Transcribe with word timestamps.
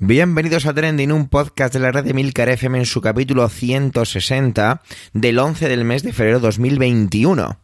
Bienvenidos 0.00 0.66
a 0.66 0.74
Trending, 0.74 1.12
un 1.12 1.28
podcast 1.28 1.72
de 1.72 1.78
la 1.78 1.92
red 1.92 2.04
de 2.04 2.14
Milcar 2.14 2.48
FM 2.48 2.78
en 2.78 2.84
su 2.84 3.00
capítulo 3.00 3.48
160 3.48 4.82
del 5.12 5.38
11 5.38 5.68
del 5.68 5.84
mes 5.84 6.02
de 6.02 6.12
febrero 6.12 6.40
2021. 6.40 7.56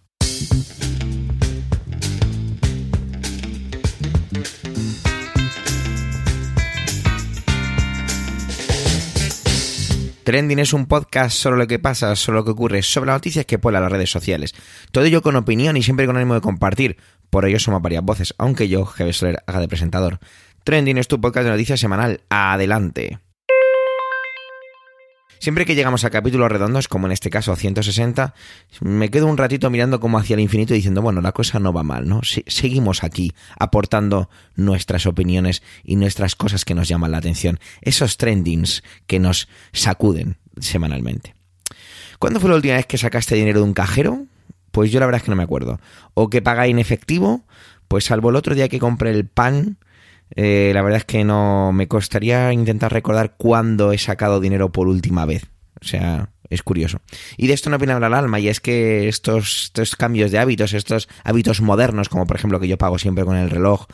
Trending 10.22 10.60
es 10.60 10.72
un 10.72 10.86
podcast 10.86 11.36
sobre 11.36 11.58
lo 11.58 11.66
que 11.66 11.80
pasa, 11.80 12.14
sobre 12.14 12.38
lo 12.38 12.44
que 12.44 12.52
ocurre, 12.52 12.82
sobre 12.82 13.08
las 13.08 13.16
noticias 13.16 13.46
que 13.46 13.58
pueblan 13.58 13.82
las 13.82 13.90
redes 13.90 14.12
sociales. 14.12 14.54
Todo 14.92 15.02
ello 15.02 15.22
con 15.22 15.34
opinión 15.34 15.76
y 15.76 15.82
siempre 15.82 16.06
con 16.06 16.16
ánimo 16.16 16.34
de 16.34 16.40
compartir. 16.40 16.98
Por 17.30 17.44
ello 17.44 17.58
somos 17.58 17.82
varias 17.82 18.04
voces, 18.04 18.34
aunque 18.38 18.68
yo, 18.68 18.84
Javier 18.84 19.14
Soler, 19.14 19.42
haga 19.48 19.58
de 19.58 19.66
presentador. 19.66 20.20
Trending 20.64 20.98
es 20.98 21.08
tu 21.08 21.20
podcast 21.20 21.44
de 21.44 21.50
noticias 21.50 21.80
semanal. 21.80 22.20
Adelante. 22.28 23.18
Siempre 25.38 25.64
que 25.64 25.74
llegamos 25.74 26.04
a 26.04 26.10
capítulos 26.10 26.52
redondos, 26.52 26.86
como 26.86 27.06
en 27.06 27.12
este 27.12 27.30
caso 27.30 27.56
160, 27.56 28.34
me 28.82 29.08
quedo 29.08 29.26
un 29.26 29.38
ratito 29.38 29.70
mirando 29.70 29.98
como 29.98 30.18
hacia 30.18 30.34
el 30.34 30.40
infinito 30.40 30.74
y 30.74 30.76
diciendo, 30.76 31.00
bueno, 31.00 31.22
la 31.22 31.32
cosa 31.32 31.58
no 31.58 31.72
va 31.72 31.82
mal, 31.82 32.06
¿no? 32.06 32.20
seguimos 32.22 33.02
aquí 33.04 33.32
aportando 33.58 34.28
nuestras 34.54 35.06
opiniones 35.06 35.62
y 35.82 35.96
nuestras 35.96 36.36
cosas 36.36 36.66
que 36.66 36.74
nos 36.74 36.88
llaman 36.88 37.12
la 37.12 37.18
atención, 37.18 37.58
esos 37.80 38.18
trendings 38.18 38.84
que 39.06 39.18
nos 39.18 39.48
sacuden 39.72 40.36
semanalmente. 40.58 41.34
¿Cuándo 42.18 42.38
fue 42.38 42.50
la 42.50 42.56
última 42.56 42.74
vez 42.74 42.84
que 42.84 42.98
sacaste 42.98 43.34
dinero 43.34 43.60
de 43.60 43.64
un 43.64 43.72
cajero? 43.72 44.26
Pues 44.72 44.92
yo 44.92 45.00
la 45.00 45.06
verdad 45.06 45.20
es 45.20 45.24
que 45.24 45.30
no 45.30 45.38
me 45.38 45.42
acuerdo. 45.42 45.80
¿O 46.12 46.28
que 46.28 46.42
pagáis 46.42 46.72
en 46.72 46.78
efectivo? 46.78 47.46
Pues 47.88 48.04
salvo 48.04 48.28
el 48.28 48.36
otro 48.36 48.54
día 48.54 48.68
que 48.68 48.78
compré 48.78 49.10
el 49.10 49.26
pan 49.26 49.78
eh, 50.36 50.70
la 50.74 50.82
verdad 50.82 50.98
es 50.98 51.04
que 51.04 51.24
no 51.24 51.72
me 51.72 51.88
costaría 51.88 52.52
intentar 52.52 52.92
recordar 52.92 53.36
cuándo 53.36 53.92
he 53.92 53.98
sacado 53.98 54.40
dinero 54.40 54.70
por 54.70 54.88
última 54.88 55.26
vez. 55.26 55.50
O 55.80 55.84
sea, 55.84 56.30
es 56.50 56.64
curioso. 56.64 57.00
Y 57.36 57.46
de 57.46 57.54
esto 57.54 57.70
no 57.70 57.78
viene 57.78 57.92
a 57.92 57.94
hablar 57.94 58.10
el 58.10 58.18
alma, 58.18 58.40
y 58.40 58.48
es 58.48 58.60
que 58.60 59.08
estos, 59.08 59.64
estos 59.66 59.94
cambios 59.94 60.32
de 60.32 60.38
hábitos, 60.38 60.74
estos 60.74 61.08
hábitos 61.24 61.60
modernos, 61.60 62.08
como 62.08 62.26
por 62.26 62.36
ejemplo 62.36 62.58
que 62.58 62.68
yo 62.68 62.76
pago 62.76 62.98
siempre 62.98 63.24
con 63.24 63.36
el 63.36 63.48
reloj, 63.48 63.86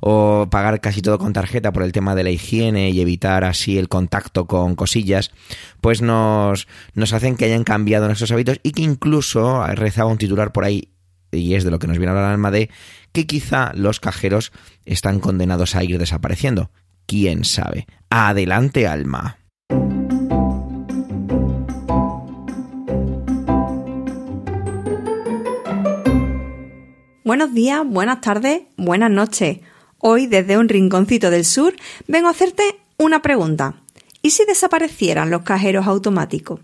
o 0.00 0.46
pagar 0.50 0.80
casi 0.80 1.00
todo 1.00 1.18
con 1.18 1.32
tarjeta 1.32 1.72
por 1.72 1.82
el 1.82 1.92
tema 1.92 2.14
de 2.14 2.22
la 2.22 2.30
higiene 2.30 2.90
y 2.90 3.00
evitar 3.00 3.44
así 3.44 3.78
el 3.78 3.88
contacto 3.88 4.46
con 4.46 4.76
cosillas, 4.76 5.30
pues 5.80 6.02
nos, 6.02 6.68
nos 6.94 7.12
hacen 7.14 7.36
que 7.36 7.46
hayan 7.46 7.64
cambiado 7.64 8.06
nuestros 8.06 8.30
hábitos 8.30 8.60
y 8.62 8.72
que 8.72 8.82
incluso 8.82 9.66
rezaba 9.68 10.10
un 10.10 10.18
titular 10.18 10.52
por 10.52 10.64
ahí 10.64 10.90
y 11.32 11.54
es 11.54 11.64
de 11.64 11.70
lo 11.70 11.78
que 11.78 11.86
nos 11.86 11.98
viene 11.98 12.12
a 12.12 12.14
hablar 12.14 12.32
alma 12.32 12.50
de 12.50 12.70
que 13.12 13.26
quizá 13.26 13.72
los 13.74 14.00
cajeros 14.00 14.52
están 14.84 15.20
condenados 15.20 15.74
a 15.74 15.84
ir 15.84 15.98
desapareciendo. 15.98 16.70
¿Quién 17.06 17.44
sabe? 17.44 17.86
Adelante, 18.10 18.86
alma. 18.86 19.38
Buenos 27.24 27.54
días, 27.54 27.82
buenas 27.86 28.20
tardes, 28.20 28.62
buenas 28.76 29.10
noches. 29.10 29.60
Hoy, 29.98 30.26
desde 30.26 30.58
un 30.58 30.68
rinconcito 30.68 31.30
del 31.30 31.44
sur, 31.44 31.74
vengo 32.06 32.28
a 32.28 32.32
hacerte 32.32 32.62
una 32.98 33.22
pregunta. 33.22 33.82
¿Y 34.22 34.30
si 34.30 34.44
desaparecieran 34.44 35.30
los 35.30 35.42
cajeros 35.42 35.86
automáticos? 35.86 36.60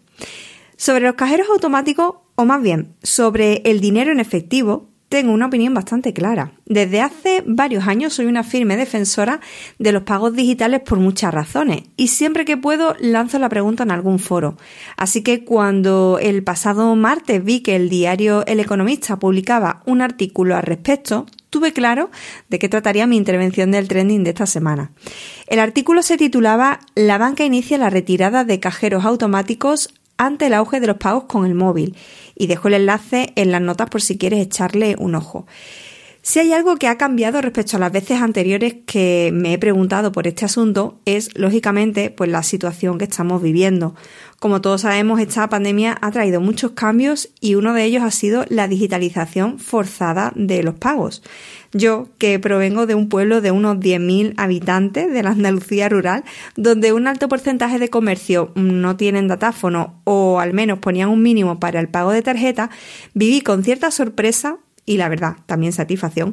Sobre 0.76 1.06
los 1.06 1.14
cajeros 1.14 1.48
automáticos, 1.48 2.16
o 2.38 2.44
más 2.44 2.62
bien, 2.62 2.94
sobre 3.02 3.62
el 3.64 3.80
dinero 3.80 4.12
en 4.12 4.20
efectivo, 4.20 4.88
tengo 5.08 5.32
una 5.32 5.46
opinión 5.46 5.74
bastante 5.74 6.12
clara. 6.12 6.52
Desde 6.66 7.00
hace 7.00 7.42
varios 7.44 7.88
años 7.88 8.12
soy 8.12 8.26
una 8.26 8.44
firme 8.44 8.76
defensora 8.76 9.40
de 9.80 9.90
los 9.90 10.04
pagos 10.04 10.34
digitales 10.34 10.82
por 10.82 11.00
muchas 11.00 11.34
razones 11.34 11.82
y 11.96 12.08
siempre 12.08 12.44
que 12.44 12.56
puedo 12.56 12.94
lanzo 13.00 13.40
la 13.40 13.48
pregunta 13.48 13.82
en 13.82 13.90
algún 13.90 14.20
foro. 14.20 14.56
Así 14.96 15.24
que 15.24 15.44
cuando 15.44 16.20
el 16.22 16.44
pasado 16.44 16.94
martes 16.94 17.42
vi 17.42 17.60
que 17.60 17.74
el 17.74 17.88
diario 17.88 18.46
El 18.46 18.60
Economista 18.60 19.18
publicaba 19.18 19.82
un 19.84 20.00
artículo 20.00 20.54
al 20.54 20.62
respecto, 20.62 21.26
tuve 21.50 21.72
claro 21.72 22.10
de 22.48 22.60
qué 22.60 22.68
trataría 22.68 23.08
mi 23.08 23.16
intervención 23.16 23.72
del 23.72 23.88
trending 23.88 24.22
de 24.22 24.30
esta 24.30 24.46
semana. 24.46 24.92
El 25.48 25.58
artículo 25.58 26.02
se 26.02 26.16
titulaba 26.16 26.78
La 26.94 27.18
banca 27.18 27.44
inicia 27.44 27.78
la 27.78 27.90
retirada 27.90 28.44
de 28.44 28.60
cajeros 28.60 29.04
automáticos 29.04 29.88
ante 30.18 30.46
el 30.46 30.54
auge 30.54 30.80
de 30.80 30.88
los 30.88 30.96
pagos 30.98 31.24
con 31.24 31.46
el 31.46 31.54
móvil 31.54 31.96
y 32.34 32.46
dejo 32.46 32.68
el 32.68 32.74
enlace 32.74 33.32
en 33.36 33.52
las 33.52 33.62
notas 33.62 33.88
por 33.88 34.02
si 34.02 34.18
quieres 34.18 34.40
echarle 34.40 34.96
un 34.98 35.14
ojo. 35.14 35.46
Si 36.22 36.40
hay 36.40 36.52
algo 36.52 36.76
que 36.76 36.88
ha 36.88 36.98
cambiado 36.98 37.40
respecto 37.40 37.76
a 37.76 37.80
las 37.80 37.92
veces 37.92 38.20
anteriores 38.20 38.74
que 38.86 39.30
me 39.32 39.54
he 39.54 39.58
preguntado 39.58 40.12
por 40.12 40.26
este 40.26 40.44
asunto 40.44 40.98
es, 41.04 41.30
lógicamente, 41.38 42.10
pues 42.10 42.28
la 42.28 42.42
situación 42.42 42.98
que 42.98 43.04
estamos 43.04 43.40
viviendo. 43.40 43.94
Como 44.38 44.60
todos 44.60 44.82
sabemos, 44.82 45.20
esta 45.20 45.48
pandemia 45.48 45.96
ha 46.00 46.10
traído 46.10 46.40
muchos 46.40 46.72
cambios 46.72 47.30
y 47.40 47.54
uno 47.54 47.72
de 47.72 47.84
ellos 47.84 48.02
ha 48.02 48.10
sido 48.10 48.44
la 48.48 48.68
digitalización 48.68 49.58
forzada 49.58 50.32
de 50.34 50.62
los 50.62 50.74
pagos. 50.74 51.22
Yo, 51.72 52.08
que 52.18 52.38
provengo 52.38 52.86
de 52.86 52.94
un 52.94 53.08
pueblo 53.08 53.40
de 53.40 53.50
unos 53.50 53.78
10.000 53.78 54.34
habitantes 54.36 55.12
de 55.12 55.22
la 55.22 55.30
Andalucía 55.30 55.88
rural, 55.88 56.24
donde 56.56 56.92
un 56.92 57.06
alto 57.06 57.28
porcentaje 57.28 57.78
de 57.78 57.90
comercio 57.90 58.52
no 58.54 58.96
tienen 58.96 59.28
datáfono 59.28 60.00
o 60.04 60.40
al 60.40 60.52
menos 60.52 60.78
ponían 60.78 61.08
un 61.08 61.22
mínimo 61.22 61.58
para 61.58 61.80
el 61.80 61.88
pago 61.88 62.12
de 62.12 62.22
tarjeta, 62.22 62.70
viví 63.14 63.40
con 63.40 63.64
cierta 63.64 63.90
sorpresa 63.90 64.58
y 64.88 64.96
la 64.96 65.10
verdad, 65.10 65.36
también 65.46 65.72
satisfacción, 65.72 66.32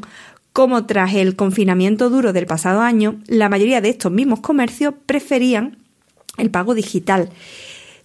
como 0.54 0.86
tras 0.86 1.14
el 1.14 1.36
confinamiento 1.36 2.10
duro 2.10 2.32
del 2.32 2.46
pasado 2.46 2.80
año, 2.80 3.20
la 3.28 3.50
mayoría 3.50 3.82
de 3.82 3.90
estos 3.90 4.14
mismos 4.14 4.40
comercios 4.40 4.94
preferían 5.06 5.78
el 6.38 6.50
pago 6.50 6.74
digital. 6.74 7.30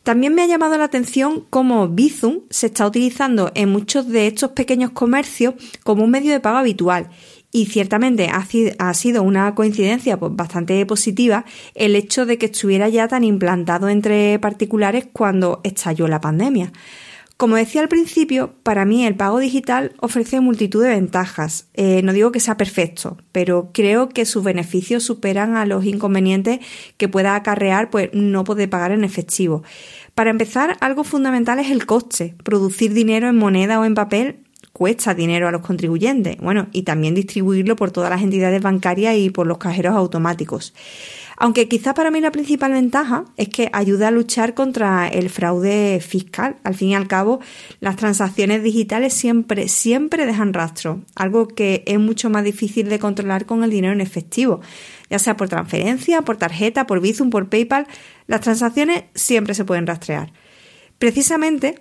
También 0.03 0.35
me 0.35 0.43
ha 0.43 0.47
llamado 0.47 0.77
la 0.77 0.85
atención 0.85 1.45
cómo 1.51 1.87
Bizum 1.87 2.41
se 2.51 2.67
está 2.67 2.85
utilizando 2.85 3.53
en 3.55 3.69
muchos 3.69 4.09
de 4.09 4.27
estos 4.27 4.51
pequeños 4.51 4.91
comercios 4.91 5.55
como 5.85 6.03
un 6.03 6.11
medio 6.11 6.33
de 6.33 6.41
pago 6.41 6.59
habitual. 6.59 7.11
Y 7.53 7.67
ciertamente 7.67 8.29
ha 8.29 8.95
sido 8.95 9.23
una 9.23 9.55
coincidencia 9.55 10.19
pues, 10.19 10.35
bastante 10.35 10.85
positiva 10.87 11.45
el 11.75 11.95
hecho 11.95 12.27
de 12.27 12.39
que 12.39 12.47
estuviera 12.47 12.89
ya 12.89 13.07
tan 13.07 13.23
implantado 13.23 13.89
entre 13.89 14.39
particulares 14.41 15.07
cuando 15.13 15.61
estalló 15.63 16.09
la 16.09 16.21
pandemia. 16.21 16.73
Como 17.41 17.57
decía 17.57 17.81
al 17.81 17.89
principio, 17.89 18.53
para 18.63 18.85
mí 18.85 19.07
el 19.07 19.17
pago 19.17 19.39
digital 19.39 19.95
ofrece 19.99 20.43
multitud 20.43 20.83
de 20.83 20.91
ventajas. 20.91 21.69
Eh, 21.73 22.03
no 22.03 22.13
digo 22.13 22.33
que 22.33 22.39
sea 22.39 22.59
perfecto, 22.59 23.17
pero 23.33 23.71
creo 23.73 24.11
que 24.11 24.27
sus 24.27 24.45
beneficios 24.45 25.05
superan 25.05 25.57
a 25.57 25.65
los 25.65 25.87
inconvenientes 25.87 26.61
que 26.99 27.09
pueda 27.09 27.35
acarrear 27.35 27.89
pues, 27.89 28.11
no 28.13 28.45
poder 28.45 28.69
pagar 28.69 28.93
en 28.93 29.05
efectivo. 29.05 29.63
Para 30.15 30.29
empezar, 30.29 30.77
algo 30.83 31.03
fundamental 31.03 31.59
es 31.61 31.71
el 31.71 31.87
coste. 31.87 32.35
Producir 32.45 32.93
dinero 32.93 33.27
en 33.31 33.39
moneda 33.39 33.81
o 33.81 33.87
en 33.87 33.95
papel 33.95 34.45
cuesta 34.75 35.15
dinero 35.15 35.49
a 35.49 35.51
los 35.51 35.63
contribuyentes. 35.63 36.37
Bueno, 36.43 36.69
y 36.73 36.83
también 36.83 37.15
distribuirlo 37.15 37.75
por 37.75 37.91
todas 37.91 38.11
las 38.11 38.21
entidades 38.21 38.61
bancarias 38.61 39.17
y 39.17 39.31
por 39.31 39.47
los 39.47 39.57
cajeros 39.57 39.95
automáticos. 39.95 40.75
Aunque 41.43 41.69
quizá 41.69 41.95
para 41.95 42.11
mí 42.11 42.21
la 42.21 42.33
principal 42.33 42.73
ventaja 42.73 43.25
es 43.39 43.49
que 43.49 43.71
ayuda 43.73 44.09
a 44.09 44.11
luchar 44.11 44.53
contra 44.53 45.09
el 45.09 45.31
fraude 45.31 45.99
fiscal. 46.07 46.57
Al 46.65 46.75
fin 46.75 46.91
y 46.91 46.95
al 46.95 47.09
cabo, 47.09 47.41
las 47.81 47.97
transacciones 47.97 48.63
digitales 48.63 49.15
siempre, 49.15 49.67
siempre 49.69 50.27
dejan 50.27 50.53
rastro, 50.53 51.01
algo 51.15 51.49
que 51.49 51.83
es 51.87 51.99
mucho 51.99 52.29
más 52.29 52.45
difícil 52.45 52.91
de 52.91 52.99
controlar 52.99 53.47
con 53.47 53.65
el 53.65 53.71
dinero 53.71 53.95
en 53.95 54.03
efectivo, 54.03 54.61
ya 55.09 55.19
sea 55.19 55.39
por 55.39 55.49
transferencia, 55.49 56.21
por 56.21 56.37
tarjeta, 56.37 56.87
por 56.87 57.01
Bizum, 57.01 57.31
por 57.31 57.49
PayPal, 57.49 57.87
las 58.27 58.43
transacciones 58.43 59.05
siempre 59.15 59.55
se 59.55 59.65
pueden 59.65 59.87
rastrear. 59.87 60.35
Precisamente, 60.99 61.77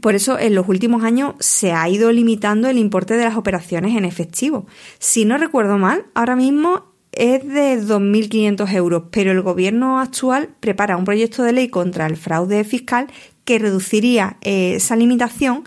por 0.00 0.14
eso 0.14 0.38
en 0.38 0.54
los 0.54 0.66
últimos 0.66 1.04
años 1.04 1.34
se 1.40 1.72
ha 1.72 1.86
ido 1.90 2.10
limitando 2.10 2.70
el 2.70 2.78
importe 2.78 3.18
de 3.18 3.24
las 3.24 3.36
operaciones 3.36 3.98
en 3.98 4.06
efectivo. 4.06 4.66
Si 4.98 5.26
no 5.26 5.36
recuerdo 5.36 5.76
mal, 5.76 6.06
ahora 6.14 6.36
mismo 6.36 6.91
es 7.12 7.46
de 7.46 7.80
2.500 7.80 8.72
euros, 8.72 9.04
pero 9.10 9.32
el 9.32 9.42
gobierno 9.42 10.00
actual 10.00 10.48
prepara 10.60 10.96
un 10.96 11.04
proyecto 11.04 11.42
de 11.42 11.52
ley 11.52 11.68
contra 11.68 12.06
el 12.06 12.16
fraude 12.16 12.64
fiscal 12.64 13.08
que 13.44 13.58
reduciría 13.58 14.36
eh, 14.40 14.74
esa 14.76 14.96
limitación 14.96 15.64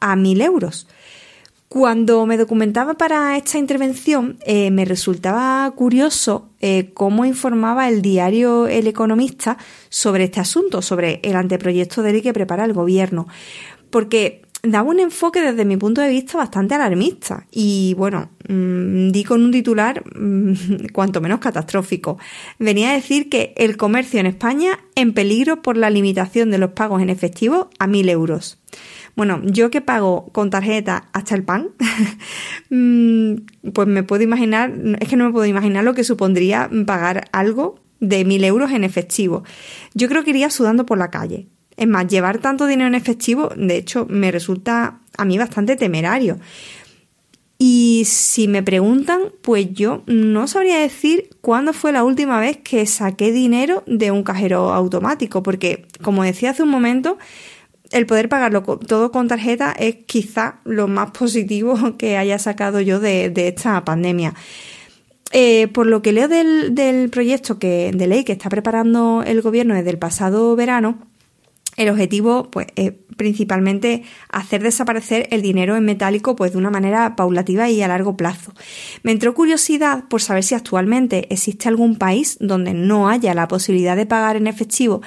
a 0.00 0.16
1.000 0.16 0.42
euros. 0.42 0.88
Cuando 1.68 2.24
me 2.26 2.36
documentaba 2.36 2.94
para 2.94 3.36
esta 3.36 3.58
intervención, 3.58 4.38
eh, 4.46 4.70
me 4.70 4.84
resultaba 4.84 5.70
curioso 5.72 6.48
eh, 6.60 6.92
cómo 6.94 7.24
informaba 7.24 7.88
el 7.88 8.02
diario 8.02 8.68
El 8.68 8.86
Economista 8.86 9.58
sobre 9.88 10.24
este 10.24 10.40
asunto, 10.40 10.80
sobre 10.80 11.20
el 11.24 11.34
anteproyecto 11.34 12.02
de 12.02 12.12
ley 12.12 12.22
que 12.22 12.32
prepara 12.32 12.64
el 12.64 12.72
gobierno. 12.72 13.26
Porque 13.90 14.45
daba 14.66 14.90
un 14.90 15.00
enfoque 15.00 15.40
desde 15.40 15.64
mi 15.64 15.76
punto 15.76 16.00
de 16.00 16.08
vista 16.08 16.38
bastante 16.38 16.74
alarmista 16.74 17.46
y 17.50 17.94
bueno, 17.94 18.30
mmm, 18.48 19.10
di 19.10 19.24
con 19.24 19.42
un 19.44 19.50
titular 19.50 20.02
mm, 20.16 20.86
cuanto 20.92 21.20
menos 21.20 21.40
catastrófico. 21.40 22.18
Venía 22.58 22.90
a 22.90 22.94
decir 22.94 23.28
que 23.28 23.54
el 23.56 23.76
comercio 23.76 24.20
en 24.20 24.26
España 24.26 24.78
en 24.94 25.12
peligro 25.12 25.62
por 25.62 25.76
la 25.76 25.90
limitación 25.90 26.50
de 26.50 26.58
los 26.58 26.72
pagos 26.72 27.02
en 27.02 27.10
efectivo 27.10 27.70
a 27.78 27.86
mil 27.86 28.08
euros. 28.08 28.58
Bueno, 29.16 29.40
yo 29.44 29.70
que 29.70 29.80
pago 29.80 30.28
con 30.32 30.50
tarjeta 30.50 31.08
hasta 31.12 31.34
el 31.34 31.42
pan, 31.42 31.70
mm, 32.70 33.70
pues 33.72 33.88
me 33.88 34.02
puedo 34.02 34.22
imaginar, 34.22 34.72
es 35.00 35.08
que 35.08 35.16
no 35.16 35.24
me 35.24 35.32
puedo 35.32 35.46
imaginar 35.46 35.84
lo 35.84 35.94
que 35.94 36.04
supondría 36.04 36.70
pagar 36.86 37.24
algo 37.32 37.80
de 38.00 38.24
mil 38.24 38.44
euros 38.44 38.72
en 38.72 38.84
efectivo. 38.84 39.42
Yo 39.94 40.08
creo 40.08 40.22
que 40.22 40.30
iría 40.30 40.50
sudando 40.50 40.84
por 40.84 40.98
la 40.98 41.10
calle. 41.10 41.48
Es 41.76 41.86
más, 41.86 42.06
llevar 42.08 42.38
tanto 42.38 42.66
dinero 42.66 42.88
en 42.88 42.94
efectivo, 42.94 43.50
de 43.56 43.76
hecho, 43.76 44.06
me 44.08 44.30
resulta 44.30 45.00
a 45.16 45.24
mí 45.24 45.36
bastante 45.38 45.76
temerario. 45.76 46.38
Y 47.58 48.04
si 48.06 48.48
me 48.48 48.62
preguntan, 48.62 49.32
pues 49.40 49.72
yo 49.72 50.02
no 50.06 50.46
sabría 50.46 50.78
decir 50.78 51.30
cuándo 51.40 51.72
fue 51.72 51.90
la 51.90 52.04
última 52.04 52.38
vez 52.38 52.58
que 52.58 52.84
saqué 52.84 53.32
dinero 53.32 53.82
de 53.86 54.10
un 54.10 54.22
cajero 54.22 54.74
automático, 54.74 55.42
porque 55.42 55.86
como 56.02 56.22
decía 56.22 56.50
hace 56.50 56.62
un 56.62 56.68
momento, 56.68 57.16
el 57.92 58.04
poder 58.04 58.28
pagarlo 58.28 58.62
todo 58.62 59.10
con 59.10 59.28
tarjeta 59.28 59.72
es 59.72 59.96
quizá 60.06 60.60
lo 60.64 60.86
más 60.86 61.12
positivo 61.12 61.96
que 61.98 62.18
haya 62.18 62.38
sacado 62.38 62.80
yo 62.80 63.00
de, 63.00 63.32
esta 63.34 63.84
pandemia. 63.84 64.34
Eh, 65.32 65.68
por 65.68 65.86
lo 65.86 66.02
que 66.02 66.12
leo 66.12 66.28
del, 66.28 66.74
del 66.74 67.10
proyecto 67.10 67.58
que, 67.58 67.90
de 67.92 68.06
ley 68.06 68.22
que 68.22 68.32
está 68.32 68.48
preparando 68.48 69.22
el 69.26 69.42
gobierno 69.42 69.74
desde 69.74 69.90
el 69.90 69.98
pasado 69.98 70.54
verano, 70.56 70.98
el 71.76 71.88
objetivo 71.88 72.50
pues, 72.50 72.68
es 72.76 72.92
principalmente 73.16 74.02
hacer 74.30 74.62
desaparecer 74.62 75.28
el 75.30 75.42
dinero 75.42 75.76
en 75.76 75.84
metálico 75.84 76.36
pues, 76.36 76.52
de 76.52 76.58
una 76.58 76.70
manera 76.70 77.16
paulativa 77.16 77.68
y 77.68 77.82
a 77.82 77.88
largo 77.88 78.16
plazo. 78.16 78.52
Me 79.02 79.12
entró 79.12 79.34
curiosidad 79.34 80.04
por 80.08 80.22
saber 80.22 80.44
si 80.44 80.54
actualmente 80.54 81.32
existe 81.32 81.68
algún 81.68 81.96
país 81.96 82.36
donde 82.40 82.74
no 82.74 83.08
haya 83.08 83.34
la 83.34 83.48
posibilidad 83.48 83.96
de 83.96 84.06
pagar 84.06 84.36
en 84.36 84.46
efectivo. 84.46 85.02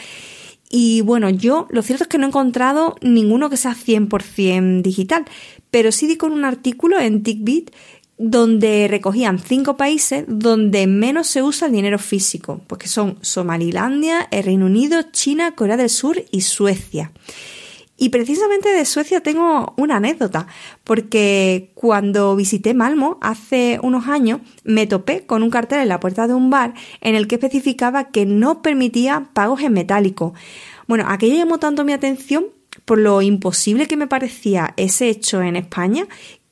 Y 0.71 1.01
bueno, 1.01 1.31
yo 1.31 1.67
lo 1.71 1.81
cierto 1.81 2.03
es 2.03 2.07
que 2.07 2.19
no 2.19 2.25
he 2.25 2.27
encontrado 2.27 2.95
ninguno 3.01 3.49
que 3.49 3.57
sea 3.57 3.73
100% 3.73 4.83
digital, 4.83 5.25
pero 5.71 5.91
sí 5.91 6.05
di 6.05 6.15
con 6.15 6.31
un 6.31 6.45
artículo 6.45 6.99
en 6.99 7.23
TickBit 7.23 7.71
donde 8.19 8.87
recogían 8.89 9.39
cinco 9.39 9.77
países 9.77 10.25
donde 10.27 10.87
menos 10.87 11.27
se 11.27 11.41
usa 11.41 11.67
el 11.67 11.73
dinero 11.73 11.97
físico, 11.97 12.59
pues 12.67 12.79
que 12.79 12.87
son 12.89 13.17
Somalilandia, 13.21 14.27
el 14.29 14.43
Reino 14.43 14.65
Unido, 14.65 15.03
China, 15.13 15.55
Corea 15.55 15.77
del 15.77 15.89
Sur 15.89 16.21
y 16.29 16.41
Suecia. 16.41 17.13
Y 17.97 18.09
precisamente 18.09 18.69
de 18.69 18.83
Suecia 18.83 19.21
tengo 19.21 19.73
una 19.77 19.97
anécdota, 19.97 20.47
porque 20.83 21.71
cuando 21.75 22.35
visité 22.35 22.73
Malmo 22.73 23.17
hace 23.21 23.79
unos 23.83 24.07
años 24.07 24.41
me 24.65 24.85
topé 24.85 25.25
con 25.25 25.41
un 25.41 25.49
cartel 25.49 25.79
en 25.79 25.89
la 25.89 26.01
puerta 26.01 26.27
de 26.27 26.33
un 26.33 26.49
bar 26.49 26.73
en 26.99 27.15
el 27.15 27.27
que 27.27 27.35
especificaba 27.35 28.11
que 28.11 28.25
no 28.25 28.61
permitía 28.61 29.29
pagos 29.33 29.61
en 29.61 29.73
metálico. 29.73 30.33
Bueno, 30.87 31.05
aquello 31.07 31.35
llamó 31.35 31.57
tanto 31.57 31.85
mi 31.85 31.93
atención 31.93 32.47
por 32.85 32.97
lo 32.97 33.21
imposible 33.21 33.87
que 33.87 33.97
me 33.97 34.07
parecía 34.07 34.73
ese 34.77 35.09
hecho 35.09 35.41
en 35.41 35.55
España 35.55 36.07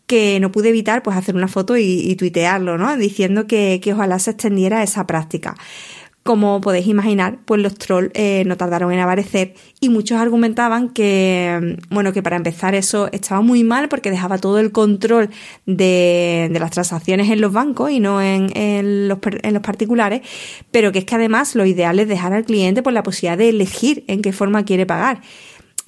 que 0.08 0.40
no 0.40 0.52
pude 0.52 0.70
evitar 0.70 1.04
pues 1.04 1.18
hacer 1.18 1.36
una 1.36 1.50
foto 1.50 1.78
y, 1.78 2.16
tuitearlo, 2.16 2.78
¿no? 2.78 2.98
Diciendo 2.98 3.46
que, 3.46 3.82
ojalá 3.94 4.18
se 4.20 4.32
extendiera 4.32 4.82
esa 4.82 5.06
práctica. 5.06 5.56
Como 6.24 6.60
podéis 6.60 6.88
imaginar, 6.88 7.40
pues 7.46 7.62
los 7.62 7.76
trolls 7.76 8.12
eh, 8.14 8.44
no 8.46 8.58
tardaron 8.58 8.92
en 8.92 9.00
aparecer 9.00 9.54
y 9.80 9.88
muchos 9.88 10.20
argumentaban 10.20 10.90
que, 10.90 11.78
bueno, 11.90 12.12
que 12.12 12.22
para 12.22 12.36
empezar 12.36 12.76
eso 12.76 13.10
estaba 13.14 13.40
muy 13.42 13.64
mal 13.64 13.88
porque 13.88 14.12
dejaba 14.12 14.38
todo 14.38 14.60
el 14.60 14.74
control 14.74 15.30
de, 15.66 16.50
las 16.60 16.72
transacciones 16.72 17.30
en 17.30 17.40
los 17.40 17.54
bancos 17.54 17.92
y 17.92 18.02
no 18.02 18.22
en, 18.22 18.50
en, 18.58 19.08
los, 19.08 19.20
en 19.24 19.54
los 19.54 19.64
particulares, 19.64 20.22
pero 20.70 20.92
que 20.92 21.00
es 21.00 21.06
que 21.06 21.16
además 21.16 21.56
lo 21.56 21.66
ideal 21.66 21.98
es 22.00 22.10
dejar 22.10 22.34
al 22.34 22.44
cliente 22.44 22.84
por 22.84 22.92
la 22.92 23.04
posibilidad 23.04 23.38
de 23.38 23.50
elegir 23.50 24.04
en 24.08 24.22
qué 24.22 24.34
forma 24.34 24.66
quiere 24.66 24.86
pagar. 24.86 25.22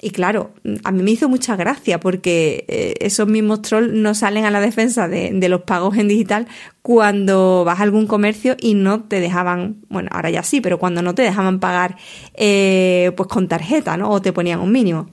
Y 0.02 0.12
claro, 0.12 0.54
a 0.84 0.92
mí 0.92 1.02
me 1.02 1.10
hizo 1.10 1.28
mucha 1.28 1.56
gracia 1.56 2.00
porque 2.00 2.64
eh, 2.68 2.94
esos 3.00 3.28
mismos 3.28 3.60
trolls 3.60 3.92
no 3.92 4.14
salen 4.14 4.46
a 4.46 4.50
la 4.50 4.60
defensa 4.60 5.08
de, 5.08 5.48
los 5.48 5.62
pagos 5.62 5.98
en 5.98 6.08
digital 6.08 6.46
cuando 6.80 7.64
vas 7.66 7.80
a 7.80 7.82
algún 7.82 8.06
comercio 8.06 8.56
y 8.58 8.72
no 8.72 9.02
te 9.02 9.20
dejaban, 9.20 9.76
bueno, 9.90 10.08
ahora 10.10 10.30
ya 10.30 10.42
sí, 10.42 10.62
pero 10.62 10.78
cuando 10.78 11.02
no 11.02 11.14
te 11.14 11.20
dejaban 11.20 11.60
pagar 11.60 11.96
eh, 12.32 13.12
pues 13.14 13.28
con 13.28 13.46
tarjeta, 13.46 13.98
¿no? 13.98 14.10
O 14.10 14.22
te 14.22 14.32
ponían 14.32 14.60
un 14.60 14.72
mínimo. 14.72 15.10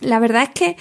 La 0.00 0.18
verdad 0.18 0.42
es 0.42 0.50
que 0.50 0.76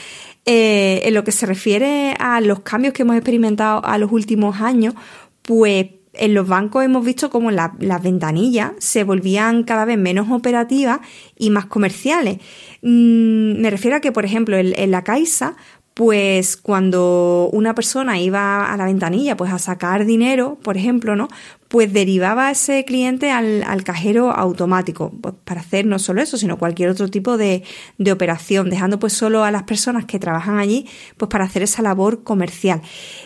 eh, 0.46 1.02
en 1.06 1.14
lo 1.14 1.24
que 1.24 1.32
se 1.32 1.46
refiere 1.46 2.16
a 2.20 2.42
los 2.42 2.60
cambios 2.60 2.94
que 2.94 3.04
hemos 3.04 3.16
experimentado 3.16 3.86
a 3.86 3.98
los 3.98 4.12
últimos 4.12 4.60
años, 4.60 4.96
pues 5.44 5.88
en 6.14 6.34
los 6.34 6.48
bancos 6.48 6.84
hemos 6.84 7.06
visto 7.06 7.30
como 7.30 7.52
las 7.52 8.04
ventanillas 8.04 8.72
se 8.80 9.04
volvían 9.04 9.64
cada 9.64 9.86
vez 9.86 9.98
menos 9.98 10.30
operativas 10.32 11.00
y 11.38 11.50
más 11.50 11.66
comerciales. 11.66 12.40
Mm, 12.82 13.62
me 13.62 13.70
refiero 13.70 13.98
a 13.98 14.00
que, 14.00 14.12
por 14.12 14.26
ejemplo, 14.26 14.58
en, 14.58 14.92
la 14.92 15.04
Caixa, 15.04 15.56
pues 16.00 16.56
cuando 16.56 17.50
una 17.52 17.76
persona 17.76 18.22
iba 18.22 18.72
a 18.72 18.78
la 18.78 18.86
ventanilla 18.86 19.36
pues 19.36 19.52
a 19.52 19.60
sacar 19.60 20.06
dinero, 20.06 20.58
por 20.64 20.78
ejemplo, 20.78 21.18
¿no? 21.18 21.28
Pues 21.68 21.92
derivaba 21.92 22.48
a 22.48 22.52
ese 22.52 22.86
cliente 22.86 23.32
al, 23.32 23.84
cajero 23.84 24.32
automático, 24.32 25.12
pues 25.22 25.36
para 25.44 25.60
hacer 25.60 25.86
no 25.86 26.00
solo 26.00 26.22
eso, 26.22 26.38
sino 26.38 26.58
cualquier 26.58 26.88
otro 26.88 27.10
tipo 27.10 27.38
de, 27.38 27.64
de, 27.98 28.14
operación, 28.14 28.70
dejando 28.70 28.98
pues 28.98 29.12
solo 29.12 29.44
a 29.44 29.52
las 29.52 29.64
personas 29.64 30.06
que 30.06 30.20
trabajan 30.20 30.58
allí, 30.58 30.88
pues 31.18 31.28
para 31.28 31.44
hacer 31.44 31.64
esa 31.64 31.82
labor 31.82 32.24
comercial. 32.24 32.82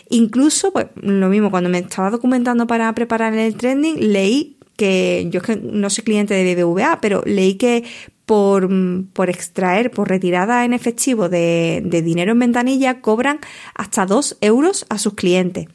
Incluso, 0.10 0.74
pues 0.74 0.88
lo 0.96 1.30
mismo, 1.30 1.52
cuando 1.52 1.70
me 1.70 1.78
estaba 1.78 2.10
documentando 2.10 2.66
para 2.66 2.92
preparar 2.96 3.36
el 3.36 3.54
trending, 3.54 4.12
leí 4.12 4.58
que 4.76 5.28
yo 5.30 5.42
es 5.42 5.46
que 5.46 5.56
no 5.58 5.92
soy 5.92 6.04
cliente 6.04 6.34
de 6.34 6.56
BBVA, 6.56 7.00
pero 7.02 7.22
leí 7.26 7.54
que 7.56 7.84
por, 8.26 8.70
por 9.14 9.30
extraer, 9.30 9.92
por 9.92 10.10
retirada 10.10 10.66
en 10.66 10.74
efectivo 10.74 11.30
de, 11.30 11.82
dinero 12.04 12.32
en 12.32 12.40
ventanilla, 12.40 13.02
cobran 13.02 13.40
hasta 13.76 14.06
2 14.06 14.38
euros 14.42 14.86
a 14.90 14.98
sus 14.98 15.14
clientes. 15.14 15.68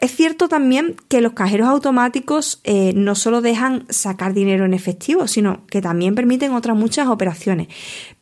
Es 0.00 0.14
cierto 0.14 0.48
también 0.48 0.96
que 1.08 1.20
los 1.20 1.32
cajeros 1.32 1.68
automáticos 1.68 2.60
eh, 2.64 2.92
no 2.94 3.14
solo 3.14 3.40
dejan 3.40 3.86
sacar 3.88 4.34
dinero 4.34 4.64
en 4.64 4.74
efectivo, 4.74 5.26
sino 5.28 5.66
que 5.66 5.80
también 5.80 6.14
permiten 6.14 6.52
otras 6.52 6.76
muchas 6.76 7.08
operaciones. 7.08 7.68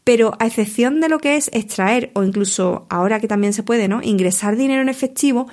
Pero 0.04 0.34
a 0.38 0.46
excepción 0.46 1.00
de 1.00 1.08
lo 1.08 1.18
que 1.18 1.36
es 1.36 1.50
extraer 1.52 2.10
o 2.14 2.22
incluso 2.22 2.86
ahora 2.88 3.20
que 3.20 3.28
también 3.28 3.52
se 3.52 3.62
puede, 3.62 3.88
¿no? 3.88 4.00
Ingresar 4.02 4.56
dinero 4.56 4.82
en 4.82 4.88
efectivo, 4.88 5.48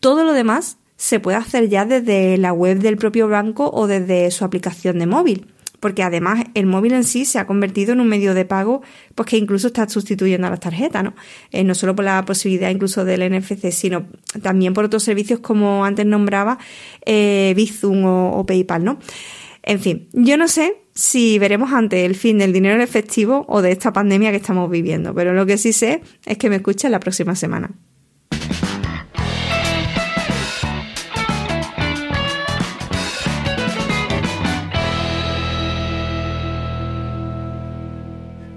todo 0.00 0.24
lo 0.24 0.32
demás 0.32 0.76
se 0.96 1.18
puede 1.18 1.38
hacer 1.38 1.68
ya 1.68 1.86
desde 1.86 2.36
la 2.36 2.52
web 2.52 2.78
del 2.78 2.96
propio 2.96 3.28
banco 3.28 3.70
o 3.72 3.86
desde 3.86 4.30
su 4.30 4.44
aplicación 4.44 4.98
de 4.98 5.06
móvil 5.06 5.46
porque 5.80 6.02
además 6.02 6.44
el 6.54 6.66
móvil 6.66 6.92
en 6.92 7.04
sí 7.04 7.24
se 7.24 7.38
ha 7.38 7.46
convertido 7.46 7.92
en 7.92 8.00
un 8.00 8.08
medio 8.08 8.34
de 8.34 8.44
pago 8.44 8.82
pues 9.14 9.28
que 9.28 9.36
incluso 9.36 9.68
está 9.68 9.88
sustituyendo 9.88 10.46
a 10.46 10.50
las 10.50 10.60
tarjetas, 10.60 11.02
¿no? 11.02 11.14
Eh, 11.50 11.64
no 11.64 11.74
solo 11.74 11.96
por 11.96 12.04
la 12.04 12.24
posibilidad 12.24 12.70
incluso 12.70 13.04
del 13.04 13.28
NFC, 13.28 13.72
sino 13.72 14.06
también 14.42 14.74
por 14.74 14.84
otros 14.84 15.02
servicios 15.02 15.40
como 15.40 15.84
antes 15.84 16.06
nombraba 16.06 16.58
eh, 17.04 17.52
Bizum 17.56 18.04
o, 18.04 18.46
PayPal, 18.46 18.84
¿no? 18.84 18.98
En 19.62 19.80
fin, 19.80 20.08
yo 20.12 20.36
no 20.36 20.48
sé 20.48 20.76
si 20.94 21.38
veremos 21.38 21.72
antes 21.72 22.04
el 22.04 22.14
fin 22.14 22.38
del 22.38 22.52
dinero 22.52 22.74
en 22.76 22.80
efectivo 22.80 23.44
o 23.48 23.62
de 23.62 23.72
esta 23.72 23.92
pandemia 23.92 24.30
que 24.30 24.38
estamos 24.38 24.70
viviendo, 24.70 25.14
pero 25.14 25.34
lo 25.34 25.44
que 25.46 25.58
sí 25.58 25.72
sé 25.72 26.02
es 26.26 26.38
que 26.38 26.48
me 26.48 26.56
escuchen 26.56 26.90
la 26.92 27.00
próxima 27.00 27.34
semana. 27.34 27.70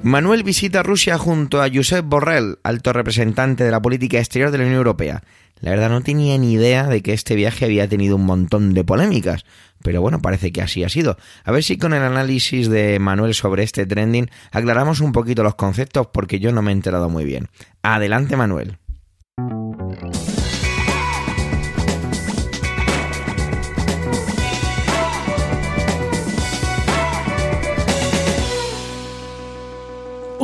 Manuel 0.03 0.43
visita 0.43 0.83
Rusia 0.83 1.17
junto 1.17 1.61
a 1.61 1.69
Josep 1.73 2.05
Borrell, 2.05 2.57
alto 2.63 2.91
representante 2.91 3.63
de 3.63 3.71
la 3.71 3.81
política 3.81 4.17
exterior 4.19 4.51
de 4.51 4.57
la 4.57 4.65
Unión 4.65 4.79
Europea. 4.79 5.23
La 5.61 5.71
verdad 5.71 5.89
no 5.89 6.01
tenía 6.01 6.37
ni 6.37 6.51
idea 6.51 6.87
de 6.87 7.01
que 7.01 7.13
este 7.13 7.35
viaje 7.35 7.63
había 7.63 7.87
tenido 7.87 8.17
un 8.17 8.25
montón 8.25 8.73
de 8.73 8.83
polémicas, 8.83 9.45
pero 9.81 10.01
bueno, 10.01 10.21
parece 10.21 10.51
que 10.51 10.61
así 10.61 10.83
ha 10.83 10.89
sido. 10.89 11.15
A 11.45 11.53
ver 11.53 11.63
si 11.63 11.77
con 11.77 11.93
el 11.93 12.03
análisis 12.03 12.67
de 12.67 12.99
Manuel 12.99 13.33
sobre 13.33 13.63
este 13.63 13.85
trending 13.85 14.29
aclaramos 14.51 14.99
un 14.99 15.13
poquito 15.13 15.41
los 15.41 15.55
conceptos 15.55 16.07
porque 16.11 16.41
yo 16.41 16.51
no 16.51 16.61
me 16.61 16.71
he 16.71 16.75
enterado 16.75 17.07
muy 17.07 17.23
bien. 17.23 17.47
Adelante 17.81 18.35
Manuel. 18.35 18.77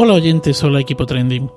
Hola 0.02 0.14
oyentes, 0.14 0.64
hola 0.64 0.80
equipo 0.80 1.06
trending. 1.06 1.52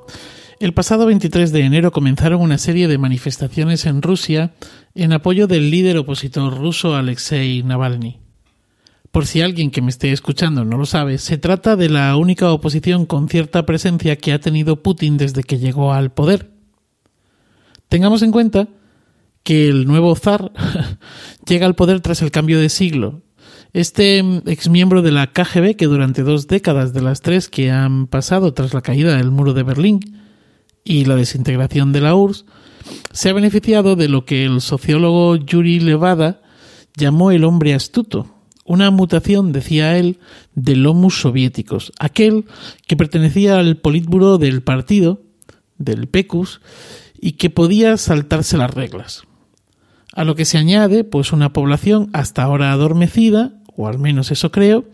El 0.59 0.75
pasado 0.75 1.07
23 1.07 1.53
de 1.53 1.61
enero 1.61 1.93
comenzaron 1.93 2.41
una 2.41 2.59
serie 2.59 2.89
de 2.89 2.99
manifestaciones 2.99 3.87
en 3.87 4.03
Rusia 4.03 4.53
en 4.97 5.13
apoyo 5.13 5.47
del 5.47 5.71
líder 5.71 5.97
opositor 5.97 6.53
ruso 6.59 6.97
Alexei 6.97 7.63
Navalny. 7.63 8.19
Por 9.13 9.27
si 9.27 9.43
alguien 9.43 9.71
que 9.71 9.81
me 9.81 9.91
esté 9.91 10.11
escuchando 10.11 10.65
no 10.65 10.77
lo 10.77 10.87
sabe, 10.87 11.19
se 11.19 11.39
trata 11.39 11.77
de 11.77 11.89
la 11.89 12.17
única 12.17 12.51
oposición 12.51 13.07
con 13.07 13.29
cierta 13.29 13.65
presencia 13.65 14.17
que 14.17 14.33
ha 14.33 14.41
tenido 14.41 14.83
Putin 14.83 15.19
desde 15.19 15.45
que 15.45 15.61
llegó 15.61 15.93
al 15.93 16.11
poder. 16.11 16.51
Tengamos 17.89 18.23
en 18.23 18.33
cuenta 18.33 18.67
que 19.45 19.69
el 19.69 19.87
nuevo 19.87 20.17
zar 20.17 20.51
llega 21.47 21.67
al 21.67 21.77
poder 21.77 22.01
tras 22.01 22.23
el 22.23 22.33
cambio 22.33 22.59
de 22.59 22.71
siglo 22.71 23.23
este 23.73 24.23
mm, 24.23 24.43
exmiembro 24.47 25.03
de 25.03 25.13
la 25.13 25.29
KGB, 25.29 25.77
que 25.77 25.87
durante 25.87 26.23
dos 26.23 26.47
décadas 26.47 26.93
de 26.93 27.03
las 27.03 27.21
tres 27.21 27.49
que 27.49 27.71
han 27.71 28.07
pasado 28.07 28.53
tras 28.55 28.75
la 28.75 28.83
caída 28.83 29.17
del 29.17 29.31
muro 29.31 29.55
de 29.55 29.63
Berlín 29.63 30.01
y 30.85 31.05
la 31.05 31.17
desintegración 31.17 31.93
de 31.93 32.01
la 32.01 32.15
URSS, 32.15 32.45
se 33.13 33.31
ha 33.31 33.33
beneficiado 33.33 33.97
de 33.97 34.09
lo 34.09 34.25
que 34.25 34.45
el 34.45 34.61
sociólogo 34.61 35.37
Yuri 35.37 35.81
Levada 35.81 36.43
llamó 36.97 37.31
el 37.31 37.45
hombre 37.45 37.75
astuto, 37.75 38.35
una 38.65 38.91
mutación, 38.91 39.53
decía 39.53 39.97
él, 39.97 40.19
del 40.55 40.87
Homus 40.87 41.21
soviéticos, 41.21 41.93
aquel 41.99 42.45
que 42.87 42.97
pertenecía 42.97 43.59
al 43.59 43.77
Politburo 43.77 44.39
del 44.39 44.63
partido, 44.63 45.23
del 45.79 46.09
PECUS, 46.09 46.61
y 47.21 47.33
que 47.33 47.51
podía 47.51 47.97
saltarse 47.97 48.57
las 48.57 48.73
reglas. 48.73 49.23
A 50.15 50.25
lo 50.25 50.35
que 50.35 50.45
se 50.45 50.59
añade, 50.59 51.05
pues, 51.05 51.33
una 51.33 51.53
población 51.53 52.11
hasta 52.13 52.43
ahora 52.43 52.73
adormecida, 52.73 53.62
o 53.77 53.89
al 53.89 53.99
menos 53.99 54.31
eso 54.31 54.51
creo, 54.51 54.85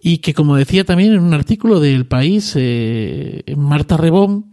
y 0.00 0.18
que, 0.18 0.34
como 0.34 0.56
decía 0.56 0.84
también 0.84 1.12
en 1.12 1.20
un 1.20 1.34
artículo 1.34 1.80
del 1.80 2.06
país, 2.06 2.52
eh, 2.56 3.42
Marta 3.56 3.96
Rebón, 3.96 4.46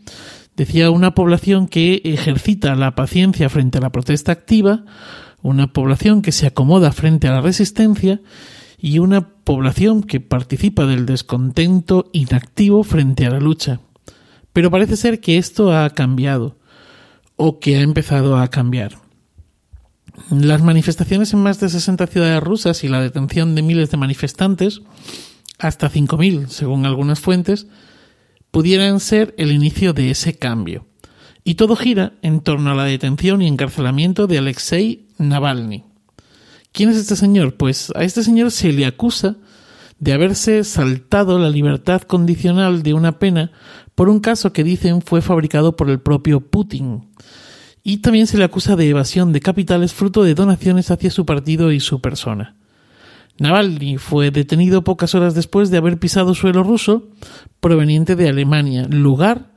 decía 0.55 0.89
una 0.89 1.13
población 1.13 1.67
que 1.67 2.01
ejercita 2.03 2.75
la 2.75 2.95
paciencia 2.95 3.49
frente 3.49 3.77
a 3.77 3.81
la 3.81 3.91
protesta 3.91 4.31
activa, 4.31 4.85
una 5.41 5.71
población 5.73 6.21
que 6.21 6.31
se 6.31 6.47
acomoda 6.47 6.91
frente 6.91 7.27
a 7.27 7.33
la 7.33 7.41
resistencia 7.41 8.21
y 8.79 8.99
una 8.99 9.29
población 9.43 10.03
que 10.03 10.19
participa 10.19 10.85
del 10.85 11.05
descontento 11.05 12.09
inactivo 12.13 12.83
frente 12.83 13.25
a 13.25 13.29
la 13.29 13.39
lucha. 13.39 13.79
Pero 14.53 14.71
parece 14.71 14.95
ser 14.95 15.19
que 15.19 15.37
esto 15.37 15.75
ha 15.75 15.89
cambiado 15.91 16.57
o 17.35 17.59
que 17.59 17.77
ha 17.77 17.81
empezado 17.81 18.37
a 18.37 18.47
cambiar. 18.47 19.04
Las 20.29 20.61
manifestaciones 20.61 21.33
en 21.33 21.43
más 21.43 21.59
de 21.59 21.69
60 21.69 22.07
ciudades 22.07 22.41
rusas 22.41 22.83
y 22.83 22.87
la 22.87 23.01
detención 23.01 23.55
de 23.55 23.61
miles 23.61 23.91
de 23.91 23.97
manifestantes, 23.97 24.81
hasta 25.59 25.91
5.000 25.91 26.47
según 26.47 26.85
algunas 26.85 27.19
fuentes, 27.19 27.67
pudieran 28.51 28.99
ser 28.99 29.35
el 29.37 29.51
inicio 29.51 29.93
de 29.93 30.11
ese 30.11 30.37
cambio. 30.37 30.87
Y 31.43 31.55
todo 31.55 31.75
gira 31.75 32.13
en 32.21 32.39
torno 32.39 32.71
a 32.71 32.75
la 32.75 32.85
detención 32.85 33.41
y 33.41 33.47
encarcelamiento 33.47 34.27
de 34.27 34.39
Alexei 34.39 35.07
Navalny. 35.17 35.83
¿Quién 36.71 36.89
es 36.89 36.97
este 36.97 37.15
señor? 37.15 37.55
Pues 37.55 37.91
a 37.95 38.03
este 38.03 38.23
señor 38.23 38.51
se 38.51 38.73
le 38.73 38.85
acusa 38.85 39.37
de 39.99 40.13
haberse 40.13 40.63
saltado 40.63 41.39
la 41.39 41.49
libertad 41.49 42.01
condicional 42.01 42.83
de 42.83 42.93
una 42.93 43.19
pena 43.19 43.51
por 43.93 44.09
un 44.09 44.19
caso 44.19 44.51
que 44.51 44.63
dicen 44.63 45.01
fue 45.01 45.21
fabricado 45.21 45.75
por 45.75 45.89
el 45.89 45.99
propio 45.99 46.41
Putin. 46.41 47.07
Y 47.87 47.97
también 47.97 48.25
se 48.25 48.39
le 48.39 48.43
acusa 48.43 48.75
de 48.75 48.89
evasión 48.89 49.31
de 49.31 49.41
capitales 49.41 49.93
fruto 49.93 50.23
de 50.23 50.33
donaciones 50.33 50.89
hacia 50.89 51.11
su 51.11 51.23
partido 51.23 51.71
y 51.71 51.79
su 51.79 52.01
persona. 52.01 52.55
Navalny 53.37 53.99
fue 53.99 54.31
detenido 54.31 54.83
pocas 54.83 55.13
horas 55.13 55.35
después 55.35 55.69
de 55.69 55.77
haber 55.77 55.99
pisado 55.99 56.33
suelo 56.33 56.63
ruso 56.63 57.09
proveniente 57.59 58.15
de 58.15 58.27
Alemania, 58.27 58.87
lugar 58.89 59.51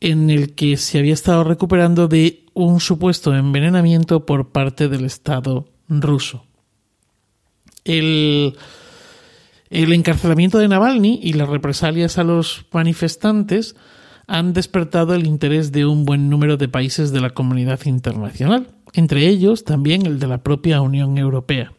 en 0.00 0.28
el 0.28 0.54
que 0.54 0.76
se 0.76 0.98
había 0.98 1.14
estado 1.14 1.44
recuperando 1.44 2.08
de 2.08 2.44
un 2.52 2.78
supuesto 2.78 3.34
envenenamiento 3.34 4.26
por 4.26 4.50
parte 4.50 4.88
del 4.90 5.06
Estado 5.06 5.66
ruso. 5.88 6.44
El, 7.84 8.54
el 9.70 9.92
encarcelamiento 9.94 10.58
de 10.58 10.68
Navalny 10.68 11.20
y 11.22 11.32
las 11.32 11.48
represalias 11.48 12.18
a 12.18 12.24
los 12.24 12.66
manifestantes 12.70 13.76
han 14.32 14.52
despertado 14.54 15.14
el 15.14 15.26
interés 15.26 15.72
de 15.72 15.84
un 15.84 16.04
buen 16.04 16.30
número 16.30 16.56
de 16.56 16.66
países 16.66 17.12
de 17.12 17.20
la 17.20 17.30
comunidad 17.30 17.80
internacional, 17.84 18.68
entre 18.94 19.28
ellos 19.28 19.64
también 19.64 20.06
el 20.06 20.18
de 20.18 20.26
la 20.26 20.42
propia 20.42 20.80
Unión 20.80 21.18
Europea. 21.18 21.72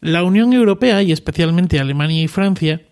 La 0.00 0.22
Unión 0.22 0.52
Europea, 0.52 1.02
y 1.02 1.12
especialmente 1.12 1.80
Alemania 1.80 2.22
y 2.22 2.28
Francia, 2.28 2.82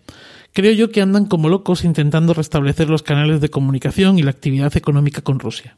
Creo 0.53 0.73
yo 0.73 0.91
que 0.91 1.01
andan 1.01 1.27
como 1.27 1.47
locos 1.47 1.85
intentando 1.85 2.33
restablecer 2.33 2.89
los 2.89 3.03
canales 3.03 3.39
de 3.39 3.49
comunicación 3.49 4.19
y 4.19 4.23
la 4.23 4.31
actividad 4.31 4.75
económica 4.75 5.21
con 5.21 5.39
Rusia. 5.39 5.77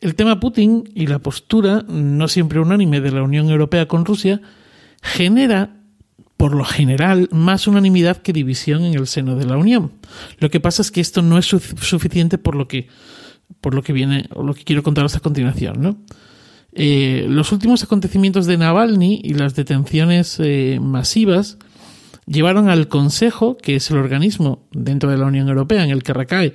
El 0.00 0.14
tema 0.14 0.40
Putin 0.40 0.90
y 0.94 1.06
la 1.06 1.20
postura, 1.20 1.84
no 1.88 2.28
siempre 2.28 2.60
unánime, 2.60 3.00
de 3.00 3.12
la 3.12 3.22
Unión 3.22 3.48
Europea 3.48 3.88
con 3.88 4.04
Rusia, 4.04 4.42
genera, 5.02 5.77
por 6.38 6.54
lo 6.54 6.64
general, 6.64 7.28
más 7.32 7.66
unanimidad 7.66 8.18
que 8.18 8.32
división 8.32 8.84
en 8.84 8.94
el 8.94 9.08
seno 9.08 9.34
de 9.34 9.44
la 9.44 9.56
Unión. 9.56 9.92
Lo 10.38 10.50
que 10.50 10.60
pasa 10.60 10.82
es 10.82 10.92
que 10.92 11.00
esto 11.00 11.20
no 11.20 11.36
es 11.36 11.46
suficiente 11.46 12.38
por 12.38 12.54
lo 12.54 12.68
que, 12.68 12.86
por 13.60 13.74
lo 13.74 13.82
que 13.82 13.92
viene, 13.92 14.28
o 14.32 14.44
lo 14.44 14.54
que 14.54 14.62
quiero 14.62 14.84
contaros 14.84 15.16
a 15.16 15.20
continuación. 15.20 16.04
Eh, 16.72 17.26
los 17.28 17.50
últimos 17.50 17.82
acontecimientos 17.82 18.46
de 18.46 18.56
Navalny 18.56 19.20
y 19.24 19.34
las 19.34 19.56
detenciones 19.56 20.38
eh, 20.38 20.78
masivas 20.80 21.58
llevaron 22.24 22.68
al 22.70 22.86
Consejo, 22.86 23.56
que 23.56 23.74
es 23.74 23.90
el 23.90 23.96
organismo 23.96 24.68
dentro 24.70 25.10
de 25.10 25.18
la 25.18 25.26
Unión 25.26 25.48
Europea 25.48 25.82
en 25.82 25.90
el 25.90 26.04
que 26.04 26.12
recae 26.12 26.54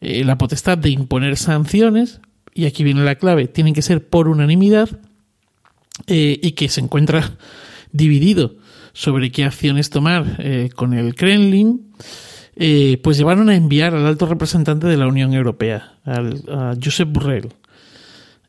eh, 0.00 0.24
la 0.24 0.38
potestad 0.38 0.76
de 0.76 0.90
imponer 0.90 1.36
sanciones, 1.36 2.20
y 2.52 2.66
aquí 2.66 2.82
viene 2.82 3.04
la 3.04 3.14
clave, 3.14 3.46
tienen 3.46 3.74
que 3.74 3.82
ser 3.82 4.08
por 4.08 4.26
unanimidad 4.26 4.88
y 6.06 6.52
que 6.52 6.68
se 6.68 6.80
encuentra 6.80 7.36
dividido 7.92 8.56
sobre 8.92 9.30
qué 9.30 9.44
acciones 9.44 9.90
tomar 9.90 10.36
eh, 10.38 10.70
con 10.74 10.94
el 10.94 11.14
Kremlin, 11.14 11.92
pues 13.02 13.16
llevaron 13.16 13.48
a 13.48 13.56
enviar 13.56 13.94
al 13.94 14.06
alto 14.06 14.26
representante 14.26 14.86
de 14.86 14.98
la 14.98 15.06
Unión 15.06 15.32
Europea, 15.32 15.94
a 16.04 16.74
Josep 16.82 17.08
Borrell, 17.10 17.48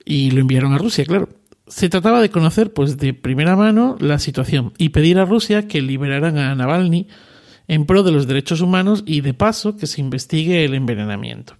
y 0.04 0.32
lo 0.32 0.42
enviaron 0.42 0.74
a 0.74 0.78
Rusia, 0.78 1.06
claro 1.06 1.30
se 1.72 1.88
trataba 1.88 2.22
de 2.22 2.30
conocer 2.30 2.74
pues 2.74 2.98
de 2.98 3.14
primera 3.14 3.56
mano 3.56 3.96
la 4.00 4.20
situación 4.20 4.74
y 4.78 4.90
pedir 4.90 5.18
a 5.20 5.26
Rusia 5.26 5.68
que 5.68 5.82
liberaran 5.82 6.38
a 6.38 6.54
Navalny 6.54 7.08
en 7.68 7.86
pro 7.86 8.04
de 8.04 8.12
los 8.12 8.28
derechos 8.28 8.60
humanos 8.60 9.04
y 9.06 9.22
de 9.22 9.34
paso 9.34 9.78
que 9.78 9.88
se 9.88 10.02
investigue 10.02 10.66
el 10.66 10.74
envenenamiento. 10.74 11.56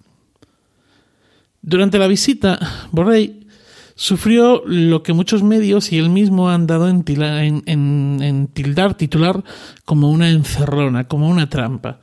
Durante 1.62 1.98
la 1.98 2.08
visita, 2.08 2.58
Borrell 2.90 3.41
sufrió 3.94 4.62
lo 4.66 5.02
que 5.02 5.12
muchos 5.12 5.42
medios 5.42 5.92
y 5.92 5.98
él 5.98 6.10
mismo 6.10 6.50
han 6.50 6.66
dado 6.66 6.88
en, 6.88 7.04
en 7.66 8.48
tildar, 8.52 8.94
titular 8.94 9.44
como 9.84 10.10
una 10.10 10.30
encerrona, 10.30 11.08
como 11.08 11.28
una 11.28 11.48
trampa. 11.48 12.00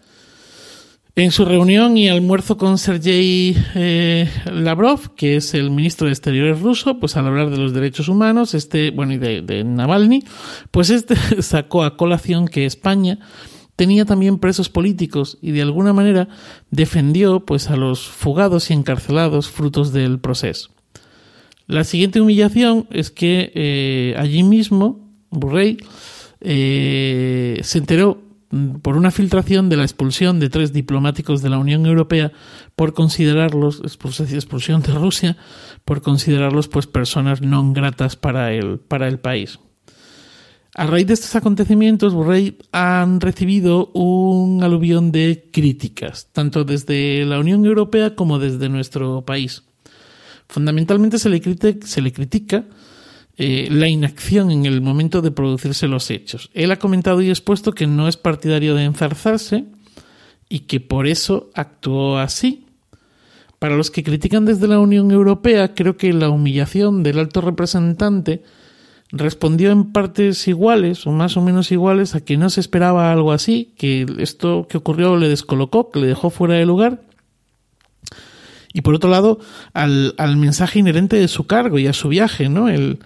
En 1.19 1.31
su 1.31 1.43
reunión 1.43 1.97
y 1.97 2.07
almuerzo 2.07 2.57
con 2.57 2.77
Sergei 2.77 3.53
eh, 3.75 4.29
Lavrov, 4.53 5.15
que 5.15 5.35
es 5.35 5.53
el 5.53 5.69
ministro 5.69 6.05
de 6.05 6.13
Exteriores 6.13 6.61
ruso, 6.61 6.97
pues 6.97 7.17
al 7.17 7.27
hablar 7.27 7.49
de 7.49 7.57
los 7.57 7.73
derechos 7.73 8.07
humanos, 8.07 8.53
este, 8.53 8.91
bueno, 8.91 9.11
y 9.11 9.17
de, 9.17 9.63
Navalny, 9.65 10.23
pues 10.71 10.89
este 10.89 11.17
sacó 11.41 11.83
a 11.83 11.97
colación 11.97 12.47
que 12.47 12.65
España 12.65 13.19
tenía 13.75 14.05
también 14.05 14.39
presos 14.39 14.69
políticos 14.69 15.37
y 15.41 15.51
de 15.51 15.61
alguna 15.61 15.91
manera 15.91 16.29
defendió 16.71 17.41
pues 17.41 17.69
a 17.69 17.75
los 17.75 18.07
fugados 18.07 18.69
y 18.69 18.73
encarcelados 18.73 19.49
frutos 19.49 19.91
del 19.91 20.21
proceso. 20.21 20.71
La 21.69 21.85
siguiente 21.85 22.19
humillación 22.19 22.85
es 22.91 23.09
que 23.09 23.53
eh, 23.55 24.13
allí 24.17 24.43
mismo 24.43 25.09
Burrey 25.29 25.77
eh, 26.41 27.61
se 27.63 27.77
enteró 27.77 28.29
Mm, 28.51 28.79
por 28.79 28.97
una 28.97 29.11
filtración 29.11 29.69
de 29.69 29.77
la 29.77 29.83
expulsión 29.83 30.39
de 30.39 30.49
tres 30.49 30.73
diplomáticos 30.73 31.41
de 31.43 31.49
la 31.49 31.59
Unión 31.59 31.85
Europea 31.85 32.31
por 32.75 32.93
considerarlos, 32.93 33.81
expulsión 33.83 34.81
de 34.81 34.93
Rusia, 34.93 35.37
por 35.85 36.01
considerarlos 36.01 36.67
pues 36.67 36.87
personas 36.87 37.41
no 37.41 37.71
gratas 37.73 38.15
para 38.15 38.51
el, 38.53 38.79
para 38.79 39.07
el 39.07 39.19
país. 39.19 39.59
A 40.75 40.87
raíz 40.87 41.07
de 41.07 41.13
estos 41.13 41.35
acontecimientos, 41.35 42.13
Borrell 42.13 42.57
han 42.71 43.21
recibido 43.21 43.87
un 43.93 44.63
aluvión 44.63 45.11
de 45.11 45.49
críticas, 45.51 46.29
tanto 46.31 46.63
desde 46.63 47.25
la 47.25 47.39
Unión 47.39 47.65
Europea 47.65 48.15
como 48.15 48.39
desde 48.39 48.69
nuestro 48.69 49.23
país. 49.25 49.63
Fundamentalmente 50.49 51.19
se 51.19 51.29
le, 51.29 51.41
se 51.85 52.01
le 52.01 52.11
critica 52.11 52.65
eh, 53.37 53.69
la 53.71 53.87
inacción 53.87 54.51
en 54.51 54.65
el 54.65 54.81
momento 54.81 55.21
de 55.21 55.31
producirse 55.31 55.87
los 55.87 56.09
hechos. 56.09 56.49
Él 56.53 56.71
ha 56.71 56.79
comentado 56.79 57.21
y 57.21 57.29
expuesto 57.29 57.71
que 57.71 57.87
no 57.87 58.07
es 58.07 58.17
partidario 58.17 58.75
de 58.75 58.83
enzarzarse 58.83 59.65
y 60.49 60.61
que 60.61 60.81
por 60.81 61.07
eso 61.07 61.49
actuó 61.53 62.17
así. 62.17 62.65
Para 63.59 63.77
los 63.77 63.91
que 63.91 64.03
critican 64.03 64.45
desde 64.45 64.67
la 64.67 64.79
Unión 64.79 65.11
Europea, 65.11 65.73
creo 65.73 65.95
que 65.95 66.11
la 66.11 66.29
humillación 66.29 67.03
del 67.03 67.19
alto 67.19 67.41
representante 67.41 68.43
respondió 69.11 69.71
en 69.71 69.91
partes 69.91 70.47
iguales 70.47 71.05
o 71.07 71.11
más 71.11 71.37
o 71.37 71.41
menos 71.41 71.71
iguales 71.71 72.15
a 72.15 72.21
que 72.21 72.37
no 72.37 72.49
se 72.49 72.59
esperaba 72.59 73.11
algo 73.11 73.31
así, 73.31 73.73
que 73.77 74.05
esto 74.17 74.67
que 74.67 74.77
ocurrió 74.77 75.15
le 75.15 75.29
descolocó, 75.29 75.91
que 75.91 75.99
le 75.99 76.07
dejó 76.07 76.29
fuera 76.29 76.55
de 76.55 76.65
lugar. 76.65 77.01
Y 78.73 78.81
por 78.81 78.93
otro 78.93 79.09
lado, 79.09 79.39
al, 79.73 80.13
al 80.17 80.37
mensaje 80.37 80.79
inherente 80.79 81.17
de 81.17 81.27
su 81.27 81.47
cargo 81.47 81.79
y 81.79 81.87
a 81.87 81.93
su 81.93 82.09
viaje, 82.09 82.49
¿no? 82.49 82.69
El, 82.69 82.99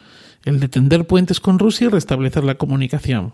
el 0.46 0.60
de 0.60 0.68
tender 0.68 1.06
puentes 1.08 1.40
con 1.40 1.60
Rusia 1.60 1.88
y 1.88 1.90
restablecer 1.90 2.44
la 2.44 2.56
comunicación. 2.56 3.34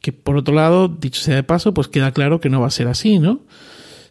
Que 0.00 0.12
por 0.12 0.36
otro 0.36 0.54
lado, 0.54 0.88
dicho 0.88 1.20
sea 1.20 1.36
de 1.36 1.42
paso, 1.42 1.74
pues 1.74 1.88
queda 1.88 2.12
claro 2.12 2.40
que 2.40 2.50
no 2.50 2.60
va 2.60 2.68
a 2.68 2.70
ser 2.70 2.88
así, 2.88 3.18
¿no? 3.18 3.40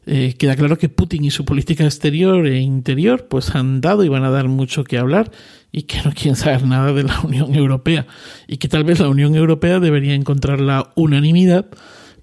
Eh, 0.06 0.36
queda 0.38 0.58
claro 0.58 0.78
que 0.78 0.90
Putin 0.90 1.24
y 1.24 1.32
su 1.32 1.46
política 1.46 1.86
exterior 1.86 2.46
e 2.46 2.60
interior 2.60 3.28
pues 3.30 3.56
han 3.56 3.80
dado 3.80 4.04
y 4.04 4.10
van 4.10 4.26
a 4.26 4.32
dar 4.32 4.50
mucho 4.50 4.84
que 4.84 4.98
hablar 4.98 5.32
y 5.72 5.84
que 5.84 6.02
no 6.04 6.12
quieren 6.14 6.36
saber 6.36 6.66
nada 6.66 6.92
de 6.92 7.04
la 7.04 7.22
Unión 7.22 7.56
Europea 7.56 8.06
y 8.46 8.58
que 8.58 8.68
tal 8.68 8.84
vez 8.84 9.00
la 9.00 9.08
Unión 9.08 9.36
Europea 9.36 9.80
debería 9.80 10.14
encontrar 10.14 10.60
la 10.60 10.92
unanimidad 10.96 11.68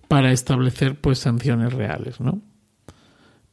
para 0.09 0.31
establecer 0.31 1.01
pues 1.01 1.21
sanciones 1.21 1.73
reales, 1.73 2.21
¿no? 2.21 2.43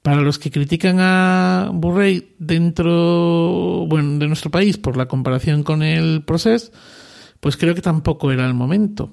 Para 0.08 0.22
los 0.22 0.40
que 0.40 0.52
critican 0.52 1.02
a 1.02 1.70
Burrey 1.74 2.34
dentro 2.40 3.86
bueno, 3.90 4.18
de 4.20 4.28
nuestro 4.30 4.50
país 4.50 4.78
por 4.78 4.96
la 4.96 5.10
comparación 5.10 5.64
con 5.64 5.84
el 5.84 6.24
proceso, 6.24 6.72
pues 7.42 7.58
creo 7.58 7.76
que 7.76 7.82
tampoco 7.82 8.32
era 8.32 8.48
el 8.48 8.54
momento. 8.54 9.12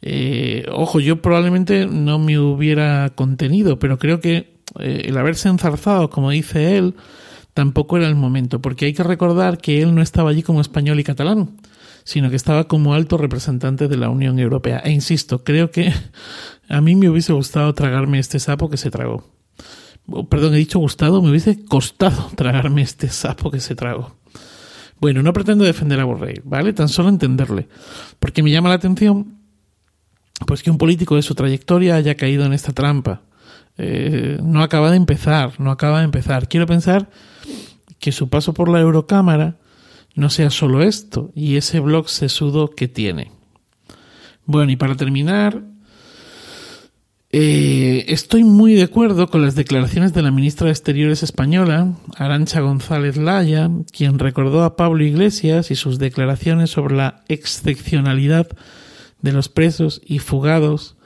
Eh, 0.00 0.64
ojo, 0.72 1.00
yo 1.00 1.20
probablemente 1.20 1.84
no 1.84 2.18
me 2.18 2.38
hubiera 2.38 3.10
contenido, 3.10 3.78
pero 3.78 3.98
creo 3.98 4.18
que 4.18 4.56
eh, 4.78 5.02
el 5.04 5.18
haberse 5.18 5.50
enzarzado, 5.50 6.08
como 6.08 6.30
dice 6.30 6.78
él, 6.78 6.94
tampoco 7.52 7.98
era 7.98 8.08
el 8.08 8.16
momento, 8.16 8.62
porque 8.62 8.86
hay 8.86 8.94
que 8.94 9.02
recordar 9.02 9.58
que 9.58 9.82
él 9.82 9.94
no 9.94 10.00
estaba 10.00 10.30
allí 10.30 10.42
como 10.42 10.62
español 10.62 10.98
y 10.98 11.04
catalán, 11.04 11.58
sino 12.04 12.30
que 12.30 12.36
estaba 12.36 12.68
como 12.68 12.94
alto 12.94 13.18
representante 13.18 13.86
de 13.86 13.98
la 13.98 14.08
Unión 14.08 14.38
Europea. 14.38 14.78
E 14.78 14.92
insisto, 14.92 15.44
creo 15.44 15.70
que 15.70 15.92
a 16.70 16.80
mí 16.80 16.96
me 16.96 17.10
hubiese 17.10 17.34
gustado 17.34 17.74
tragarme 17.74 18.18
este 18.18 18.38
sapo 18.38 18.70
que 18.70 18.78
se 18.78 18.90
tragó. 18.90 19.35
Perdón, 20.28 20.54
he 20.54 20.58
dicho 20.58 20.78
gustado, 20.78 21.20
me 21.20 21.30
hubiese 21.30 21.64
costado 21.64 22.30
tragarme 22.36 22.82
este 22.82 23.08
sapo 23.08 23.50
que 23.50 23.60
se 23.60 23.74
tragó. 23.74 24.16
Bueno, 25.00 25.22
no 25.22 25.32
pretendo 25.32 25.64
defender 25.64 26.00
a 26.00 26.04
Borrell, 26.04 26.42
¿vale? 26.44 26.72
Tan 26.72 26.88
solo 26.88 27.08
entenderle. 27.08 27.68
Porque 28.18 28.42
me 28.42 28.50
llama 28.50 28.70
la 28.70 28.76
atención 28.76 29.36
pues 30.46 30.62
que 30.62 30.70
un 30.70 30.78
político 30.78 31.16
de 31.16 31.22
su 31.22 31.34
trayectoria 31.34 31.96
haya 31.96 32.14
caído 32.14 32.44
en 32.44 32.52
esta 32.52 32.72
trampa. 32.72 33.22
Eh, 33.78 34.38
no 34.42 34.62
acaba 34.62 34.90
de 34.90 34.96
empezar, 34.96 35.58
no 35.60 35.70
acaba 35.70 35.98
de 35.98 36.04
empezar. 36.04 36.48
Quiero 36.48 36.66
pensar 36.66 37.08
que 37.98 38.12
su 38.12 38.28
paso 38.28 38.52
por 38.54 38.68
la 38.68 38.80
Eurocámara 38.80 39.56
no 40.14 40.30
sea 40.30 40.50
solo 40.50 40.82
esto 40.82 41.30
y 41.34 41.56
ese 41.56 41.80
blog 41.80 42.08
sesudo 42.08 42.68
que 42.68 42.88
tiene. 42.88 43.32
Bueno, 44.44 44.70
y 44.72 44.76
para 44.76 44.94
terminar, 44.94 45.62
eh, 47.32 48.04
estoy 48.08 48.44
muy 48.44 48.74
de 48.74 48.84
acuerdo 48.84 49.28
con 49.28 49.42
las 49.42 49.56
declaraciones 49.56 50.12
de 50.14 50.22
la 50.22 50.30
ministra 50.30 50.66
de 50.66 50.72
Exteriores 50.72 51.22
española, 51.22 51.94
Arancha 52.16 52.60
González 52.60 53.16
Laya, 53.16 53.68
quien 53.90 54.18
recordó 54.18 54.62
a 54.62 54.76
Pablo 54.76 55.04
Iglesias 55.04 55.70
y 55.70 55.74
sus 55.74 55.98
declaraciones 55.98 56.70
sobre 56.70 56.96
la 56.96 57.24
excepcionalidad 57.28 58.46
de 59.22 59.32
los 59.32 59.48
presos 59.48 60.00
y 60.06 60.20
fugados 60.20 60.96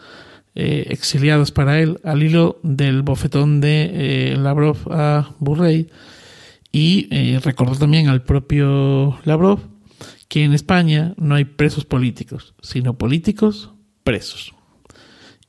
eh, 0.55 0.87
exiliados 0.91 1.53
para 1.53 1.81
él 1.81 2.00
al 2.05 2.23
hilo 2.23 2.61
del 2.62 3.03
bofetón 3.03 3.61
de 3.61 3.91
eh, 3.93 4.37
Lavrov 4.37 4.77
a 4.91 5.31
Burrey 5.39 5.89
y 6.71 7.39
recordó 7.39 7.77
también 7.77 8.09
al 8.09 8.23
propio 8.23 9.19
Lavrov 9.25 9.61
que 10.29 10.45
en 10.45 10.53
España 10.53 11.15
no 11.17 11.35
hay 11.35 11.45
presos 11.45 11.85
políticos, 11.85 12.55
sino 12.62 12.97
políticos 12.97 13.71
presos. 14.05 14.55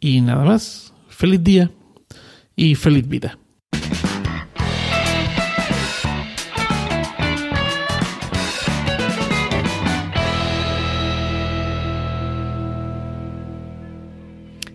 Y 0.04 0.20
nada 0.22 0.44
más, 0.44 0.94
feliz 1.10 1.44
día 1.44 1.70
y 2.56 2.74
feliz 2.74 3.08
vida. 3.08 3.38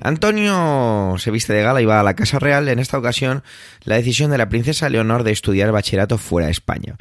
Antonio 0.00 1.16
se 1.18 1.33
viste 1.33 1.52
de 1.52 1.62
gala 1.62 1.83
y 1.83 1.85
va 1.85 1.99
a 1.99 2.04
la 2.04 2.14
Casa 2.14 2.38
Real, 2.38 2.68
en 2.68 2.78
esta 2.78 2.97
ocasión 2.97 3.42
la 3.83 3.97
decisión 3.97 4.30
de 4.30 4.38
la 4.38 4.49
princesa 4.49 4.88
Leonor 4.88 5.25
de 5.25 5.33
estudiar 5.33 5.73
bachillerato 5.73 6.18
fuera 6.18 6.47
de 6.47 6.52
España. 6.52 6.95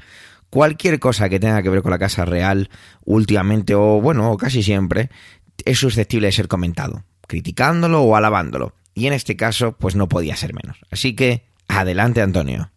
Cualquier 0.50 1.00
cosa 1.00 1.30
que 1.30 1.40
tenga 1.40 1.62
que 1.62 1.70
ver 1.70 1.84
con 1.84 1.92
la 1.92 2.00
Casa 2.00 2.26
Real, 2.26 2.72
últimamente 3.04 3.76
o 3.76 4.02
bueno, 4.02 4.36
casi 4.38 4.64
siempre, 4.64 5.12
es 5.64 5.78
susceptible 5.78 6.26
de 6.26 6.32
ser 6.32 6.48
comentado, 6.48 7.04
criticándolo 7.28 8.02
o 8.02 8.16
alabándolo. 8.16 8.74
Y 8.94 9.08
en 9.08 9.14
este 9.14 9.36
caso, 9.36 9.74
pues 9.74 9.96
no 9.96 10.08
podía 10.08 10.36
ser 10.36 10.54
menos. 10.54 10.78
Así 10.90 11.16
que, 11.16 11.44
adelante 11.68 12.22
Antonio. 12.22 12.72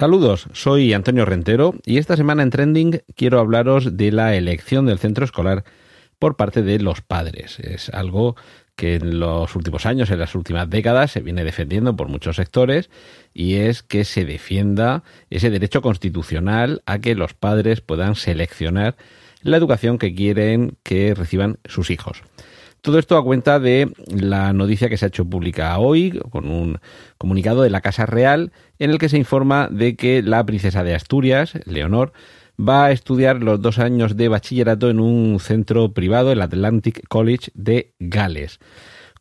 Saludos, 0.00 0.48
soy 0.54 0.94
Antonio 0.94 1.26
Rentero 1.26 1.74
y 1.84 1.98
esta 1.98 2.16
semana 2.16 2.42
en 2.42 2.48
Trending 2.48 3.02
quiero 3.16 3.38
hablaros 3.38 3.98
de 3.98 4.10
la 4.12 4.34
elección 4.34 4.86
del 4.86 4.98
centro 4.98 5.26
escolar 5.26 5.62
por 6.18 6.36
parte 6.36 6.62
de 6.62 6.78
los 6.78 7.02
padres. 7.02 7.58
Es 7.60 7.90
algo 7.90 8.34
que 8.80 8.94
en 8.94 9.20
los 9.20 9.54
últimos 9.56 9.84
años, 9.84 10.10
en 10.10 10.18
las 10.18 10.34
últimas 10.34 10.70
décadas, 10.70 11.10
se 11.10 11.20
viene 11.20 11.44
defendiendo 11.44 11.96
por 11.96 12.08
muchos 12.08 12.36
sectores 12.36 12.88
y 13.34 13.56
es 13.56 13.82
que 13.82 14.04
se 14.06 14.24
defienda 14.24 15.02
ese 15.28 15.50
derecho 15.50 15.82
constitucional 15.82 16.80
a 16.86 16.98
que 16.98 17.14
los 17.14 17.34
padres 17.34 17.82
puedan 17.82 18.14
seleccionar 18.14 18.96
la 19.42 19.58
educación 19.58 19.98
que 19.98 20.14
quieren 20.14 20.78
que 20.82 21.12
reciban 21.12 21.58
sus 21.66 21.90
hijos. 21.90 22.22
Todo 22.80 22.98
esto 22.98 23.18
a 23.18 23.22
cuenta 23.22 23.60
de 23.60 23.92
la 24.06 24.54
noticia 24.54 24.88
que 24.88 24.96
se 24.96 25.04
ha 25.04 25.08
hecho 25.08 25.26
pública 25.26 25.78
hoy 25.78 26.18
con 26.30 26.48
un 26.48 26.78
comunicado 27.18 27.60
de 27.60 27.68
la 27.68 27.82
Casa 27.82 28.06
Real 28.06 28.50
en 28.78 28.90
el 28.90 28.96
que 28.96 29.10
se 29.10 29.18
informa 29.18 29.68
de 29.70 29.94
que 29.94 30.22
la 30.22 30.46
princesa 30.46 30.84
de 30.84 30.94
Asturias, 30.94 31.52
Leonor, 31.66 32.14
va 32.60 32.86
a 32.86 32.90
estudiar 32.92 33.42
los 33.42 33.60
dos 33.60 33.78
años 33.78 34.16
de 34.16 34.28
bachillerato 34.28 34.90
en 34.90 35.00
un 35.00 35.40
centro 35.40 35.92
privado, 35.92 36.32
el 36.32 36.42
Atlantic 36.42 37.06
College 37.08 37.50
de 37.54 37.94
Gales, 37.98 38.58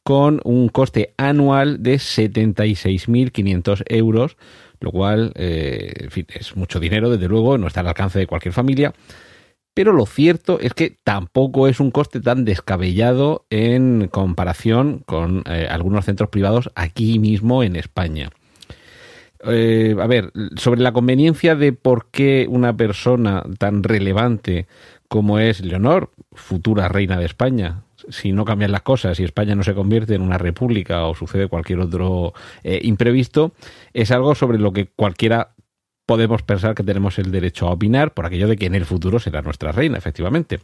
con 0.03 0.41
un 0.43 0.69
coste 0.69 1.13
anual 1.17 1.81
de 1.81 1.95
76.500 1.95 3.83
euros, 3.87 4.37
lo 4.79 4.91
cual 4.91 5.31
eh, 5.35 6.09
es 6.33 6.55
mucho 6.55 6.79
dinero, 6.79 7.09
desde 7.09 7.27
luego, 7.27 7.57
no 7.57 7.67
está 7.67 7.81
al 7.81 7.87
alcance 7.87 8.19
de 8.19 8.27
cualquier 8.27 8.53
familia 8.53 8.93
pero 9.79 9.93
lo 9.93 10.05
cierto 10.05 10.59
es 10.59 10.73
que 10.73 10.97
tampoco 11.05 11.69
es 11.69 11.79
un 11.79 11.89
coste 11.89 12.19
tan 12.19 12.43
descabellado 12.43 13.45
en 13.49 14.09
comparación 14.09 15.03
con 15.05 15.43
eh, 15.45 15.67
algunos 15.69 16.03
centros 16.03 16.29
privados 16.29 16.69
aquí 16.75 17.17
mismo 17.17 17.63
en 17.63 17.77
España. 17.77 18.29
Eh, 19.45 19.95
a 19.99 20.07
ver, 20.07 20.31
sobre 20.57 20.81
la 20.81 20.91
conveniencia 20.91 21.55
de 21.55 21.71
por 21.71 22.07
qué 22.11 22.45
una 22.49 22.75
persona 22.75 23.43
tan 23.57 23.83
relevante 23.83 24.67
como 25.07 25.39
es 25.39 25.61
Leonor, 25.61 26.11
futura 26.33 26.87
reina 26.87 27.17
de 27.17 27.25
España, 27.25 27.83
si 28.09 28.31
no 28.31 28.45
cambian 28.45 28.71
las 28.71 28.81
cosas, 28.81 29.17
si 29.17 29.23
España 29.23 29.55
no 29.55 29.63
se 29.63 29.73
convierte 29.73 30.13
en 30.13 30.21
una 30.21 30.37
república 30.37 31.05
o 31.05 31.15
sucede 31.15 31.47
cualquier 31.47 31.79
otro 31.79 32.33
eh, 32.63 32.79
imprevisto, 32.83 33.53
es 33.93 34.11
algo 34.11 34.35
sobre 34.35 34.59
lo 34.59 34.71
que 34.71 34.87
cualquiera 34.87 35.55
podemos 36.05 36.41
pensar 36.41 36.75
que 36.75 36.83
tenemos 36.83 37.19
el 37.19 37.31
derecho 37.31 37.67
a 37.67 37.71
opinar 37.71 38.13
por 38.13 38.25
aquello 38.25 38.47
de 38.47 38.57
que 38.57 38.65
en 38.65 38.75
el 38.75 38.85
futuro 38.85 39.19
será 39.19 39.41
nuestra 39.41 39.71
reina, 39.71 39.97
efectivamente. 39.97 40.59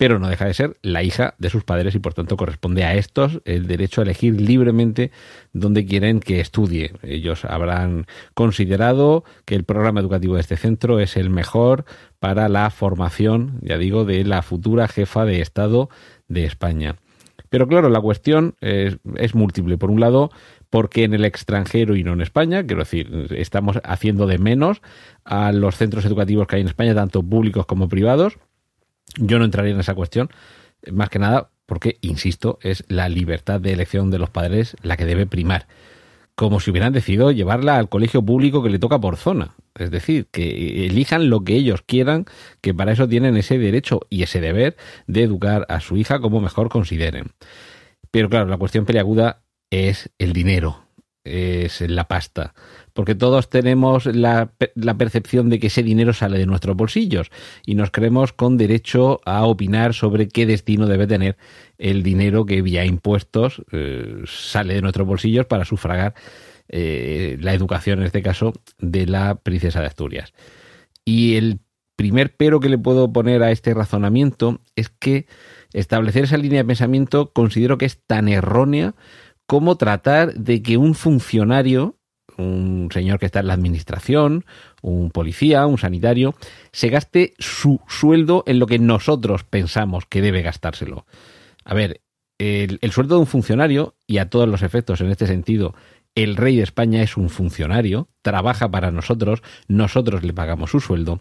Pero 0.00 0.18
no 0.18 0.28
deja 0.28 0.46
de 0.46 0.54
ser 0.54 0.78
la 0.80 1.02
hija 1.02 1.34
de 1.36 1.50
sus 1.50 1.62
padres 1.62 1.94
y 1.94 1.98
por 1.98 2.14
tanto 2.14 2.38
corresponde 2.38 2.84
a 2.84 2.94
estos 2.94 3.42
el 3.44 3.66
derecho 3.66 4.00
a 4.00 4.04
elegir 4.04 4.40
libremente 4.40 5.10
dónde 5.52 5.84
quieren 5.84 6.20
que 6.20 6.40
estudie. 6.40 6.92
Ellos 7.02 7.44
habrán 7.44 8.06
considerado 8.32 9.24
que 9.44 9.56
el 9.56 9.64
programa 9.64 10.00
educativo 10.00 10.36
de 10.36 10.40
este 10.40 10.56
centro 10.56 11.00
es 11.00 11.18
el 11.18 11.28
mejor 11.28 11.84
para 12.18 12.48
la 12.48 12.70
formación, 12.70 13.58
ya 13.60 13.76
digo, 13.76 14.06
de 14.06 14.24
la 14.24 14.40
futura 14.40 14.88
jefa 14.88 15.26
de 15.26 15.42
Estado 15.42 15.90
de 16.28 16.46
España. 16.46 16.96
Pero 17.50 17.68
claro, 17.68 17.90
la 17.90 18.00
cuestión 18.00 18.54
es, 18.62 18.96
múltiple. 19.34 19.76
Por 19.76 19.90
un 19.90 20.00
lado, 20.00 20.30
porque 20.70 21.04
en 21.04 21.12
el 21.12 21.26
extranjero 21.26 21.94
y 21.94 22.04
no 22.04 22.14
en 22.14 22.22
España, 22.22 22.64
quiero 22.64 22.84
decir, 22.84 23.26
estamos 23.36 23.78
haciendo 23.84 24.26
de 24.26 24.38
menos 24.38 24.80
a 25.26 25.52
los 25.52 25.76
centros 25.76 26.06
educativos 26.06 26.46
que 26.46 26.56
hay 26.56 26.62
en 26.62 26.68
España, 26.68 26.94
tanto 26.94 27.22
públicos 27.22 27.66
como 27.66 27.90
privados. 27.90 28.38
Yo 29.16 29.38
no 29.38 29.44
entraría 29.44 29.74
en 29.74 29.80
esa 29.80 29.94
cuestión, 29.94 30.30
más 30.92 31.08
que 31.08 31.18
nada 31.18 31.50
porque, 31.66 31.98
insisto, 32.00 32.58
es 32.62 32.84
la 32.88 33.08
libertad 33.08 33.60
de 33.60 33.72
elección 33.72 34.10
de 34.10 34.18
los 34.18 34.30
padres 34.30 34.76
la 34.82 34.96
que 34.96 35.06
debe 35.06 35.26
primar, 35.26 35.68
como 36.34 36.58
si 36.58 36.70
hubieran 36.70 36.92
decidido 36.92 37.30
llevarla 37.30 37.76
al 37.76 37.88
colegio 37.88 38.22
público 38.22 38.62
que 38.62 38.70
le 38.70 38.78
toca 38.78 39.00
por 39.00 39.16
zona. 39.16 39.54
Es 39.76 39.90
decir, 39.90 40.26
que 40.32 40.86
elijan 40.86 41.30
lo 41.30 41.44
que 41.44 41.54
ellos 41.54 41.82
quieran, 41.86 42.24
que 42.60 42.74
para 42.74 42.92
eso 42.92 43.08
tienen 43.08 43.36
ese 43.36 43.58
derecho 43.58 44.00
y 44.10 44.24
ese 44.24 44.40
deber 44.40 44.76
de 45.06 45.22
educar 45.22 45.64
a 45.68 45.80
su 45.80 45.96
hija 45.96 46.20
como 46.20 46.40
mejor 46.40 46.70
consideren. 46.70 47.32
Pero 48.10 48.28
claro, 48.28 48.46
la 48.46 48.56
cuestión 48.56 48.84
peliaguda 48.84 49.42
es 49.70 50.10
el 50.18 50.32
dinero, 50.32 50.86
es 51.22 51.80
la 51.82 52.08
pasta. 52.08 52.54
Porque 53.00 53.14
todos 53.14 53.48
tenemos 53.48 54.04
la, 54.04 54.52
la, 54.74 54.98
percepción 54.98 55.48
de 55.48 55.58
que 55.58 55.68
ese 55.68 55.82
dinero 55.82 56.12
sale 56.12 56.36
de 56.36 56.44
nuestros 56.44 56.76
bolsillos 56.76 57.30
y 57.64 57.74
nos 57.74 57.90
creemos 57.90 58.34
con 58.34 58.58
derecho 58.58 59.22
a 59.24 59.46
opinar 59.46 59.94
sobre 59.94 60.28
qué 60.28 60.44
destino 60.44 60.86
debe 60.86 61.06
tener 61.06 61.38
el 61.78 62.02
dinero 62.02 62.44
que 62.44 62.60
vía 62.60 62.84
impuestos 62.84 63.62
eh, 63.72 64.16
sale 64.26 64.74
de 64.74 64.82
nuestros 64.82 65.06
bolsillos 65.06 65.46
para 65.46 65.64
sufragar 65.64 66.12
eh, 66.68 67.38
la 67.40 67.54
educación, 67.54 68.00
en 68.00 68.04
este 68.04 68.20
caso, 68.20 68.52
de 68.78 69.06
la 69.06 69.36
princesa 69.36 69.80
de 69.80 69.86
Asturias. 69.86 70.34
Y 71.02 71.36
el 71.36 71.60
primer 71.96 72.36
pero 72.36 72.60
que 72.60 72.68
le 72.68 72.76
puedo 72.76 73.10
poner 73.14 73.42
a 73.42 73.50
este 73.50 73.72
razonamiento 73.72 74.60
es 74.76 74.90
que 74.90 75.24
establecer 75.72 76.24
esa 76.24 76.36
línea 76.36 76.58
de 76.58 76.66
pensamiento 76.66 77.32
considero 77.32 77.78
que 77.78 77.86
es 77.86 77.98
tan 78.06 78.28
errónea 78.28 78.94
cómo 79.46 79.76
tratar 79.76 80.34
de 80.34 80.60
que 80.60 80.76
un 80.76 80.94
funcionario, 80.94 81.96
un 82.36 82.88
señor 82.92 83.18
que 83.18 83.26
está 83.26 83.40
en 83.40 83.46
la 83.46 83.54
administración, 83.54 84.44
un 84.82 85.10
policía, 85.10 85.66
un 85.66 85.78
sanitario, 85.78 86.34
se 86.72 86.88
gaste 86.88 87.34
su 87.38 87.80
sueldo 87.88 88.44
en 88.46 88.58
lo 88.58 88.66
que 88.66 88.78
nosotros 88.78 89.44
pensamos 89.44 90.04
que 90.06 90.22
debe 90.22 90.42
gastárselo. 90.42 91.06
A 91.64 91.74
ver, 91.74 92.00
el, 92.38 92.78
el, 92.80 92.92
sueldo 92.92 93.16
de 93.16 93.20
un 93.20 93.26
funcionario, 93.26 93.94
y 94.06 94.18
a 94.18 94.30
todos 94.30 94.48
los 94.48 94.62
efectos 94.62 95.00
en 95.00 95.10
este 95.10 95.26
sentido, 95.26 95.74
el 96.14 96.36
rey 96.36 96.56
de 96.56 96.62
España 96.62 97.02
es 97.02 97.16
un 97.16 97.28
funcionario, 97.28 98.08
trabaja 98.22 98.70
para 98.70 98.90
nosotros, 98.90 99.42
nosotros 99.68 100.22
le 100.24 100.32
pagamos 100.32 100.70
su 100.70 100.80
sueldo, 100.80 101.20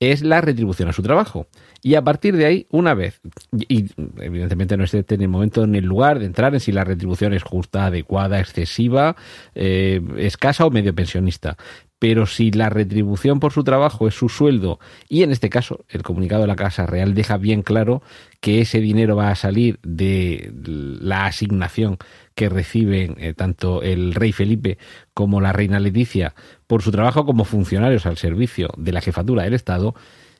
es 0.00 0.22
la 0.22 0.40
retribución 0.40 0.88
a 0.88 0.92
su 0.92 1.02
trabajo. 1.02 1.46
Y 1.82 1.94
a 1.94 2.02
partir 2.02 2.36
de 2.36 2.46
ahí, 2.46 2.66
una 2.70 2.94
vez, 2.94 3.20
y 3.52 3.86
evidentemente 4.18 4.76
no 4.76 4.84
esté 4.84 5.04
en 5.14 5.22
el 5.22 5.28
momento 5.28 5.62
en 5.62 5.74
el 5.74 5.84
lugar 5.84 6.18
de 6.18 6.26
entrar 6.26 6.54
en 6.54 6.60
si 6.60 6.72
la 6.72 6.84
retribución 6.84 7.34
es 7.34 7.42
justa, 7.42 7.86
adecuada, 7.86 8.40
excesiva, 8.40 9.16
eh, 9.54 10.00
escasa 10.16 10.64
o 10.66 10.70
medio 10.70 10.94
pensionista, 10.94 11.56
pero 11.98 12.24
si 12.24 12.50
la 12.50 12.70
retribución 12.70 13.40
por 13.40 13.52
su 13.52 13.62
trabajo 13.62 14.08
es 14.08 14.14
su 14.14 14.30
sueldo, 14.30 14.80
y 15.08 15.22
en 15.22 15.30
este 15.32 15.50
caso 15.50 15.84
el 15.90 16.02
comunicado 16.02 16.40
de 16.40 16.48
la 16.48 16.56
Casa 16.56 16.86
Real 16.86 17.14
deja 17.14 17.36
bien 17.36 17.62
claro 17.62 18.02
que 18.40 18.62
ese 18.62 18.80
dinero 18.80 19.16
va 19.16 19.30
a 19.30 19.36
salir 19.36 19.78
de 19.82 20.50
la 20.54 21.26
asignación 21.26 21.98
que 22.40 22.48
reciben 22.48 23.16
eh, 23.18 23.34
tanto 23.34 23.82
el 23.82 24.14
rey 24.14 24.32
Felipe 24.32 24.78
como 25.12 25.42
la 25.42 25.52
reina 25.52 25.78
Leticia 25.78 26.34
por 26.66 26.80
su 26.80 26.90
trabajo 26.90 27.26
como 27.26 27.44
funcionarios 27.44 28.06
al 28.06 28.16
servicio 28.16 28.70
de 28.78 28.92
la 28.92 29.02
jefatura 29.02 29.42
del 29.42 29.52
Estado, 29.52 29.94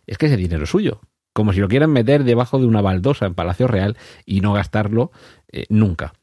es 0.07 0.17
que 0.17 0.25
ese 0.25 0.39
dinero 0.39 0.65
es 0.65 0.71
suyo. 0.71 1.03
Como 1.35 1.53
si 1.53 1.61
lo 1.61 1.69
quieran 1.69 1.91
meter 1.91 2.25
debajo 2.25 2.59
de 2.59 2.65
una 2.65 2.81
baldosa 2.81 3.27
en 3.27 3.35
Palacio 3.35 3.69
Real 3.69 3.99
y 4.25 4.41
no 4.41 4.55
gastarlo 4.55 5.13
eh, 5.53 5.67
nunca 5.69 6.15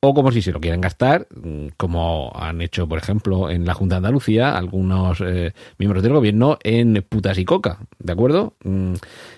o 0.00 0.14
como 0.14 0.32
si 0.32 0.42
se 0.42 0.52
lo 0.52 0.60
quieren 0.60 0.80
gastar, 0.80 1.26
mm, 1.34 1.68
como 1.76 2.32
han 2.34 2.60
hecho, 2.60 2.88
por 2.88 2.98
ejemplo, 2.98 3.50
en 3.50 3.64
la 3.64 3.74
Junta 3.74 3.94
de 3.94 3.98
Andalucía, 3.98 4.56
algunos 4.56 5.20
eh, 5.20 5.52
miembros 5.78 6.02
del 6.02 6.12
gobierno 6.12 6.58
en 6.62 7.04
putas 7.08 7.38
y 7.38 7.44
coca, 7.44 7.78
¿de 7.98 8.12
acuerdo? 8.12 8.54
Mm, 8.64 8.94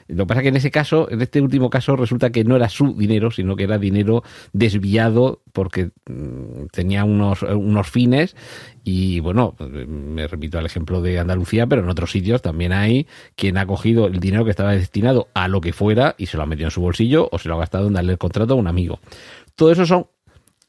lo 0.09 0.25
que 0.25 0.27
pasa 0.27 0.41
es 0.41 0.43
que 0.43 0.49
en 0.49 0.57
ese 0.57 0.71
caso, 0.71 1.11
en 1.11 1.21
este 1.21 1.41
último 1.41 1.71
caso, 1.71 1.97
resulta 1.97 2.31
que 2.31 2.45
no 2.45 2.57
era 2.57 2.69
su 2.69 2.95
dinero, 2.97 3.31
sino 3.31 3.57
que 3.57 3.65
era 3.65 3.79
dinero 3.79 4.23
desviado 4.53 5.43
porque 5.53 5.91
mm, 6.07 6.67
tenía 6.73 7.05
unos, 7.05 7.43
unos 7.43 7.89
fines 7.89 8.35
y 8.85 9.21
bueno, 9.21 9.55
me 9.59 10.27
repito 10.27 10.59
al 10.59 10.65
ejemplo 10.65 11.03
de 11.03 11.19
Andalucía, 11.19 11.67
pero 11.67 11.83
en 11.83 11.91
otros 11.91 12.11
sitios 12.11 12.41
también 12.41 12.73
hay 12.73 13.07
quien 13.37 13.59
ha 13.59 13.67
cogido 13.67 14.07
el 14.07 14.19
dinero 14.19 14.45
que 14.45 14.51
estaba 14.51 14.73
destinado 14.73 15.29
a 15.35 15.47
lo 15.49 15.61
que 15.61 15.75
fuera 15.75 16.15
y 16.17 16.27
se 16.27 16.39
lo 16.39 16.43
ha 16.43 16.47
metido 16.47 16.69
en 16.69 16.71
su 16.71 16.81
bolsillo 16.81 17.29
o 17.31 17.39
se 17.39 17.49
lo 17.49 17.57
ha 17.57 17.59
gastado 17.59 17.87
en 17.89 17.93
darle 17.93 18.13
el 18.13 18.19
contrato 18.19 18.55
a 18.55 18.57
un 18.57 18.67
amigo. 18.67 19.01
Todo 19.57 19.73
eso 19.73 19.85
son 19.85 20.07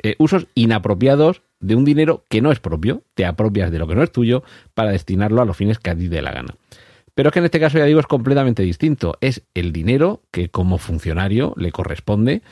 eh, 0.03 0.15
usos 0.17 0.47
inapropiados 0.55 1.41
de 1.59 1.75
un 1.75 1.85
dinero 1.85 2.25
que 2.29 2.41
no 2.41 2.51
es 2.51 2.59
propio, 2.59 3.03
te 3.15 3.25
apropias 3.25 3.71
de 3.71 3.79
lo 3.79 3.87
que 3.87 3.95
no 3.95 4.03
es 4.03 4.11
tuyo 4.11 4.43
para 4.73 4.91
destinarlo 4.91 5.41
a 5.41 5.45
los 5.45 5.57
fines 5.57 5.79
que 5.79 5.89
a 5.89 5.95
ti 5.95 6.07
dé 6.07 6.21
la 6.21 6.31
gana. 6.31 6.55
Pero 7.15 7.29
es 7.29 7.33
que 7.33 7.39
en 7.39 7.45
este 7.45 7.59
caso, 7.59 7.77
ya 7.77 7.85
digo, 7.85 7.99
es 7.99 8.07
completamente 8.07 8.63
distinto. 8.63 9.17
Es 9.19 9.43
el 9.53 9.73
dinero 9.73 10.21
que 10.31 10.49
como 10.49 10.77
funcionario 10.77 11.53
le 11.57 11.71
corresponde 11.71 12.43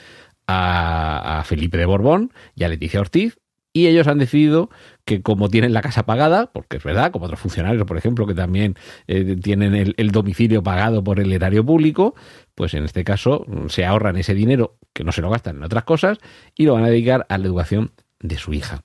a, 0.46 1.40
a 1.40 1.44
Felipe 1.46 1.78
de 1.78 1.86
Borbón 1.86 2.34
y 2.54 2.66
a 2.66 2.68
Leticia 2.68 3.00
Ortiz 3.00 3.38
y 3.78 3.86
ellos 3.86 4.08
han 4.08 4.18
decidido 4.18 4.72
que 5.06 5.22
como 5.22 5.50
tienen 5.50 5.72
la 5.72 5.84
casa 5.84 6.04
pagada, 6.04 6.48
porque 6.52 6.78
es 6.78 6.84
verdad, 6.84 7.12
como 7.12 7.26
otros 7.26 7.40
funcionarios, 7.40 7.86
por 7.86 7.96
ejemplo, 7.96 8.26
que 8.26 8.34
también 8.34 8.74
eh, 9.06 9.36
tienen 9.36 9.76
el, 9.76 10.12
domicilio 10.12 10.64
pagado 10.64 11.04
por 11.04 11.20
el 11.20 11.32
erario 11.32 11.64
público, 11.64 12.16
pues 12.56 12.74
en 12.74 12.86
este 12.86 13.04
caso 13.04 13.46
mm, 13.46 13.68
se 13.68 13.86
ahorran 13.86 14.18
ese 14.18 14.34
dinero 14.34 14.78
que 14.94 15.04
no 15.04 15.12
se 15.12 15.22
lo 15.22 15.30
gastan 15.30 15.58
en 15.58 15.64
otras 15.64 15.84
cosas 15.84 16.18
y 16.56 16.66
lo 16.66 16.74
van 16.74 16.86
a 16.86 16.90
dedicar 16.90 17.28
a 17.30 17.38
la 17.38 17.46
educación 17.46 17.92
de 18.20 18.40
su 18.40 18.52
hija. 18.56 18.82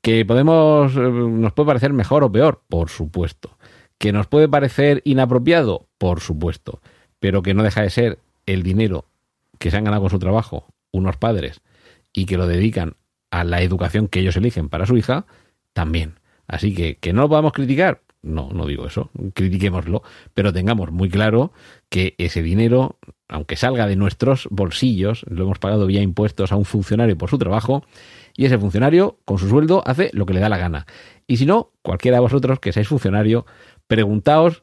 Que 0.00 0.24
podemos, 0.24 0.94
eh, 0.94 1.00
nos 1.00 1.52
puede 1.52 1.66
parecer 1.66 1.92
mejor 1.92 2.22
o 2.22 2.30
peor, 2.30 2.62
por 2.68 2.88
supuesto. 2.88 3.58
Que 3.98 4.12
nos 4.12 4.28
puede 4.28 4.48
parecer 4.48 5.02
inapropiado, 5.04 5.88
por 5.98 6.20
supuesto. 6.20 6.80
Pero 7.18 7.42
que 7.42 7.52
no 7.52 7.64
deja 7.64 7.82
de 7.82 7.90
ser 7.90 8.20
el 8.46 8.62
dinero 8.62 9.06
que 9.58 9.72
se 9.72 9.76
han 9.76 9.82
ganado 9.84 10.02
con 10.02 10.10
su 10.10 10.20
trabajo 10.20 10.68
unos 10.92 11.16
padres 11.16 11.62
y 12.12 12.26
que 12.26 12.36
lo 12.36 12.46
dedican 12.46 12.94
a 13.34 13.42
la 13.42 13.62
educación 13.62 14.06
que 14.06 14.20
ellos 14.20 14.36
eligen 14.36 14.68
para 14.68 14.86
su 14.86 14.96
hija, 14.96 15.26
también. 15.72 16.20
Así 16.46 16.72
que, 16.72 16.98
¿que 16.98 17.12
no 17.12 17.22
lo 17.22 17.28
podamos 17.28 17.52
criticar? 17.52 18.02
No, 18.22 18.48
no 18.52 18.64
digo 18.64 18.86
eso, 18.86 19.10
critiquémoslo, 19.34 20.04
pero 20.34 20.52
tengamos 20.52 20.92
muy 20.92 21.10
claro 21.10 21.52
que 21.88 22.14
ese 22.18 22.42
dinero, 22.42 22.96
aunque 23.28 23.56
salga 23.56 23.88
de 23.88 23.96
nuestros 23.96 24.46
bolsillos, 24.52 25.26
lo 25.28 25.44
hemos 25.44 25.58
pagado 25.58 25.86
vía 25.86 26.00
impuestos 26.00 26.52
a 26.52 26.56
un 26.56 26.64
funcionario 26.64 27.18
por 27.18 27.28
su 27.28 27.36
trabajo, 27.36 27.84
y 28.36 28.44
ese 28.44 28.56
funcionario, 28.56 29.18
con 29.24 29.38
su 29.38 29.48
sueldo, 29.48 29.82
hace 29.84 30.10
lo 30.12 30.26
que 30.26 30.34
le 30.34 30.40
da 30.40 30.48
la 30.48 30.58
gana. 30.58 30.86
Y 31.26 31.36
si 31.36 31.44
no, 31.44 31.72
cualquiera 31.82 32.18
de 32.18 32.22
vosotros 32.22 32.60
que 32.60 32.72
seáis 32.72 32.86
funcionario, 32.86 33.46
preguntaos 33.88 34.62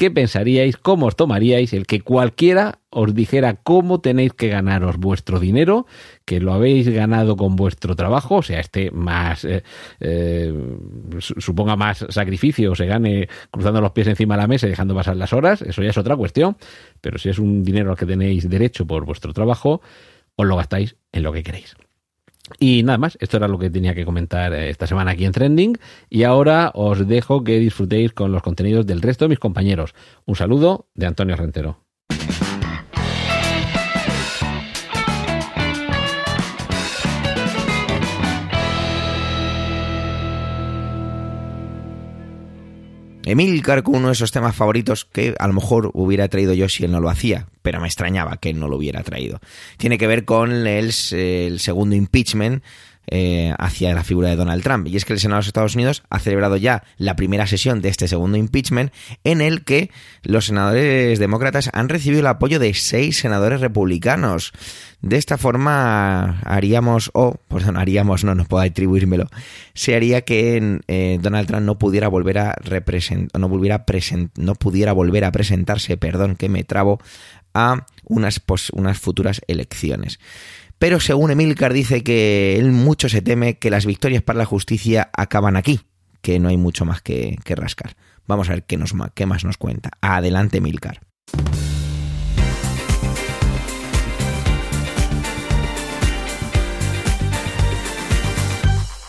¿qué 0.00 0.10
pensaríais, 0.10 0.78
cómo 0.78 1.04
os 1.04 1.14
tomaríais 1.14 1.74
el 1.74 1.84
que 1.84 2.00
cualquiera 2.00 2.78
os 2.88 3.14
dijera 3.14 3.56
cómo 3.56 4.00
tenéis 4.00 4.32
que 4.32 4.48
ganaros 4.48 4.96
vuestro 4.96 5.38
dinero, 5.38 5.84
que 6.24 6.40
lo 6.40 6.54
habéis 6.54 6.88
ganado 6.88 7.36
con 7.36 7.54
vuestro 7.54 7.94
trabajo, 7.96 8.36
o 8.36 8.42
sea, 8.42 8.60
este 8.60 8.90
más, 8.92 9.44
eh, 9.44 9.62
eh, 10.00 10.54
suponga 11.18 11.76
más 11.76 12.06
sacrificio, 12.08 12.72
o 12.72 12.74
se 12.74 12.86
gane 12.86 13.28
cruzando 13.50 13.82
los 13.82 13.92
pies 13.92 14.06
encima 14.06 14.36
de 14.36 14.40
la 14.40 14.48
mesa 14.48 14.66
y 14.66 14.70
dejando 14.70 14.94
pasar 14.94 15.16
las 15.16 15.34
horas, 15.34 15.60
eso 15.60 15.82
ya 15.82 15.90
es 15.90 15.98
otra 15.98 16.16
cuestión, 16.16 16.56
pero 17.02 17.18
si 17.18 17.28
es 17.28 17.38
un 17.38 17.62
dinero 17.62 17.90
al 17.90 17.98
que 17.98 18.06
tenéis 18.06 18.48
derecho 18.48 18.86
por 18.86 19.04
vuestro 19.04 19.34
trabajo, 19.34 19.82
os 20.34 20.46
lo 20.46 20.56
gastáis 20.56 20.96
en 21.12 21.24
lo 21.24 21.32
que 21.34 21.42
queréis. 21.42 21.76
Y 22.58 22.82
nada 22.82 22.98
más, 22.98 23.16
esto 23.20 23.36
era 23.36 23.48
lo 23.48 23.58
que 23.58 23.70
tenía 23.70 23.94
que 23.94 24.04
comentar 24.04 24.52
eh, 24.52 24.70
esta 24.70 24.86
semana 24.86 25.12
aquí 25.12 25.24
en 25.24 25.32
Trending. 25.32 25.78
Y 26.08 26.24
ahora 26.24 26.72
os 26.74 27.06
dejo 27.06 27.44
que 27.44 27.58
disfrutéis 27.58 28.12
con 28.12 28.32
los 28.32 28.42
contenidos 28.42 28.86
del 28.86 29.02
resto 29.02 29.24
de 29.24 29.30
mis 29.30 29.38
compañeros. 29.38 29.94
Un 30.26 30.36
saludo 30.36 30.88
de 30.94 31.06
Antonio 31.06 31.36
Rentero. 31.36 31.89
Emilcar 43.30 43.82
con 43.82 43.96
uno 43.96 44.08
de 44.08 44.14
esos 44.14 44.32
temas 44.32 44.56
favoritos 44.56 45.04
que 45.04 45.34
a 45.38 45.46
lo 45.46 45.52
mejor 45.52 45.90
hubiera 45.94 46.28
traído 46.28 46.52
yo 46.54 46.68
si 46.68 46.84
él 46.84 46.90
no 46.90 47.00
lo 47.00 47.08
hacía, 47.08 47.46
pero 47.62 47.80
me 47.80 47.86
extrañaba 47.86 48.36
que 48.38 48.50
él 48.50 48.58
no 48.58 48.68
lo 48.68 48.76
hubiera 48.76 49.02
traído. 49.02 49.40
Tiene 49.76 49.98
que 49.98 50.06
ver 50.06 50.24
con 50.24 50.66
el, 50.66 50.92
el 51.12 51.60
segundo 51.60 51.94
impeachment 51.96 52.62
eh, 53.06 53.52
hacia 53.58 53.94
la 53.94 54.04
figura 54.04 54.28
de 54.28 54.36
Donald 54.36 54.62
Trump. 54.62 54.86
Y 54.86 54.96
es 54.96 55.04
que 55.04 55.12
el 55.12 55.18
Senado 55.18 55.36
de 55.36 55.40
los 55.40 55.46
Estados 55.48 55.74
Unidos 55.74 56.02
ha 56.10 56.18
celebrado 56.18 56.56
ya 56.56 56.84
la 56.96 57.16
primera 57.16 57.46
sesión 57.46 57.80
de 57.80 57.88
este 57.88 58.06
segundo 58.06 58.38
impeachment 58.38 58.92
en 59.24 59.40
el 59.40 59.64
que 59.64 59.90
los 60.22 60.46
senadores 60.46 61.18
demócratas 61.18 61.70
han 61.72 61.88
recibido 61.88 62.20
el 62.20 62.26
apoyo 62.26 62.58
de 62.58 62.72
seis 62.74 63.18
senadores 63.18 63.60
republicanos. 63.60 64.52
De 65.02 65.16
esta 65.16 65.38
forma 65.38 66.40
haríamos, 66.44 67.10
o, 67.14 67.36
perdón, 67.48 67.78
haríamos, 67.78 68.22
no, 68.22 68.34
no 68.34 68.44
puedo 68.44 68.62
atribuírmelo, 68.62 69.28
se 69.72 69.96
haría 69.96 70.20
que 70.22 70.80
eh, 70.88 71.18
Donald 71.22 71.46
Trump 71.46 71.64
no 71.64 71.78
pudiera 71.78 72.08
volver 72.08 72.38
a 72.38 72.54
representar, 72.62 73.40
no, 73.40 73.48
no 74.36 74.54
pudiera 74.56 74.92
volver 74.92 75.24
a 75.24 75.32
presentarse, 75.32 75.96
perdón, 75.96 76.36
que 76.36 76.50
me 76.50 76.64
trabo, 76.64 77.00
a 77.54 77.86
unas, 78.04 78.40
futuras 79.00 79.40
elecciones. 79.46 80.18
Pero 80.78 81.00
según 81.00 81.30
Emilcar 81.30 81.72
dice 81.72 82.02
que 82.02 82.56
él 82.58 82.72
mucho 82.72 83.08
se 83.08 83.22
teme 83.22 83.58
que 83.58 83.70
las 83.70 83.86
victorias 83.86 84.22
para 84.22 84.38
la 84.38 84.46
justicia 84.46 85.10
acaban 85.12 85.56
aquí, 85.56 85.80
que 86.22 86.38
no 86.38 86.48
hay 86.48 86.56
mucho 86.56 86.84
más 86.84 87.02
que, 87.02 87.38
rascar. 87.46 87.96
Vamos 88.26 88.48
a 88.48 88.54
ver 88.54 88.64
qué, 88.64 88.76
nos, 88.76 88.94
qué 89.14 89.26
más 89.26 89.44
nos 89.44 89.56
cuenta. 89.56 89.90
Adelante, 90.00 90.58
Emilcar. 90.58 91.00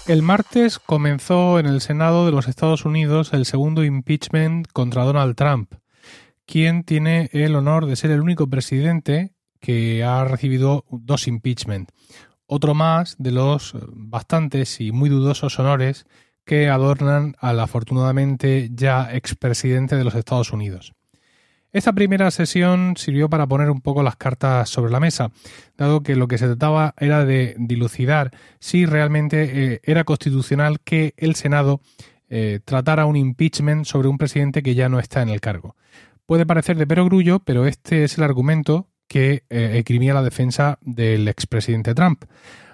El 0.07 0.23
martes 0.23 0.77
comenzó 0.77 1.57
en 1.57 1.67
el 1.67 1.79
Senado 1.79 2.25
de 2.25 2.33
los 2.33 2.49
Estados 2.49 2.83
Unidos 2.83 3.31
el 3.31 3.45
segundo 3.45 3.85
impeachment 3.85 4.67
contra 4.73 5.05
Donald 5.05 5.35
Trump, 5.35 5.71
quien 6.45 6.83
tiene 6.83 7.29
el 7.33 7.55
honor 7.55 7.85
de 7.85 7.95
ser 7.95 8.11
el 8.11 8.21
único 8.21 8.47
presidente 8.47 9.33
que 9.59 10.03
ha 10.03 10.23
recibido 10.25 10.85
dos 10.89 11.27
impeachment. 11.27 11.91
Otro 12.45 12.73
más 12.73 13.15
de 13.17 13.31
los 13.31 13.75
bastantes 13.93 14.81
y 14.81 14.91
muy 14.91 15.09
dudosos 15.09 15.57
honores 15.59 16.05
que 16.45 16.69
adornan 16.69 17.35
al 17.39 17.59
afortunadamente 17.59 18.69
ya 18.73 19.13
expresidente 19.13 19.95
de 19.95 20.03
los 20.03 20.15
Estados 20.15 20.51
Unidos. 20.51 20.93
Esta 21.73 21.93
primera 21.93 22.29
sesión 22.31 22.95
sirvió 22.97 23.29
para 23.29 23.47
poner 23.47 23.69
un 23.69 23.79
poco 23.79 24.03
las 24.03 24.17
cartas 24.17 24.67
sobre 24.67 24.91
la 24.91 24.99
mesa, 24.99 25.31
dado 25.77 26.03
que 26.03 26.17
lo 26.17 26.27
que 26.27 26.37
se 26.37 26.47
trataba 26.47 26.93
era 26.97 27.23
de 27.23 27.55
dilucidar 27.57 28.31
si 28.59 28.85
realmente 28.85 29.75
eh, 29.75 29.81
era 29.83 30.03
constitucional 30.03 30.81
que 30.81 31.13
el 31.15 31.35
Senado 31.35 31.79
eh, 32.29 32.59
tratara 32.65 33.05
un 33.05 33.15
impeachment 33.15 33.85
sobre 33.85 34.09
un 34.09 34.17
presidente 34.17 34.61
que 34.63 34.75
ya 34.75 34.89
no 34.89 34.99
está 34.99 35.21
en 35.21 35.29
el 35.29 35.39
cargo. 35.39 35.77
Puede 36.25 36.45
parecer 36.45 36.77
de 36.77 36.87
perogrullo, 36.87 37.39
pero 37.39 37.65
este 37.65 38.03
es 38.03 38.17
el 38.17 38.23
argumento 38.23 38.87
que 39.07 39.43
eh, 39.49 39.83
la 40.13 40.23
defensa 40.23 40.79
del 40.81 41.27
expresidente 41.27 41.93
Trump. 41.93 42.23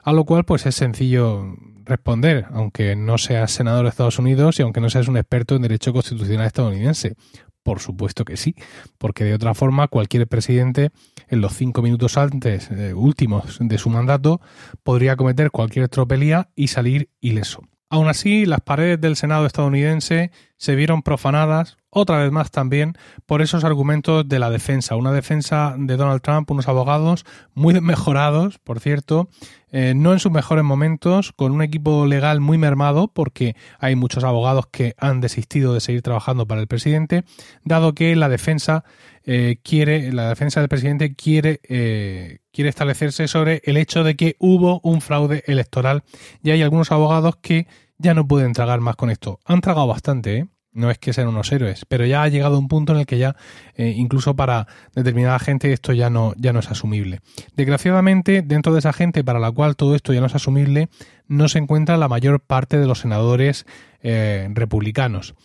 A 0.04 0.14
lo 0.14 0.26
cual, 0.26 0.46
pues 0.46 0.66
es 0.66 0.76
sencillo 0.76 1.56
responder, 1.84 2.46
aunque 2.52 2.96
no 2.96 3.18
seas 3.18 3.52
senador 3.52 3.84
de 3.84 3.90
Estados 3.90 4.20
Unidos 4.20 4.60
y 4.60 4.62
aunque 4.62 4.82
no 4.82 4.90
seas 4.90 5.08
un 5.08 5.18
experto 5.18 5.56
en 5.56 5.64
derecho 5.64 5.94
constitucional 5.94 6.46
estadounidense. 6.46 7.16
Por 7.64 7.80
supuesto 7.80 8.24
que 8.24 8.38
sí, 8.38 8.56
porque 8.98 9.24
de 9.24 9.34
otra 9.34 9.54
forma 9.54 9.88
cualquier 9.88 10.28
presidente 10.28 10.92
en 11.28 11.42
los 11.42 11.54
cinco 11.54 11.82
minutos 11.82 12.18
antes 12.18 12.72
eh, 12.72 12.94
últimos 12.94 13.58
de 13.60 13.78
su 13.78 13.90
mandato 13.90 14.40
podría 14.84 15.18
cometer 15.18 15.52
cualquier 15.52 15.90
tropelía 15.90 16.50
y 16.56 16.68
salir 16.68 17.10
ileso. 17.20 17.64
Aún 17.90 18.08
así, 18.08 18.46
las 18.46 18.62
paredes 18.62 19.02
del 19.02 19.16
Senado 19.16 19.46
estadounidense 19.46 20.32
se 20.58 20.76
vieron 20.76 21.02
profanadas, 21.02 21.78
otra 21.98 22.20
vez 22.20 22.32
más 22.32 22.52
también, 22.52 22.98
por 23.26 23.42
esos 23.42 23.64
argumentos 23.64 24.28
de 24.28 24.40
la 24.40 24.50
defensa. 24.50 24.96
Una 24.96 25.12
defensa 25.12 25.76
de 25.78 25.98
Donald 25.98 26.22
Trump, 26.22 26.50
unos 26.52 26.68
abogados 26.68 27.26
muy 27.54 27.74
mejorados, 27.82 28.60
por 28.60 28.80
cierto, 28.80 29.30
eh, 29.72 29.94
no 29.96 30.14
en 30.14 30.20
sus 30.20 30.32
mejores 30.32 30.64
momentos, 30.64 31.34
con 31.34 31.52
un 31.52 31.62
equipo 31.62 32.06
legal 32.06 32.40
muy 32.40 32.58
mermado, 32.58 33.10
porque 33.10 33.56
hay 33.80 33.96
muchos 33.96 34.24
abogados 34.24 34.68
que 34.68 34.96
han 34.98 35.20
desistido 35.20 35.74
de 35.74 35.82
seguir 35.82 36.02
trabajando 36.02 36.48
para 36.48 36.62
el 36.62 36.68
presidente, 36.68 37.24
dado 37.64 37.94
que 37.94 38.16
la 38.16 38.30
defensa 38.30 38.86
eh, 39.26 39.58
quiere, 39.64 40.14
la 40.14 40.30
defensa 40.30 40.62
del 40.62 40.70
presidente 40.70 41.16
quiere, 41.16 41.60
eh, 41.68 42.40
quiere 42.54 42.70
establecerse 42.70 43.28
sobre 43.28 43.62
el 43.66 43.76
hecho 43.76 44.06
de 44.06 44.16
que 44.16 44.38
hubo 44.40 44.80
un 44.84 45.02
fraude 45.02 45.44
electoral 45.48 46.04
y 46.42 46.52
hay 46.52 46.62
algunos 46.62 46.92
abogados 46.94 47.36
que 47.42 47.68
ya 47.98 48.14
no 48.14 48.28
pueden 48.28 48.54
tragar 48.54 48.80
más 48.80 48.96
con 48.96 49.10
esto. 49.10 49.40
Han 49.44 49.62
tragado 49.62 49.88
bastante, 49.88 50.38
¿eh? 50.38 50.48
No 50.78 50.92
es 50.92 50.98
que 50.98 51.12
sean 51.12 51.28
unos 51.28 51.52
héroes, 51.52 51.86
pero 51.88 52.06
ya 52.06 52.24
ha 52.24 52.28
llegado 52.30 52.58
un 52.58 52.68
punto 52.68 52.94
en 52.94 53.00
el 53.00 53.06
que 53.06 53.18
ya, 53.18 53.36
incluso 53.76 54.36
para 54.36 54.68
determinada 54.96 55.40
gente, 55.40 55.74
esto 55.74 55.92
ya 55.94 56.10
no, 56.10 56.34
ya 56.38 56.54
no 56.54 56.60
es 56.60 56.70
asumible. 56.70 57.20
Desgraciadamente, 57.56 58.42
dentro 58.42 58.74
de 58.74 58.80
esa 58.80 58.94
gente 58.94 59.24
para 59.24 59.40
la 59.40 59.52
cual 59.52 59.76
todo 59.76 59.96
esto 59.96 60.14
ya 60.14 60.22
no 60.22 60.28
es 60.28 60.36
asumible, 60.36 60.90
no 61.28 61.48
se 61.48 61.60
encuentra 61.60 61.98
la 61.98 62.08
mayor 62.08 62.40
parte 62.40 62.78
de 62.78 62.86
los 62.86 63.00
senadores 63.00 63.66
republicanos. 64.02 65.36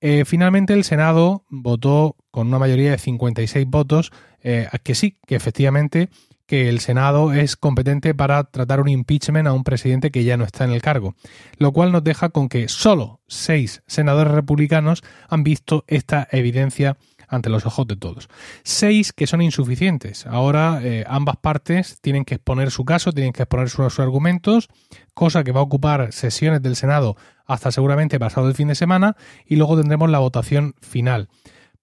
Eh, 0.00 0.24
finalmente 0.24 0.74
el 0.74 0.84
Senado 0.84 1.44
votó 1.48 2.16
con 2.30 2.48
una 2.48 2.58
mayoría 2.58 2.90
de 2.90 2.98
56 2.98 3.66
votos 3.66 4.12
eh, 4.42 4.68
que 4.84 4.94
sí, 4.94 5.18
que 5.26 5.36
efectivamente 5.36 6.10
que 6.46 6.68
el 6.68 6.80
Senado 6.80 7.32
es 7.32 7.56
competente 7.56 8.14
para 8.14 8.44
tratar 8.44 8.80
un 8.80 8.88
impeachment 8.88 9.48
a 9.48 9.52
un 9.52 9.64
presidente 9.64 10.10
que 10.10 10.24
ya 10.24 10.36
no 10.36 10.44
está 10.44 10.64
en 10.64 10.72
el 10.72 10.82
cargo, 10.82 11.14
lo 11.58 11.72
cual 11.72 11.92
nos 11.92 12.04
deja 12.04 12.28
con 12.30 12.48
que 12.48 12.68
solo 12.68 13.20
seis 13.26 13.82
senadores 13.86 14.32
republicanos 14.32 15.02
han 15.28 15.42
visto 15.42 15.84
esta 15.88 16.28
evidencia 16.30 16.96
ante 17.28 17.50
los 17.50 17.66
ojos 17.66 17.86
de 17.86 17.96
todos. 17.96 18.28
Seis 18.62 19.12
que 19.12 19.26
son 19.26 19.42
insuficientes. 19.42 20.26
Ahora 20.26 20.80
eh, 20.82 21.04
ambas 21.08 21.36
partes 21.36 22.00
tienen 22.00 22.24
que 22.24 22.36
exponer 22.36 22.70
su 22.70 22.84
caso, 22.84 23.12
tienen 23.12 23.32
que 23.32 23.42
exponer 23.42 23.68
sus, 23.68 23.98
argumentos, 23.98 24.68
cosa 25.14 25.44
que 25.44 25.52
va 25.52 25.60
a 25.60 25.64
ocupar 25.64 26.12
sesiones 26.12 26.62
del 26.62 26.76
Senado 26.76 27.16
hasta 27.46 27.70
seguramente 27.70 28.18
pasado 28.18 28.48
el 28.48 28.54
fin 28.54 28.68
de 28.68 28.74
semana 28.74 29.16
y 29.44 29.56
luego 29.56 29.76
tendremos 29.76 30.10
la 30.10 30.18
votación 30.18 30.74
final. 30.80 31.28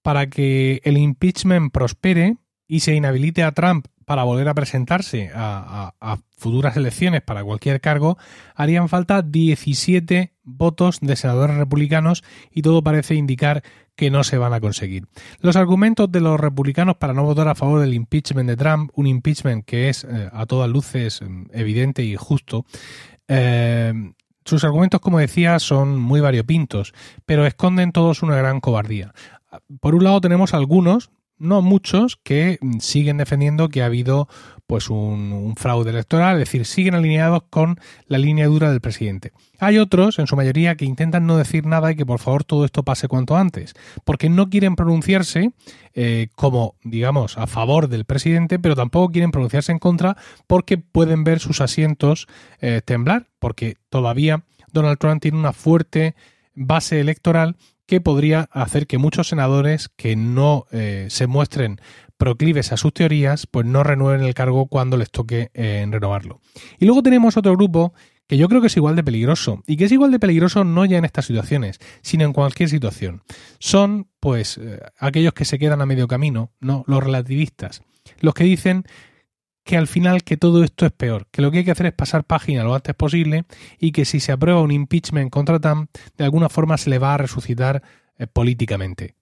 Para 0.02 0.28
que 0.28 0.82
el 0.84 0.98
impeachment 0.98 1.72
prospere 1.72 2.38
y 2.68 2.82
se 2.82 2.94
inhabilite 2.94 3.44
a 3.44 3.52
Trump 3.52 3.88
para 4.06 4.24
volver 4.24 4.48
a 4.50 4.54
presentarse 4.54 5.32
a, 5.34 5.94
futuras 6.38 6.76
elecciones 6.76 7.22
para 7.22 7.44
cualquier 7.44 7.80
cargo, 7.80 8.18
harían 8.54 8.90
falta 8.90 9.22
17 9.22 10.34
votos 10.44 11.00
de 11.00 11.16
senadores 11.16 11.56
republicanos 11.56 12.24
y 12.52 12.62
todo 12.62 12.84
parece 12.84 13.16
indicar 13.16 13.64
que 13.96 14.12
no 14.12 14.24
se 14.24 14.38
van 14.38 14.54
a 14.54 14.60
conseguir. 14.60 15.08
Los 15.40 15.56
argumentos 15.56 16.12
de 16.12 16.20
los 16.20 16.40
republicanos 16.40 16.98
para 16.98 17.14
no 17.14 17.24
votar 17.24 17.48
a 17.48 17.56
favor 17.56 17.80
del 17.80 17.94
impeachment 17.94 18.50
de 18.50 18.58
Trump, 18.58 18.92
un 18.96 19.08
impeachment 19.08 19.64
que 19.64 19.88
es 19.90 20.04
eh, 20.04 20.30
a 20.34 20.46
todas 20.46 20.70
luces 20.70 21.22
mm, 21.22 21.46
evidente 21.54 22.04
y 22.04 22.16
justo, 22.16 22.66
eh, 23.28 23.94
sus 24.46 24.64
argumentos, 24.64 25.00
como 25.00 25.20
decía, 25.20 25.58
son 25.60 25.98
muy 25.98 26.20
variopintos, 26.20 26.94
pero 27.26 27.46
esconden 27.46 27.92
todos 27.92 28.24
una 28.24 28.36
gran 28.36 28.60
cobardía. 28.60 29.14
Por 29.80 29.96
un 29.96 30.04
lado 30.04 30.20
tenemos 30.20 30.54
algunos, 30.54 31.12
no 31.44 31.62
muchos, 31.62 32.18
que 32.24 32.58
siguen 32.80 33.18
defendiendo 33.18 33.70
que 33.70 33.84
ha 33.84 33.88
habido 33.88 34.28
pues 34.66 34.90
un, 34.90 35.54
fraude 35.58 35.92
electoral, 35.92 36.36
es 36.38 36.48
decir, 36.48 36.66
siguen 36.66 36.96
alineados 36.96 37.44
con 37.50 37.80
la 38.08 38.18
línea 38.18 38.48
dura 38.48 38.72
del 38.72 38.82
presidente. 38.82 39.32
Hay 39.60 39.78
otros, 39.78 40.20
en 40.20 40.28
su 40.28 40.36
mayoría, 40.36 40.76
que 40.76 40.86
intentan 40.86 41.28
no 41.28 41.38
decir 41.38 41.66
nada 41.66 41.92
y 41.92 41.96
que 41.96 42.06
por 42.06 42.20
favor 42.20 42.44
todo 42.44 42.66
esto 42.66 42.84
pase 42.84 43.08
cuanto 43.08 43.36
antes, 43.36 43.74
porque 44.04 44.30
no 44.30 44.50
quieren 44.50 44.76
pronunciarse 44.76 45.52
eh, 45.94 46.30
como, 46.36 46.76
digamos, 46.84 47.38
a 47.38 47.46
favor 47.46 47.90
del 47.90 48.06
presidente, 48.06 48.58
pero 48.58 48.76
tampoco 48.76 49.12
quieren 49.12 49.32
pronunciarse 49.32 49.72
en 49.72 49.80
contra 49.80 50.18
porque 50.48 50.78
pueden 50.78 51.24
ver 51.24 51.40
sus 51.40 51.62
asientos 51.62 52.28
eh, 52.62 52.82
temblar, 52.84 53.28
porque 53.40 53.76
todavía 53.90 54.44
Donald 54.72 54.98
Trump 54.98 55.22
tiene 55.22 55.38
una 55.38 55.54
fuerte 55.54 56.16
base 56.56 57.00
electoral 57.00 57.58
que 57.94 58.02
podría 58.02 58.50
hacer 58.52 58.88
que 58.88 58.98
muchos 58.98 59.28
senadores 59.28 59.88
que 59.88 60.16
no 60.16 60.66
eh, 60.72 61.06
se 61.12 61.28
muestren 61.28 61.80
proclives 62.18 62.72
a 62.72 62.78
sus 62.78 62.92
teorías, 62.92 63.46
pues 63.46 63.68
no 63.68 63.84
renueven 63.84 64.24
el 64.24 64.34
cargo 64.34 64.66
cuando 64.66 64.98
les 64.98 65.12
toque 65.12 65.52
eh, 65.54 65.86
renovarlo. 65.88 66.42
Y 66.80 66.86
luego 66.86 67.04
tenemos 67.04 67.38
otro 67.38 67.56
grupo 67.56 67.94
que 68.26 68.36
yo 68.38 68.50
creo 68.50 68.62
que 68.62 68.68
es 68.68 68.78
igual 68.78 68.96
de 68.96 69.04
peligroso, 69.04 69.62
y 69.68 69.78
que 69.78 69.86
es 69.86 69.92
igual 69.92 70.10
de 70.10 70.18
peligroso 70.18 70.64
no 70.64 70.86
ya 70.86 70.98
en 70.98 71.06
estas 71.06 71.26
situaciones, 71.26 71.78
sino 72.02 72.26
en 72.26 72.34
cualquier 72.34 72.68
situación. 72.68 73.22
Son, 73.60 74.08
pues, 74.20 74.58
eh, 74.58 74.80
aquellos 74.98 75.34
que 75.34 75.46
se 75.46 75.60
quedan 75.60 75.84
a 75.84 75.86
medio 75.86 76.08
camino, 76.08 76.52
no, 76.60 76.84
los 76.88 77.04
relativistas, 77.04 77.84
los 78.22 78.34
que 78.34 78.46
dicen 78.46 78.86
que 79.64 79.78
al 79.78 79.88
final 79.88 80.24
que 80.24 80.38
todo 80.38 80.64
esto 80.64 80.86
es 80.86 80.92
peor, 80.92 81.28
que 81.32 81.42
lo 81.42 81.52
que 81.52 81.60
hay 81.60 81.66
que 81.66 81.72
hacer 81.72 81.86
es 81.88 81.94
pasar 81.94 82.26
página 82.26 82.64
lo 82.64 82.76
antes 82.76 82.96
posible 82.96 83.46
y 83.80 83.92
que 83.92 84.06
si 84.06 84.20
se 84.20 84.32
aprueba 84.32 84.62
un 84.62 84.72
impeachment 84.72 85.32
contra 85.32 85.60
Trump, 85.60 85.90
de 86.18 86.26
alguna 86.26 86.50
forma 86.50 86.78
se 86.78 86.90
le 86.90 87.00
va 87.00 87.14
a 87.14 87.18
resucitar 87.18 87.82
eh, 88.18 88.28
políticamente. 88.28 89.16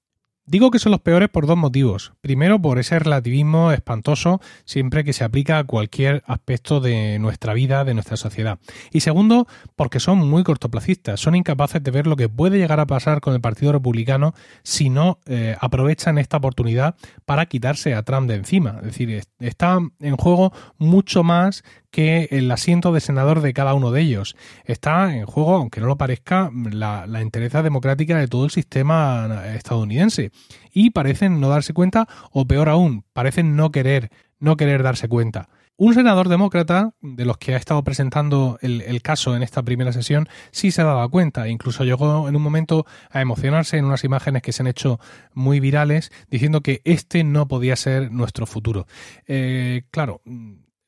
Digo 0.51 0.69
que 0.69 0.79
son 0.79 0.91
los 0.91 0.99
peores 0.99 1.29
por 1.29 1.47
dos 1.47 1.55
motivos. 1.55 2.11
Primero, 2.19 2.61
por 2.61 2.77
ese 2.77 2.99
relativismo 2.99 3.71
espantoso 3.71 4.41
siempre 4.65 5.05
que 5.05 5.13
se 5.13 5.23
aplica 5.23 5.57
a 5.57 5.63
cualquier 5.63 6.23
aspecto 6.27 6.81
de 6.81 7.19
nuestra 7.19 7.53
vida, 7.53 7.85
de 7.85 7.93
nuestra 7.93 8.17
sociedad. 8.17 8.59
Y 8.91 8.99
segundo, 8.99 9.47
porque 9.77 10.01
son 10.01 10.17
muy 10.17 10.43
cortoplacistas. 10.43 11.21
Son 11.21 11.37
incapaces 11.37 11.81
de 11.81 11.91
ver 11.91 12.05
lo 12.05 12.17
que 12.17 12.27
puede 12.27 12.57
llegar 12.57 12.81
a 12.81 12.85
pasar 12.85 13.21
con 13.21 13.33
el 13.33 13.39
Partido 13.39 13.71
Republicano 13.71 14.33
si 14.61 14.89
no 14.89 15.19
eh, 15.25 15.55
aprovechan 15.61 16.17
esta 16.17 16.35
oportunidad 16.35 16.95
para 17.23 17.45
quitarse 17.45 17.95
a 17.95 18.03
Trump 18.03 18.27
de 18.27 18.35
encima. 18.35 18.75
Es 18.79 18.87
decir, 18.87 19.23
está 19.39 19.79
en 20.01 20.17
juego 20.17 20.51
mucho 20.77 21.23
más 21.23 21.63
que 21.91 22.30
el 22.32 22.49
asiento 22.51 22.91
de 22.91 23.01
senador 23.01 23.41
de 23.41 23.54
cada 23.54 23.73
uno 23.73 23.91
de 23.91 24.01
ellos. 24.01 24.36
Está 24.65 25.15
en 25.15 25.25
juego, 25.25 25.56
aunque 25.56 25.82
no 25.82 25.88
lo 25.88 25.97
parezca, 25.97 26.49
la, 26.71 27.06
la 27.06 27.21
democrática 27.62 28.17
de 28.17 28.27
todo 28.27 28.45
el 28.45 28.51
sistema 28.51 29.43
estadounidense. 29.54 30.32
Y 30.73 30.91
parecen 30.91 31.39
no 31.39 31.49
darse 31.49 31.73
cuenta, 31.73 32.08
o 32.32 32.45
peor 32.45 32.69
aún, 32.69 33.04
parecen 33.13 33.56
no 33.56 33.71
querer, 33.71 34.10
no 34.39 34.58
querer 34.58 34.84
darse 34.84 35.08
cuenta. 35.08 35.49
Un 35.77 35.95
senador 35.95 36.30
demócrata, 36.30 36.93
de 37.01 37.25
los 37.25 37.39
que 37.39 37.56
ha 37.56 37.58
estado 37.58 37.84
presentando 37.84 38.60
el, 38.62 38.82
el, 38.82 39.01
caso 39.01 39.36
en 39.36 39.41
esta 39.41 39.63
primera 39.63 39.91
sesión, 39.91 40.30
sí 40.51 40.69
se 40.69 40.84
dado 40.84 41.10
cuenta. 41.10 41.47
Incluso 41.47 41.84
llegó 41.84 42.30
en 42.30 42.36
un 42.36 42.41
momento 42.43 42.86
a 43.10 43.19
emocionarse 43.19 43.77
en 43.77 43.86
unas 43.86 44.04
imágenes 44.04 44.43
que 44.43 44.51
se 44.51 44.62
han 44.62 44.67
hecho 44.67 44.99
muy 45.34 45.60
virales, 45.60 46.12
diciendo 46.30 46.62
que 46.62 46.82
este 46.84 47.23
no 47.23 47.47
podía 47.47 47.75
ser 47.75 48.12
nuestro 48.12 48.45
futuro. 48.45 48.86
Eh, 49.25 49.84
claro, 49.89 50.21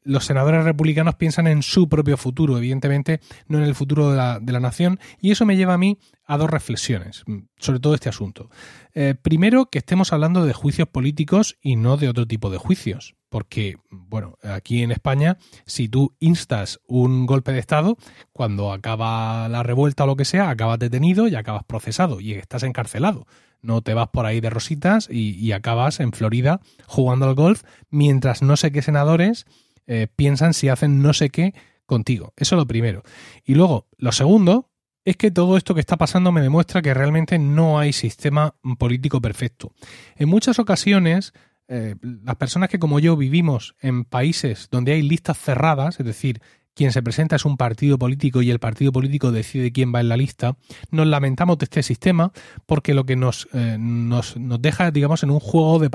los 0.04 0.26
senadores 0.26 0.63
republicanos 0.63 1.16
piensan 1.16 1.48
en 1.48 1.63
su 1.63 1.89
propio 1.89 2.18
futuro, 2.18 2.58
evidentemente 2.58 3.20
no 3.48 3.58
en 3.58 3.63
el 3.63 3.76
futuro 3.76 4.12
de 4.12 4.18
la, 4.18 4.39
de 4.39 4.54
la 4.54 4.60
nación, 4.60 5.00
y 5.20 5.32
eso 5.32 5.46
me 5.46 5.56
lleva 5.56 5.74
a 5.74 5.78
mí 5.78 5.98
a 6.26 6.38
dos 6.38 6.50
reflexiones 6.50 7.24
mm, 7.26 7.39
sobre 7.58 7.80
todo 7.80 7.94
este 7.94 8.10
asunto. 8.10 8.50
Eh, 8.94 9.16
primero, 9.20 9.68
que 9.68 9.80
estemos 9.80 10.13
hablando 10.13 10.46
de 10.46 10.54
juicios 10.54 10.88
políticos 10.88 11.58
y 11.62 11.76
no 11.76 11.98
de 11.98 12.10
otro 12.10 12.28
tipo 12.28 12.50
de 12.50 12.58
juicios, 12.58 13.16
porque, 13.30 13.78
bueno, 13.89 14.38
aquí 14.44 14.84
en 14.84 14.92
España, 14.92 15.38
si 15.66 15.89
tú 15.89 16.16
instas 16.20 16.80
un 16.88 17.26
golpe 17.26 17.52
de 17.52 17.60
Estado, 17.60 17.98
cuando 18.32 18.72
acaba 18.72 19.48
la 19.50 19.63
revuelta 19.63 20.04
o 20.04 20.08
lo 20.08 20.16
que 20.16 20.26
sea, 20.26 20.50
acabas 20.50 20.80
detenido 20.80 21.28
y 21.28 21.36
acabas 21.36 21.63
procesado 21.63 22.20
y 22.20 22.34
estás 22.34 22.63
encarcelado 22.63 23.26
no 23.63 23.82
te 23.82 23.94
vas 23.94 24.10
por 24.10 24.26
ahí 24.26 24.42
de 24.42 24.50
rositas 24.50 25.08
y, 25.10 25.32
y, 25.39 25.54
acabas 25.54 26.02
en 26.02 26.12
Florida 26.12 26.60
jugando 26.86 27.26
al 27.26 27.34
golf 27.34 27.63
mientras 27.89 28.42
no 28.42 28.58
sé 28.58 28.74
qué 28.74 28.82
senadores 28.82 29.46
eh, 29.88 30.08
piensan 30.15 30.54
si 30.54 30.69
hacen 30.69 31.02
no 31.02 31.13
sé 31.13 31.30
qué 31.30 31.54
contigo. 31.86 32.34
Eso 32.38 32.56
es 32.56 32.58
lo 32.58 32.67
primero. 32.67 33.04
Y 33.43 33.56
luego, 33.56 33.88
lo 33.98 34.12
segundo 34.12 34.69
es 35.06 35.17
que 35.17 35.32
todo 35.32 35.58
esto 35.58 35.74
que 35.74 35.82
está 35.82 35.98
pasando 35.98 36.32
me 36.32 36.41
demuestra 36.41 36.82
que 36.82 36.93
realmente 36.93 37.38
no 37.38 37.80
hay 37.80 37.93
sistema 37.93 38.56
político 38.78 39.22
perfecto. 39.22 39.74
En 40.15 40.30
muchas 40.30 40.60
ocasiones, 40.60 41.34
eh, 41.67 41.96
las 42.02 42.38
personas 42.38 42.69
que 42.69 42.80
como 42.80 43.00
yo 43.00 43.17
vivimos 43.17 43.76
en 43.82 44.06
países 44.06 44.69
donde 44.72 44.93
hay 44.93 45.02
listas 45.02 45.38
cerradas, 45.38 46.00
es 46.00 46.06
decir, 46.06 46.41
quien 46.76 46.92
se 46.92 47.04
presenta 47.04 47.36
es 47.36 47.46
un 47.46 47.58
partido 47.58 47.98
político 47.98 48.42
y 48.42 48.50
el 48.52 48.60
partido 48.60 48.92
político 48.92 49.32
decide 49.32 49.72
quién 49.72 49.94
va 49.94 50.02
en 50.02 50.10
la 50.10 50.18
lista, 50.18 50.58
nos 50.92 51.08
lamentamos 51.08 51.58
de 51.58 51.66
este 51.66 51.84
sistema 51.84 52.32
porque 52.66 52.94
lo 52.94 53.06
que 53.06 53.16
nos, 53.16 53.48
eh, 53.54 53.78
nos, 53.80 54.38
nos, 54.38 54.62
deja, 54.62 54.92
digamos, 54.92 55.24
en 55.24 55.32
un 55.32 55.40
juego 55.40 55.80
de, 55.80 55.90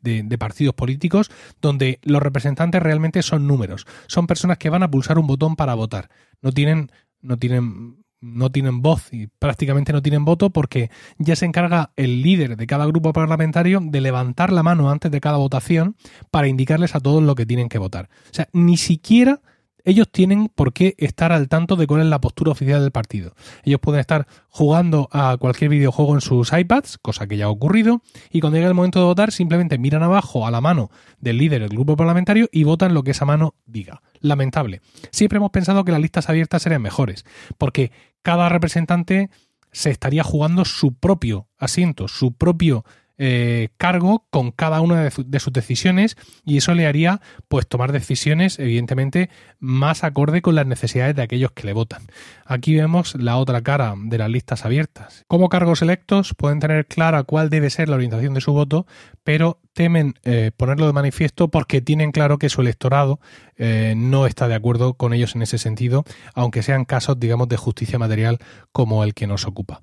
de, 0.00 0.38
partidos 0.38 0.74
políticos 0.74 1.30
donde 1.60 1.98
los 2.02 2.22
representantes 2.22 2.82
realmente 2.82 3.22
son 3.22 3.46
números, 3.46 3.86
son 4.06 4.26
personas 4.26 4.58
que 4.58 4.70
van 4.70 4.82
a 4.82 4.90
pulsar 4.90 5.18
un 5.18 5.26
botón 5.26 5.56
para 5.56 5.74
votar, 5.74 6.08
no 6.42 6.52
tienen, 6.52 6.90
no 7.20 7.36
tienen 7.38 8.04
no 8.20 8.50
tienen 8.50 8.82
voz 8.82 9.12
y 9.12 9.28
prácticamente 9.28 9.92
no 9.92 10.02
tienen 10.02 10.24
voto 10.24 10.50
porque 10.50 10.90
ya 11.18 11.36
se 11.36 11.46
encarga 11.46 11.92
el 11.96 12.22
líder 12.22 12.56
de 12.56 12.66
cada 12.66 12.84
grupo 12.86 13.12
parlamentario 13.12 13.80
de 13.80 14.00
levantar 14.00 14.52
la 14.52 14.64
mano 14.64 14.90
antes 14.90 15.12
de 15.12 15.20
cada 15.20 15.36
votación 15.36 15.96
para 16.30 16.48
indicarles 16.48 16.94
a 16.94 17.00
todos 17.00 17.22
lo 17.22 17.36
que 17.36 17.46
tienen 17.46 17.68
que 17.68 17.78
votar. 17.78 18.08
O 18.30 18.34
sea, 18.34 18.48
ni 18.52 18.76
siquiera 18.76 19.40
ellos 19.84 20.08
tienen 20.10 20.50
por 20.54 20.72
qué 20.72 20.94
estar 20.98 21.32
al 21.32 21.48
tanto 21.48 21.76
de 21.76 21.86
cuál 21.86 22.02
es 22.02 22.06
la 22.06 22.20
postura 22.20 22.52
oficial 22.52 22.80
del 22.80 22.90
partido. 22.90 23.34
Ellos 23.64 23.80
pueden 23.80 24.00
estar 24.00 24.26
jugando 24.48 25.08
a 25.12 25.36
cualquier 25.38 25.70
videojuego 25.70 26.14
en 26.14 26.20
sus 26.20 26.52
iPads, 26.52 26.98
cosa 26.98 27.26
que 27.26 27.36
ya 27.36 27.46
ha 27.46 27.50
ocurrido, 27.50 28.02
y 28.30 28.40
cuando 28.40 28.56
llega 28.56 28.68
el 28.68 28.74
momento 28.74 28.98
de 28.98 29.06
votar 29.06 29.32
simplemente 29.32 29.78
miran 29.78 30.02
abajo 30.02 30.46
a 30.46 30.50
la 30.50 30.60
mano 30.60 30.90
del 31.20 31.38
líder 31.38 31.62
del 31.62 31.70
grupo 31.70 31.96
parlamentario 31.96 32.48
y 32.52 32.64
votan 32.64 32.94
lo 32.94 33.02
que 33.02 33.12
esa 33.12 33.24
mano 33.24 33.54
diga. 33.66 34.02
Lamentable. 34.20 34.80
Siempre 35.10 35.38
hemos 35.38 35.50
pensado 35.50 35.84
que 35.84 35.92
las 35.92 36.00
listas 36.00 36.28
abiertas 36.28 36.62
serían 36.62 36.82
mejores, 36.82 37.24
porque 37.56 37.92
cada 38.22 38.48
representante 38.48 39.30
se 39.72 39.90
estaría 39.90 40.24
jugando 40.24 40.64
su 40.64 40.94
propio 40.94 41.48
asiento, 41.58 42.08
su 42.08 42.32
propio 42.32 42.84
eh, 43.18 43.70
cargo 43.76 44.26
con 44.30 44.52
cada 44.52 44.80
una 44.80 45.02
de, 45.02 45.40
sus 45.40 45.52
decisiones 45.52 46.16
y 46.44 46.58
eso 46.58 46.72
le 46.74 46.86
haría 46.86 47.20
pues 47.48 47.66
tomar 47.66 47.90
decisiones 47.92 48.58
evidentemente 48.58 49.28
más 49.58 50.04
acorde 50.04 50.40
con 50.40 50.54
las 50.54 50.66
necesidades 50.66 51.16
de 51.16 51.22
aquellos 51.22 51.52
que 51.52 51.66
le 51.66 51.72
votan. 51.72 52.02
Aquí 52.46 52.74
vemos 52.76 53.14
la 53.16 53.36
otra 53.36 53.60
cara 53.62 53.94
de 53.96 54.18
las 54.18 54.30
listas 54.30 54.64
abiertas. 54.64 55.24
Como 55.26 55.48
cargos 55.48 55.82
electos 55.82 56.34
pueden 56.36 56.60
tener 56.60 56.86
clara 56.86 57.24
cuál 57.24 57.50
debe 57.50 57.70
ser 57.70 57.88
la 57.88 57.96
orientación 57.96 58.34
de 58.34 58.40
su 58.40 58.52
voto, 58.52 58.86
pero 59.24 59.60
temen 59.72 60.14
eh, 60.24 60.50
ponerlo 60.56 60.86
de 60.86 60.92
manifiesto 60.92 61.48
porque 61.48 61.80
tienen 61.80 62.12
claro 62.12 62.38
que 62.38 62.48
su 62.48 62.60
electorado 62.60 63.20
eh, 63.56 63.94
no 63.96 64.26
está 64.26 64.48
de 64.48 64.54
acuerdo 64.54 64.94
con 64.94 65.12
ellos 65.12 65.34
en 65.34 65.42
ese 65.42 65.58
sentido, 65.58 66.04
aunque 66.34 66.62
sean 66.62 66.84
casos, 66.84 67.18
digamos, 67.20 67.48
de 67.48 67.56
justicia 67.56 67.98
material 67.98 68.38
como 68.72 69.04
el 69.04 69.14
que 69.14 69.26
nos 69.26 69.46
ocupa. 69.46 69.80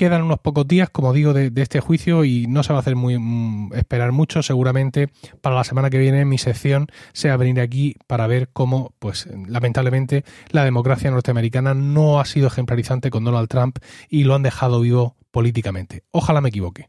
Quedan 0.00 0.22
unos 0.22 0.38
pocos 0.38 0.66
días, 0.66 0.88
como 0.88 1.12
digo, 1.12 1.34
de, 1.34 1.52
este 1.56 1.80
juicio 1.80 2.24
y 2.24 2.46
no 2.46 2.62
se 2.62 2.72
va 2.72 2.78
a 2.78 2.80
hacer 2.80 2.96
muy 2.96 3.18
mm, 3.18 3.74
esperar 3.74 4.12
mucho. 4.12 4.42
Seguramente 4.42 5.10
para 5.42 5.56
la 5.56 5.62
semana 5.62 5.90
que 5.90 5.98
viene 5.98 6.24
mi 6.24 6.38
sección 6.38 6.86
se 7.12 7.28
va 7.28 7.34
a 7.34 7.36
venir 7.36 7.60
aquí 7.60 7.96
para 8.06 8.26
ver 8.26 8.48
cómo, 8.50 8.94
pues 8.98 9.28
lamentablemente, 9.46 10.24
la 10.52 10.64
democracia 10.64 11.10
norteamericana 11.10 11.74
no 11.74 12.18
ha 12.18 12.24
sido 12.24 12.46
ejemplarizante 12.46 13.10
con 13.10 13.24
Donald 13.24 13.50
Trump 13.50 13.76
y 14.08 14.24
lo 14.24 14.34
han 14.34 14.42
dejado 14.42 14.80
vivo 14.80 15.16
políticamente. 15.32 16.02
Ojalá 16.12 16.40
me 16.40 16.48
equivoque. 16.48 16.88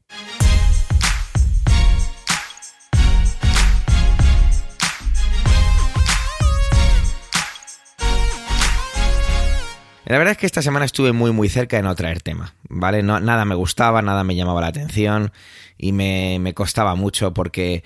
La 10.06 10.18
verdad 10.18 10.32
es 10.32 10.38
que 10.38 10.46
esta 10.46 10.62
semana 10.62 10.86
estuve 10.86 11.12
muy 11.12 11.32
muy 11.32 11.48
cerca 11.48 11.78
de 11.78 11.84
no 11.84 11.96
traer 11.96 12.22
tema, 12.22 12.56
¿vale? 12.70 13.04
No, 13.04 13.20
nada 13.20 13.46
me 13.46 13.56
gustaba, 13.56 14.02
nada 14.02 14.24
me 14.24 14.36
llamaba 14.36 14.62
la 14.62 14.68
atención 14.68 15.32
y 15.78 15.92
me, 15.92 16.40
me 16.40 16.54
costaba 16.54 16.96
mucho 16.96 17.34
porque, 17.34 17.84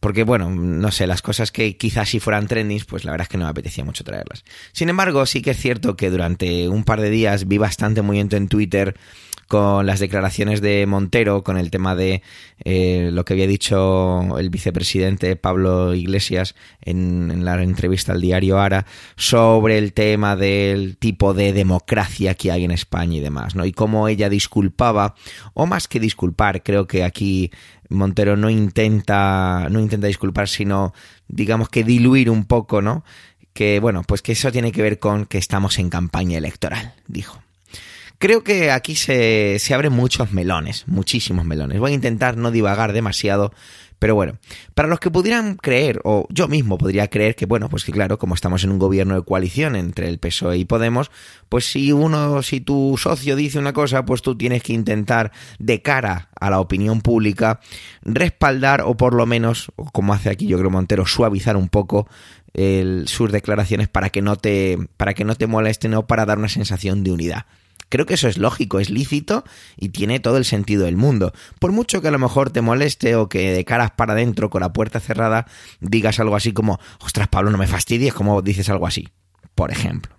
porque, 0.00 0.22
bueno, 0.22 0.50
no 0.50 0.90
sé, 0.92 1.06
las 1.06 1.22
cosas 1.22 1.50
que 1.50 1.76
quizás 1.76 2.08
si 2.08 2.20
fueran 2.20 2.46
trendings, 2.46 2.84
pues 2.84 3.04
la 3.04 3.10
verdad 3.10 3.24
es 3.24 3.28
que 3.28 3.38
no 3.38 3.44
me 3.44 3.50
apetecía 3.50 3.84
mucho 3.84 4.04
traerlas. 4.04 4.44
Sin 4.72 4.88
embargo, 4.88 5.26
sí 5.26 5.42
que 5.42 5.50
es 5.50 5.58
cierto 5.58 5.96
que 5.96 6.10
durante 6.10 6.68
un 6.68 6.84
par 6.84 7.00
de 7.00 7.10
días 7.10 7.48
vi 7.48 7.58
bastante 7.58 8.02
movimiento 8.02 8.36
en 8.36 8.48
Twitter 8.48 8.96
con 9.48 9.86
las 9.86 9.98
declaraciones 9.98 10.60
de 10.60 10.86
Montero, 10.86 11.42
con 11.42 11.56
el 11.56 11.70
tema 11.70 11.96
de 11.96 12.22
eh, 12.64 13.08
lo 13.12 13.24
que 13.24 13.32
había 13.32 13.46
dicho 13.46 14.38
el 14.38 14.50
vicepresidente 14.50 15.36
Pablo 15.36 15.94
Iglesias 15.94 16.54
en, 16.82 17.30
en, 17.30 17.44
la 17.46 17.60
entrevista 17.62 18.12
al 18.12 18.20
diario 18.20 18.58
Ara 18.60 18.84
sobre 19.16 19.78
el 19.78 19.94
tema 19.94 20.36
del 20.36 20.98
tipo 20.98 21.32
de 21.32 21.54
democracia 21.54 22.34
que 22.34 22.52
hay 22.52 22.64
en 22.64 22.70
España 22.70 23.16
y 23.16 23.20
demás, 23.20 23.54
¿no? 23.54 23.64
Y 23.64 23.72
cómo 23.72 24.06
ella 24.06 24.28
disculpaba, 24.28 25.14
o 25.54 25.64
más 25.66 25.88
que 25.88 25.98
disculpar, 25.98 26.62
creo 26.62 26.86
que 26.86 27.02
aquí 27.02 27.50
Montero 27.88 28.36
no 28.36 28.50
intenta, 28.50 29.68
no 29.70 29.80
intenta 29.80 30.06
disculpar, 30.06 30.48
sino 30.48 30.92
digamos 31.26 31.70
que 31.70 31.84
diluir 31.84 32.28
un 32.28 32.44
poco, 32.44 32.82
¿no? 32.82 33.02
Que 33.54 33.80
bueno, 33.80 34.02
pues 34.02 34.20
que 34.20 34.32
eso 34.32 34.52
tiene 34.52 34.72
que 34.72 34.82
ver 34.82 34.98
con 34.98 35.24
que 35.24 35.38
estamos 35.38 35.78
en 35.78 35.88
campaña 35.88 36.36
electoral, 36.36 36.92
dijo. 37.06 37.40
Creo 38.18 38.42
que 38.42 38.72
aquí 38.72 38.96
se, 38.96 39.58
se 39.60 39.74
abren 39.74 39.92
muchos 39.92 40.32
melones, 40.32 40.88
muchísimos 40.88 41.44
melones. 41.44 41.78
Voy 41.78 41.92
a 41.92 41.94
intentar 41.94 42.36
no 42.36 42.50
divagar 42.50 42.92
demasiado, 42.92 43.52
pero 44.00 44.16
bueno, 44.16 44.38
para 44.74 44.88
los 44.88 44.98
que 44.98 45.10
pudieran 45.10 45.54
creer, 45.54 46.00
o 46.02 46.26
yo 46.28 46.48
mismo 46.48 46.78
podría 46.78 47.08
creer 47.08 47.36
que, 47.36 47.46
bueno, 47.46 47.68
pues 47.68 47.84
que 47.84 47.92
claro, 47.92 48.18
como 48.18 48.34
estamos 48.34 48.64
en 48.64 48.70
un 48.70 48.80
gobierno 48.80 49.14
de 49.14 49.24
coalición 49.24 49.76
entre 49.76 50.08
el 50.08 50.18
PSOE 50.18 50.58
y 50.58 50.64
Podemos, 50.64 51.12
pues 51.48 51.70
si 51.70 51.92
uno, 51.92 52.42
si 52.42 52.60
tu 52.60 52.96
socio 52.96 53.36
dice 53.36 53.58
una 53.60 53.72
cosa, 53.72 54.04
pues 54.04 54.20
tú 54.20 54.36
tienes 54.36 54.64
que 54.64 54.72
intentar, 54.72 55.30
de 55.60 55.82
cara 55.82 56.28
a 56.40 56.50
la 56.50 56.58
opinión 56.58 57.00
pública, 57.02 57.60
respaldar 58.02 58.82
o 58.82 58.96
por 58.96 59.14
lo 59.14 59.26
menos, 59.26 59.70
como 59.92 60.12
hace 60.12 60.30
aquí 60.30 60.46
yo 60.48 60.58
creo 60.58 60.70
Montero, 60.70 61.06
suavizar 61.06 61.56
un 61.56 61.68
poco 61.68 62.08
el, 62.52 63.06
sus 63.06 63.30
declaraciones 63.30 63.86
para 63.88 64.10
que 64.10 64.22
no 64.22 64.34
te, 64.34 64.76
para 64.96 65.14
que 65.14 65.24
no 65.24 65.36
te 65.36 65.46
molesten 65.46 65.94
o 65.94 66.06
para 66.06 66.26
dar 66.26 66.38
una 66.38 66.48
sensación 66.48 67.04
de 67.04 67.12
unidad. 67.12 67.46
Creo 67.88 68.06
que 68.06 68.14
eso 68.14 68.28
es 68.28 68.38
lógico, 68.38 68.80
es 68.80 68.90
lícito 68.90 69.44
y 69.76 69.90
tiene 69.90 70.20
todo 70.20 70.36
el 70.36 70.44
sentido 70.44 70.84
del 70.84 70.96
mundo. 70.96 71.32
Por 71.58 71.72
mucho 71.72 72.02
que 72.02 72.08
a 72.08 72.12
lo 72.12 72.18
mejor 72.18 72.50
te 72.50 72.60
moleste 72.60 73.16
o 73.16 73.28
que 73.28 73.52
de 73.52 73.64
caras 73.64 73.90
para 73.92 74.12
adentro 74.12 74.50
con 74.50 74.60
la 74.60 74.72
puerta 74.72 75.00
cerrada 75.00 75.46
digas 75.80 76.20
algo 76.20 76.36
así 76.36 76.52
como, 76.52 76.78
ostras 77.00 77.28
Pablo, 77.28 77.50
no 77.50 77.58
me 77.58 77.66
fastidies, 77.66 78.14
como 78.14 78.42
dices 78.42 78.68
algo 78.68 78.86
así, 78.86 79.08
por 79.54 79.70
ejemplo. 79.70 80.18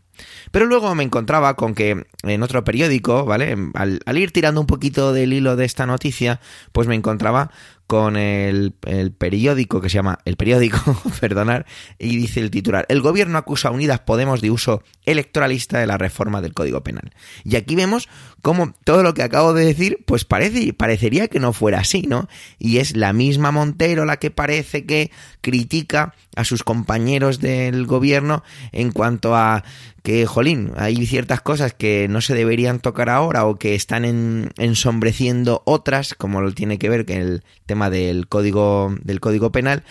Pero 0.52 0.66
luego 0.66 0.94
me 0.96 1.04
encontraba 1.04 1.56
con 1.56 1.76
que 1.76 2.06
en 2.24 2.44
otro 2.44 2.64
periódico, 2.64 3.26
¿vale? 3.26 3.56
Al, 3.74 4.02
al, 4.06 4.18
ir 4.18 4.32
tirando 4.32 4.60
un 4.60 4.68
poquito 4.68 5.14
del 5.14 5.32
hilo 5.32 5.56
de 5.56 5.66
esta 5.66 5.86
noticia, 5.86 6.42
pues 6.72 6.88
me 6.88 6.96
encontraba 6.96 7.52
con 7.90 8.18
el, 8.18 8.76
el, 8.86 9.12
periódico 9.12 9.82
que 9.82 9.90
se 9.90 9.96
llama 9.96 10.20
El 10.24 10.36
Periódico, 10.38 10.78
perdonar, 11.20 11.66
y 11.98 12.18
dice 12.18 12.40
el 12.40 12.52
titular, 12.52 12.86
el 12.88 13.02
gobierno 13.02 13.40
acusa 13.40 13.70
a 13.70 13.72
Unidas 13.72 14.02
Podemos 14.02 14.42
de 14.42 14.52
uso 14.52 14.84
electoralista 15.06 15.80
de 15.80 15.88
la 15.88 15.98
reforma 15.98 16.40
del 16.40 16.54
Código 16.54 16.84
Penal. 16.84 17.12
Y 17.44 17.56
aquí 17.56 17.76
vemos 17.76 18.08
cómo 18.44 18.76
todo 18.84 19.02
lo 19.02 19.16
que 19.16 19.24
acabo 19.24 19.56
de 19.56 19.66
decir, 19.66 20.04
pues 20.06 20.24
parece, 20.24 20.72
parecería 20.72 21.30
que 21.30 21.40
no 21.40 21.52
fuera 21.52 21.80
así, 21.80 22.04
¿no? 22.04 22.30
Y 22.60 22.78
es 22.78 22.96
la 22.96 23.12
misma 23.12 23.50
Montero 23.50 24.06
la 24.06 24.18
que 24.18 24.30
parece 24.30 24.86
que 24.86 25.10
critica 25.42 26.14
a 26.36 26.44
sus 26.44 26.64
compañeros 26.64 27.40
del 27.40 27.88
gobierno 27.88 28.44
en 28.72 28.92
cuanto 28.92 29.36
a 29.36 29.64
que, 30.04 30.26
jolín, 30.26 30.72
hay 30.78 31.06
ciertas 31.06 31.42
cosas 31.42 31.74
que 31.74 32.08
no 32.10 32.22
se 32.22 32.34
deberían 32.34 32.80
tocar 32.80 33.10
ahora 33.10 33.46
o 33.46 33.58
que 33.58 33.76
están 33.76 34.06
en, 34.06 34.52
ensombreciendo 34.58 35.62
otras, 35.66 36.14
como 36.14 36.42
lo 36.42 36.54
tiene 36.54 36.78
que 36.78 36.90
ver 36.90 37.06
que 37.06 37.18
el 37.18 37.44
tema 37.66 37.79
del 37.88 38.28
código, 38.28 38.96
del 39.02 39.20
código 39.20 39.52
penal, 39.52 39.84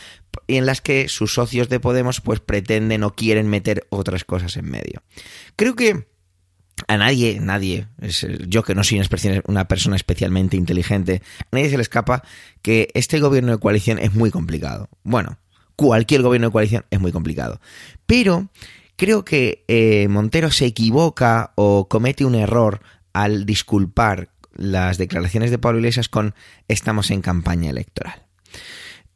y 0.46 0.57
en 0.57 0.66
las 0.66 0.81
que 0.81 1.09
sus 1.09 1.35
socios 1.35 1.68
de 1.68 1.81
Podemos 1.81 2.20
pues 2.20 2.40
pretenden 2.40 3.05
o 3.05 3.14
quieren 3.14 3.48
meter 3.48 3.87
otras 3.90 4.24
cosas 4.24 4.57
en 4.57 4.70
medio. 4.70 5.03
Creo 5.57 5.74
que 5.74 6.07
a 6.87 6.96
nadie, 6.96 7.40
nadie, 7.40 7.88
yo 8.46 8.62
que 8.62 8.74
no 8.74 8.85
soy 8.85 9.01
una 9.46 9.66
persona 9.66 9.96
especialmente 9.96 10.57
inteligente, 10.57 11.22
a 11.40 11.57
nadie 11.57 11.70
se 11.70 11.77
le 11.77 11.83
escapa 11.83 12.22
que 12.62 12.88
este 12.94 13.18
gobierno 13.20 13.53
de 13.53 13.59
coalición 13.59 13.98
es 13.98 14.14
muy 14.14 14.31
complicado. 14.31 14.88
Bueno, 15.03 15.38
cualquier 15.77 16.22
gobierno 16.22 16.48
de 16.48 16.53
coalición 16.53 16.85
es 16.90 17.01
muy 17.01 17.12
complicado. 17.12 17.61
Pero 18.07 18.48
creo 18.96 19.24
que 19.24 19.64
eh, 19.68 20.07
Montero 20.09 20.51
se 20.51 20.66
equivoca 20.66 21.53
o 21.57 21.88
comete 21.88 22.24
un 22.24 22.35
error 22.35 22.81
al 23.12 23.44
disculpar 23.44 24.31
las 24.59 24.99
declaraciones 24.99 25.51
de 25.51 25.59
Pablo 25.59 25.79
Iglesias 25.79 26.11
con 26.11 26.35
estamos 26.68 27.11
en 27.11 27.23
campaña 27.23 27.71
electoral. 27.71 28.27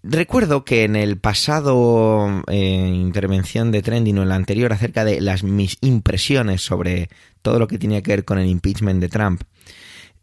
Recuerdo 0.05 0.64
que 0.64 0.83
en 0.83 0.96
el 0.96 1.18
pasado 1.18 2.42
eh, 2.48 2.90
intervención 2.92 3.70
de 3.70 3.83
Trending 3.83 4.18
o 4.18 4.22
en 4.22 4.31
la 4.31 4.35
anterior 4.35 4.72
acerca 4.72 5.05
de 5.05 5.20
las 5.20 5.44
mis 5.44 5.76
impresiones 5.81 6.62
sobre 6.62 7.09
todo 7.40 7.61
lo 7.61 7.68
que 7.68 7.78
tenía 7.78 8.02
que 8.02 8.11
ver 8.11 8.24
con 8.24 8.38
el 8.38 8.48
impeachment 8.48 9.00
de 9.00 9.09
Trump, 9.09 9.42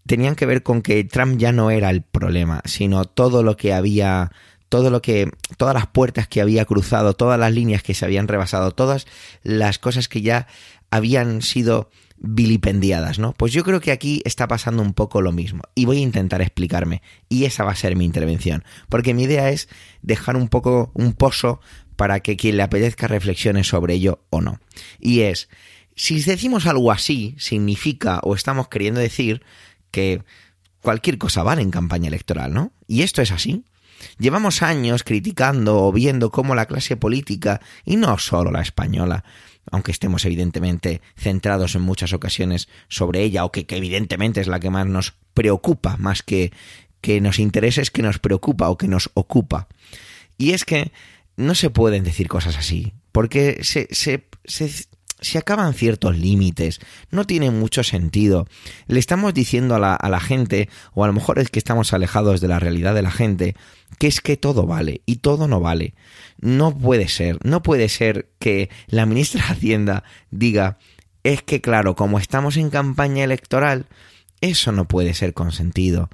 tenían 0.05 0.35
que 0.35 0.45
ver 0.45 0.63
con 0.63 0.81
que 0.81 1.03
Trump 1.05 1.37
ya 1.37 1.51
no 1.51 1.71
era 1.71 1.89
el 1.91 2.01
problema, 2.01 2.61
sino 2.65 3.05
todo 3.05 3.43
lo 3.43 3.55
que 3.55 3.73
había 3.73 4.31
todo 4.69 4.91
lo 4.91 5.01
que, 5.01 5.31
todas 5.57 5.73
las 5.73 5.87
puertas 5.87 6.27
que 6.27 6.41
había 6.41 6.63
cruzado, 6.65 7.13
todas 7.13 7.39
las 7.39 7.51
líneas 7.51 7.81
que 7.81 7.95
se 7.95 8.05
habían 8.05 8.27
rebasado, 8.27 8.71
todas 8.71 9.07
las 9.43 9.79
cosas 9.79 10.07
que 10.07 10.21
ya 10.21 10.47
habían 10.91 11.41
sido 11.41 11.89
vilipendiadas, 12.21 13.19
¿no? 13.19 13.33
Pues 13.33 13.53
yo 13.53 13.63
creo 13.63 13.79
que 13.79 13.91
aquí 13.91 14.21
está 14.25 14.47
pasando 14.47 14.81
un 14.81 14.93
poco 14.93 15.21
lo 15.21 15.31
mismo 15.31 15.63
y 15.75 15.85
voy 15.85 15.97
a 15.97 16.01
intentar 16.01 16.41
explicarme 16.41 17.01
y 17.29 17.45
esa 17.45 17.63
va 17.63 17.71
a 17.71 17.75
ser 17.75 17.95
mi 17.95 18.05
intervención, 18.05 18.63
porque 18.89 19.13
mi 19.13 19.23
idea 19.23 19.49
es 19.49 19.69
dejar 20.01 20.35
un 20.35 20.49
poco 20.49 20.91
un 20.93 21.13
pozo 21.13 21.61
para 21.95 22.19
que 22.21 22.37
quien 22.37 22.57
le 22.57 22.63
apetezca 22.63 23.07
reflexione 23.07 23.63
sobre 23.63 23.95
ello 23.95 24.23
o 24.29 24.41
no. 24.41 24.59
Y 24.99 25.21
es, 25.21 25.49
si 25.95 26.21
decimos 26.21 26.65
algo 26.65 26.91
así, 26.91 27.35
significa 27.37 28.19
o 28.23 28.35
estamos 28.35 28.67
queriendo 28.67 28.99
decir 28.99 29.43
que 29.91 30.23
cualquier 30.81 31.17
cosa 31.17 31.43
vale 31.43 31.61
en 31.61 31.71
campaña 31.71 32.07
electoral, 32.07 32.53
¿no? 32.53 32.71
Y 32.87 33.01
esto 33.01 33.21
es 33.21 33.31
así. 33.31 33.65
Llevamos 34.17 34.61
años 34.61 35.03
criticando 35.03 35.83
o 35.83 35.91
viendo 35.91 36.31
cómo 36.31 36.55
la 36.55 36.67
clase 36.67 36.95
política, 36.95 37.59
y 37.83 37.97
no 37.97 38.17
solo 38.17 38.49
la 38.49 38.61
española, 38.61 39.25
aunque 39.71 39.91
estemos 39.91 40.25
evidentemente 40.25 41.01
centrados 41.17 41.75
en 41.75 41.81
muchas 41.81 42.13
ocasiones 42.13 42.69
sobre 42.87 43.21
ella, 43.21 43.45
o 43.45 43.51
que, 43.51 43.65
que 43.65 43.77
evidentemente 43.77 44.41
es 44.41 44.47
la 44.47 44.59
que 44.59 44.69
más 44.69 44.87
nos 44.87 45.15
preocupa, 45.33 45.97
más 45.97 46.23
que 46.23 46.51
que 47.01 47.21
nos 47.21 47.39
interesa, 47.39 47.81
es 47.81 47.91
que 47.91 48.01
nos 48.01 48.19
preocupa 48.19 48.69
o 48.69 48.77
que 48.77 48.87
nos 48.87 49.09
ocupa. 49.13 49.67
Y 50.37 50.51
es 50.51 50.65
que 50.65 50.91
no 51.37 51.55
se 51.55 51.69
pueden 51.69 52.03
decir 52.03 52.27
cosas 52.27 52.57
así, 52.57 52.93
porque 53.11 53.59
se, 53.63 53.87
se, 53.91 54.27
se, 54.45 54.69
acaban 55.37 55.73
ciertos 55.73 56.17
límites, 56.17 56.79
no 57.11 57.25
tiene 57.25 57.51
mucho 57.51 57.83
sentido. 57.83 58.47
Le 58.87 58.99
estamos 58.99 59.33
diciendo 59.33 59.75
a 59.75 59.79
la, 59.79 59.95
a 59.95 60.09
la 60.09 60.19
gente, 60.19 60.69
o 60.93 61.03
a 61.03 61.07
lo 61.07 61.13
mejor 61.13 61.39
es 61.39 61.49
que 61.49 61.59
estamos 61.59 61.93
alejados 61.93 62.41
de 62.41 62.47
la 62.47 62.59
realidad 62.59 62.95
de 62.95 63.01
la 63.01 63.11
gente, 63.11 63.55
que 63.97 64.07
es 64.07 64.21
que 64.21 64.37
todo 64.37 64.65
vale 64.65 65.01
y 65.05 65.17
todo 65.17 65.47
no 65.47 65.59
vale. 65.59 65.93
No 66.39 66.77
puede 66.77 67.07
ser, 67.07 67.37
no 67.43 67.63
puede 67.63 67.89
ser 67.89 68.29
que 68.39 68.69
la 68.87 69.05
ministra 69.05 69.45
de 69.45 69.53
Hacienda 69.53 70.03
diga, 70.31 70.77
es 71.23 71.43
que 71.43 71.61
claro, 71.61 71.95
como 71.95 72.19
estamos 72.19 72.57
en 72.57 72.69
campaña 72.69 73.23
electoral, 73.23 73.87
eso 74.41 74.71
no 74.71 74.87
puede 74.87 75.13
ser 75.13 75.33
consentido. 75.33 76.09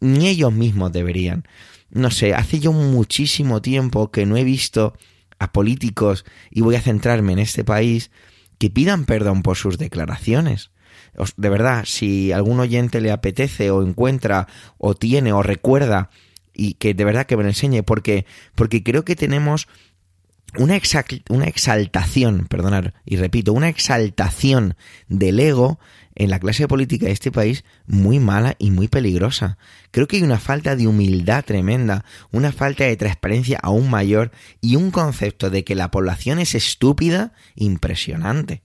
Ni 0.00 0.28
ellos 0.28 0.52
mismos 0.52 0.92
deberían. 0.92 1.46
No 1.90 2.10
sé, 2.10 2.34
hace 2.34 2.60
yo 2.60 2.72
muchísimo 2.72 3.62
tiempo 3.62 4.10
que 4.10 4.26
no 4.26 4.36
he 4.36 4.44
visto 4.44 4.96
a 5.38 5.52
políticos, 5.52 6.24
y 6.50 6.60
voy 6.60 6.76
a 6.76 6.80
centrarme 6.80 7.32
en 7.32 7.40
este 7.40 7.64
país, 7.64 8.10
que 8.58 8.70
pidan 8.70 9.04
perdón 9.04 9.42
por 9.42 9.56
sus 9.56 9.78
declaraciones. 9.78 10.70
De 11.36 11.48
verdad, 11.48 11.84
si 11.86 12.32
algún 12.32 12.60
oyente 12.60 13.00
le 13.00 13.12
apetece 13.12 13.70
o 13.70 13.82
encuentra 13.82 14.48
o 14.78 14.94
tiene 14.94 15.32
o 15.32 15.42
recuerda 15.42 16.10
y 16.52 16.74
que 16.74 16.94
de 16.94 17.04
verdad 17.04 17.26
que 17.26 17.36
me 17.36 17.42
lo 17.42 17.48
enseñe 17.48 17.82
porque 17.82 18.26
porque 18.54 18.82
creo 18.82 19.04
que 19.04 19.16
tenemos 19.16 19.68
una, 20.58 20.76
exaltación, 20.76 22.46
perdonar, 22.46 22.94
y 23.04 23.16
repito, 23.16 23.52
una 23.52 23.68
exaltación 23.68 24.76
del 25.08 25.40
ego 25.40 25.78
en 26.14 26.30
la 26.30 26.38
clase 26.38 26.68
política 26.68 27.06
de 27.06 27.12
este 27.12 27.32
país 27.32 27.64
muy 27.86 28.20
mala 28.20 28.54
y 28.58 28.70
muy 28.70 28.88
peligrosa. 28.88 29.58
Creo 29.90 30.06
que 30.06 30.16
hay 30.16 30.22
una 30.22 30.38
falta 30.38 30.76
de 30.76 30.86
humildad 30.86 31.44
tremenda, 31.44 32.04
una 32.30 32.52
falta 32.52 32.84
de 32.84 32.96
transparencia 32.96 33.58
aún 33.62 33.90
mayor 33.90 34.30
y 34.60 34.76
un 34.76 34.90
concepto 34.90 35.50
de 35.50 35.64
que 35.64 35.74
la 35.74 35.90
población 35.90 36.38
es 36.38 36.54
estúpida 36.54 37.32
impresionante. 37.56 38.62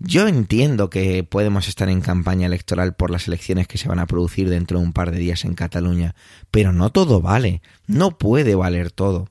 Yo 0.00 0.28
entiendo 0.28 0.90
que 0.90 1.24
podemos 1.24 1.66
estar 1.66 1.88
en 1.88 2.00
campaña 2.00 2.46
electoral 2.46 2.94
por 2.94 3.10
las 3.10 3.26
elecciones 3.26 3.66
que 3.66 3.78
se 3.78 3.88
van 3.88 3.98
a 3.98 4.06
producir 4.06 4.48
dentro 4.48 4.78
de 4.78 4.84
un 4.84 4.92
par 4.92 5.10
de 5.10 5.18
días 5.18 5.44
en 5.44 5.54
Cataluña, 5.54 6.14
pero 6.52 6.72
no 6.72 6.90
todo 6.90 7.20
vale, 7.20 7.62
no 7.88 8.16
puede 8.16 8.54
valer 8.54 8.92
todo. 8.92 9.28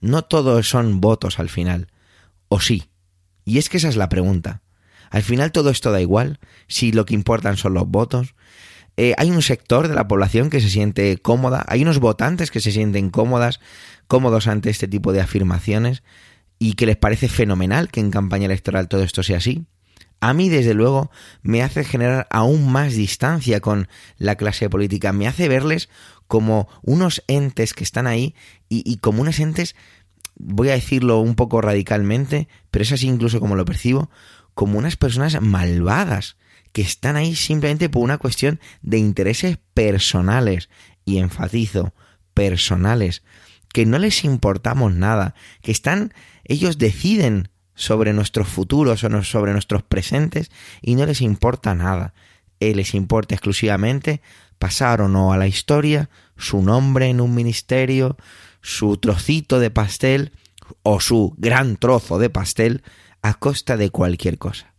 No 0.00 0.22
todo 0.22 0.62
son 0.62 1.00
votos 1.00 1.38
al 1.38 1.48
final. 1.48 1.88
¿O 2.48 2.60
sí? 2.60 2.90
Y 3.44 3.58
es 3.58 3.68
que 3.68 3.78
esa 3.78 3.88
es 3.88 3.96
la 3.96 4.08
pregunta. 4.08 4.62
Al 5.10 5.22
final 5.22 5.52
todo 5.52 5.70
esto 5.70 5.90
da 5.90 6.00
igual, 6.00 6.38
si 6.66 6.92
lo 6.92 7.06
que 7.06 7.14
importan 7.14 7.56
son 7.56 7.74
los 7.74 7.88
votos. 7.88 8.34
Eh, 8.96 9.14
hay 9.16 9.30
un 9.30 9.42
sector 9.42 9.88
de 9.88 9.94
la 9.94 10.08
población 10.08 10.50
que 10.50 10.60
se 10.60 10.68
siente 10.68 11.16
cómoda, 11.18 11.64
hay 11.68 11.82
unos 11.82 12.00
votantes 12.00 12.50
que 12.50 12.60
se 12.60 12.72
sienten 12.72 13.10
cómodas, 13.10 13.60
cómodos 14.06 14.48
ante 14.48 14.70
este 14.70 14.88
tipo 14.88 15.12
de 15.12 15.20
afirmaciones 15.20 16.02
y 16.58 16.74
que 16.74 16.86
les 16.86 16.96
parece 16.96 17.28
fenomenal 17.28 17.90
que 17.90 18.00
en 18.00 18.10
campaña 18.10 18.46
electoral 18.46 18.88
todo 18.88 19.02
esto 19.02 19.22
sea 19.22 19.38
así. 19.38 19.66
A 20.20 20.34
mí, 20.34 20.48
desde 20.48 20.74
luego, 20.74 21.10
me 21.42 21.62
hace 21.62 21.84
generar 21.84 22.26
aún 22.30 22.70
más 22.70 22.94
distancia 22.94 23.60
con 23.60 23.88
la 24.16 24.36
clase 24.36 24.68
política, 24.68 25.12
me 25.12 25.28
hace 25.28 25.48
verles 25.48 25.88
como 26.26 26.68
unos 26.82 27.22
entes 27.28 27.72
que 27.72 27.84
están 27.84 28.06
ahí 28.06 28.34
y, 28.68 28.96
como 28.98 29.22
unos 29.22 29.38
entes, 29.38 29.76
voy 30.34 30.70
a 30.70 30.74
decirlo 30.74 31.20
un 31.20 31.34
poco 31.34 31.60
radicalmente, 31.60 32.48
pero 32.70 32.82
es 32.82 32.92
así 32.92 33.06
incluso 33.06 33.40
como 33.40 33.56
lo 33.56 33.64
percibo, 33.64 34.10
como 34.54 34.78
unas 34.78 34.96
personas 34.96 35.40
malvadas 35.40 36.36
que 36.72 36.82
están 36.82 37.16
ahí 37.16 37.34
simplemente 37.34 37.88
por 37.88 38.02
una 38.02 38.18
cuestión 38.18 38.60
de 38.82 38.98
intereses 38.98 39.58
personales, 39.72 40.68
y 41.08 41.18
enfatizo, 41.18 41.94
personales, 42.34 43.22
que 43.72 43.86
no 43.86 43.98
les 43.98 44.24
importamos 44.24 44.94
nada, 44.94 45.34
que 45.62 45.72
están, 45.72 46.12
ellos 46.44 46.76
deciden 46.76 47.48
sobre 47.78 48.12
nuestros 48.12 48.48
futuros 48.48 49.04
o 49.04 49.22
sobre 49.22 49.52
nuestros 49.52 49.84
presentes 49.84 50.50
y 50.82 50.96
no 50.96 51.06
les 51.06 51.20
importa 51.22 51.74
nada. 51.76 52.12
Eh, 52.58 52.74
les 52.74 52.92
importa 52.94 53.36
exclusivamente 53.36 54.20
pasar 54.58 55.00
o 55.00 55.08
no 55.08 55.32
a 55.32 55.38
la 55.38 55.46
historia, 55.46 56.10
su 56.36 56.60
nombre 56.60 57.06
en 57.06 57.20
un 57.20 57.34
ministerio, 57.36 58.16
su 58.60 58.96
trocito 58.96 59.60
de 59.60 59.70
pastel 59.70 60.32
o 60.82 60.98
su 60.98 61.34
gran 61.38 61.76
trozo 61.76 62.18
de 62.18 62.30
pastel 62.30 62.82
a 63.22 63.34
costa 63.34 63.76
de 63.76 63.90
cualquier 63.90 64.38
cosa. 64.38 64.74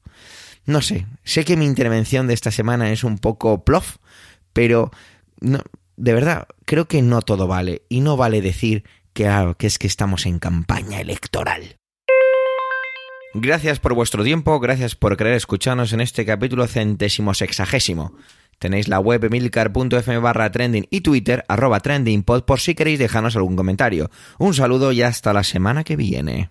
No 0.66 0.82
sé, 0.82 1.08
sé 1.24 1.46
que 1.46 1.56
mi 1.56 1.66
intervención 1.66 2.28
de 2.28 2.34
esta 2.34 2.52
semana 2.52 2.92
es 2.92 3.06
un 3.06 3.18
poco 3.18 3.64
plof, 3.64 3.96
pero 4.52 4.92
no, 5.40 5.64
de 5.96 6.14
verdad 6.14 6.48
creo 6.66 6.90
que 6.90 7.02
no 7.02 7.22
todo 7.22 7.48
vale 7.48 7.84
y 7.88 8.02
no 8.02 8.18
vale 8.18 8.42
decir 8.42 8.84
que, 9.14 9.30
ah, 9.30 9.56
que 9.58 9.68
es 9.68 9.80
que 9.80 9.88
estamos 9.88 10.26
en 10.26 10.40
campaña 10.40 11.00
electoral. 11.00 11.79
Gracias 13.34 13.80
por 13.80 13.94
vuestro 13.94 14.24
tiempo, 14.24 14.60
gracias 14.60 14.96
por 14.96 15.16
querer 15.16 15.34
escucharnos 15.34 15.94
en 15.94 16.02
este 16.02 16.26
capítulo 16.26 16.66
centésimo 16.66 17.36
sexagésimo. 17.36 18.14
Tenéis 18.58 18.88
la 18.88 19.00
web 19.00 19.24
emilcar.fm 19.24 20.18
barra 20.18 20.52
trending 20.52 20.88
y 20.90 21.02
Twitter 21.02 21.46
arroba 21.48 21.80
trendingpod 21.80 22.44
por 22.44 22.60
si 22.60 22.74
queréis 22.76 23.00
dejarnos 23.00 23.36
algún 23.36 23.56
comentario. 23.56 24.10
Un 24.40 24.54
saludo 24.54 24.92
y 24.92 25.04
hasta 25.04 25.32
la 25.32 25.44
semana 25.44 25.84
que 25.84 25.96
viene. 25.96 26.50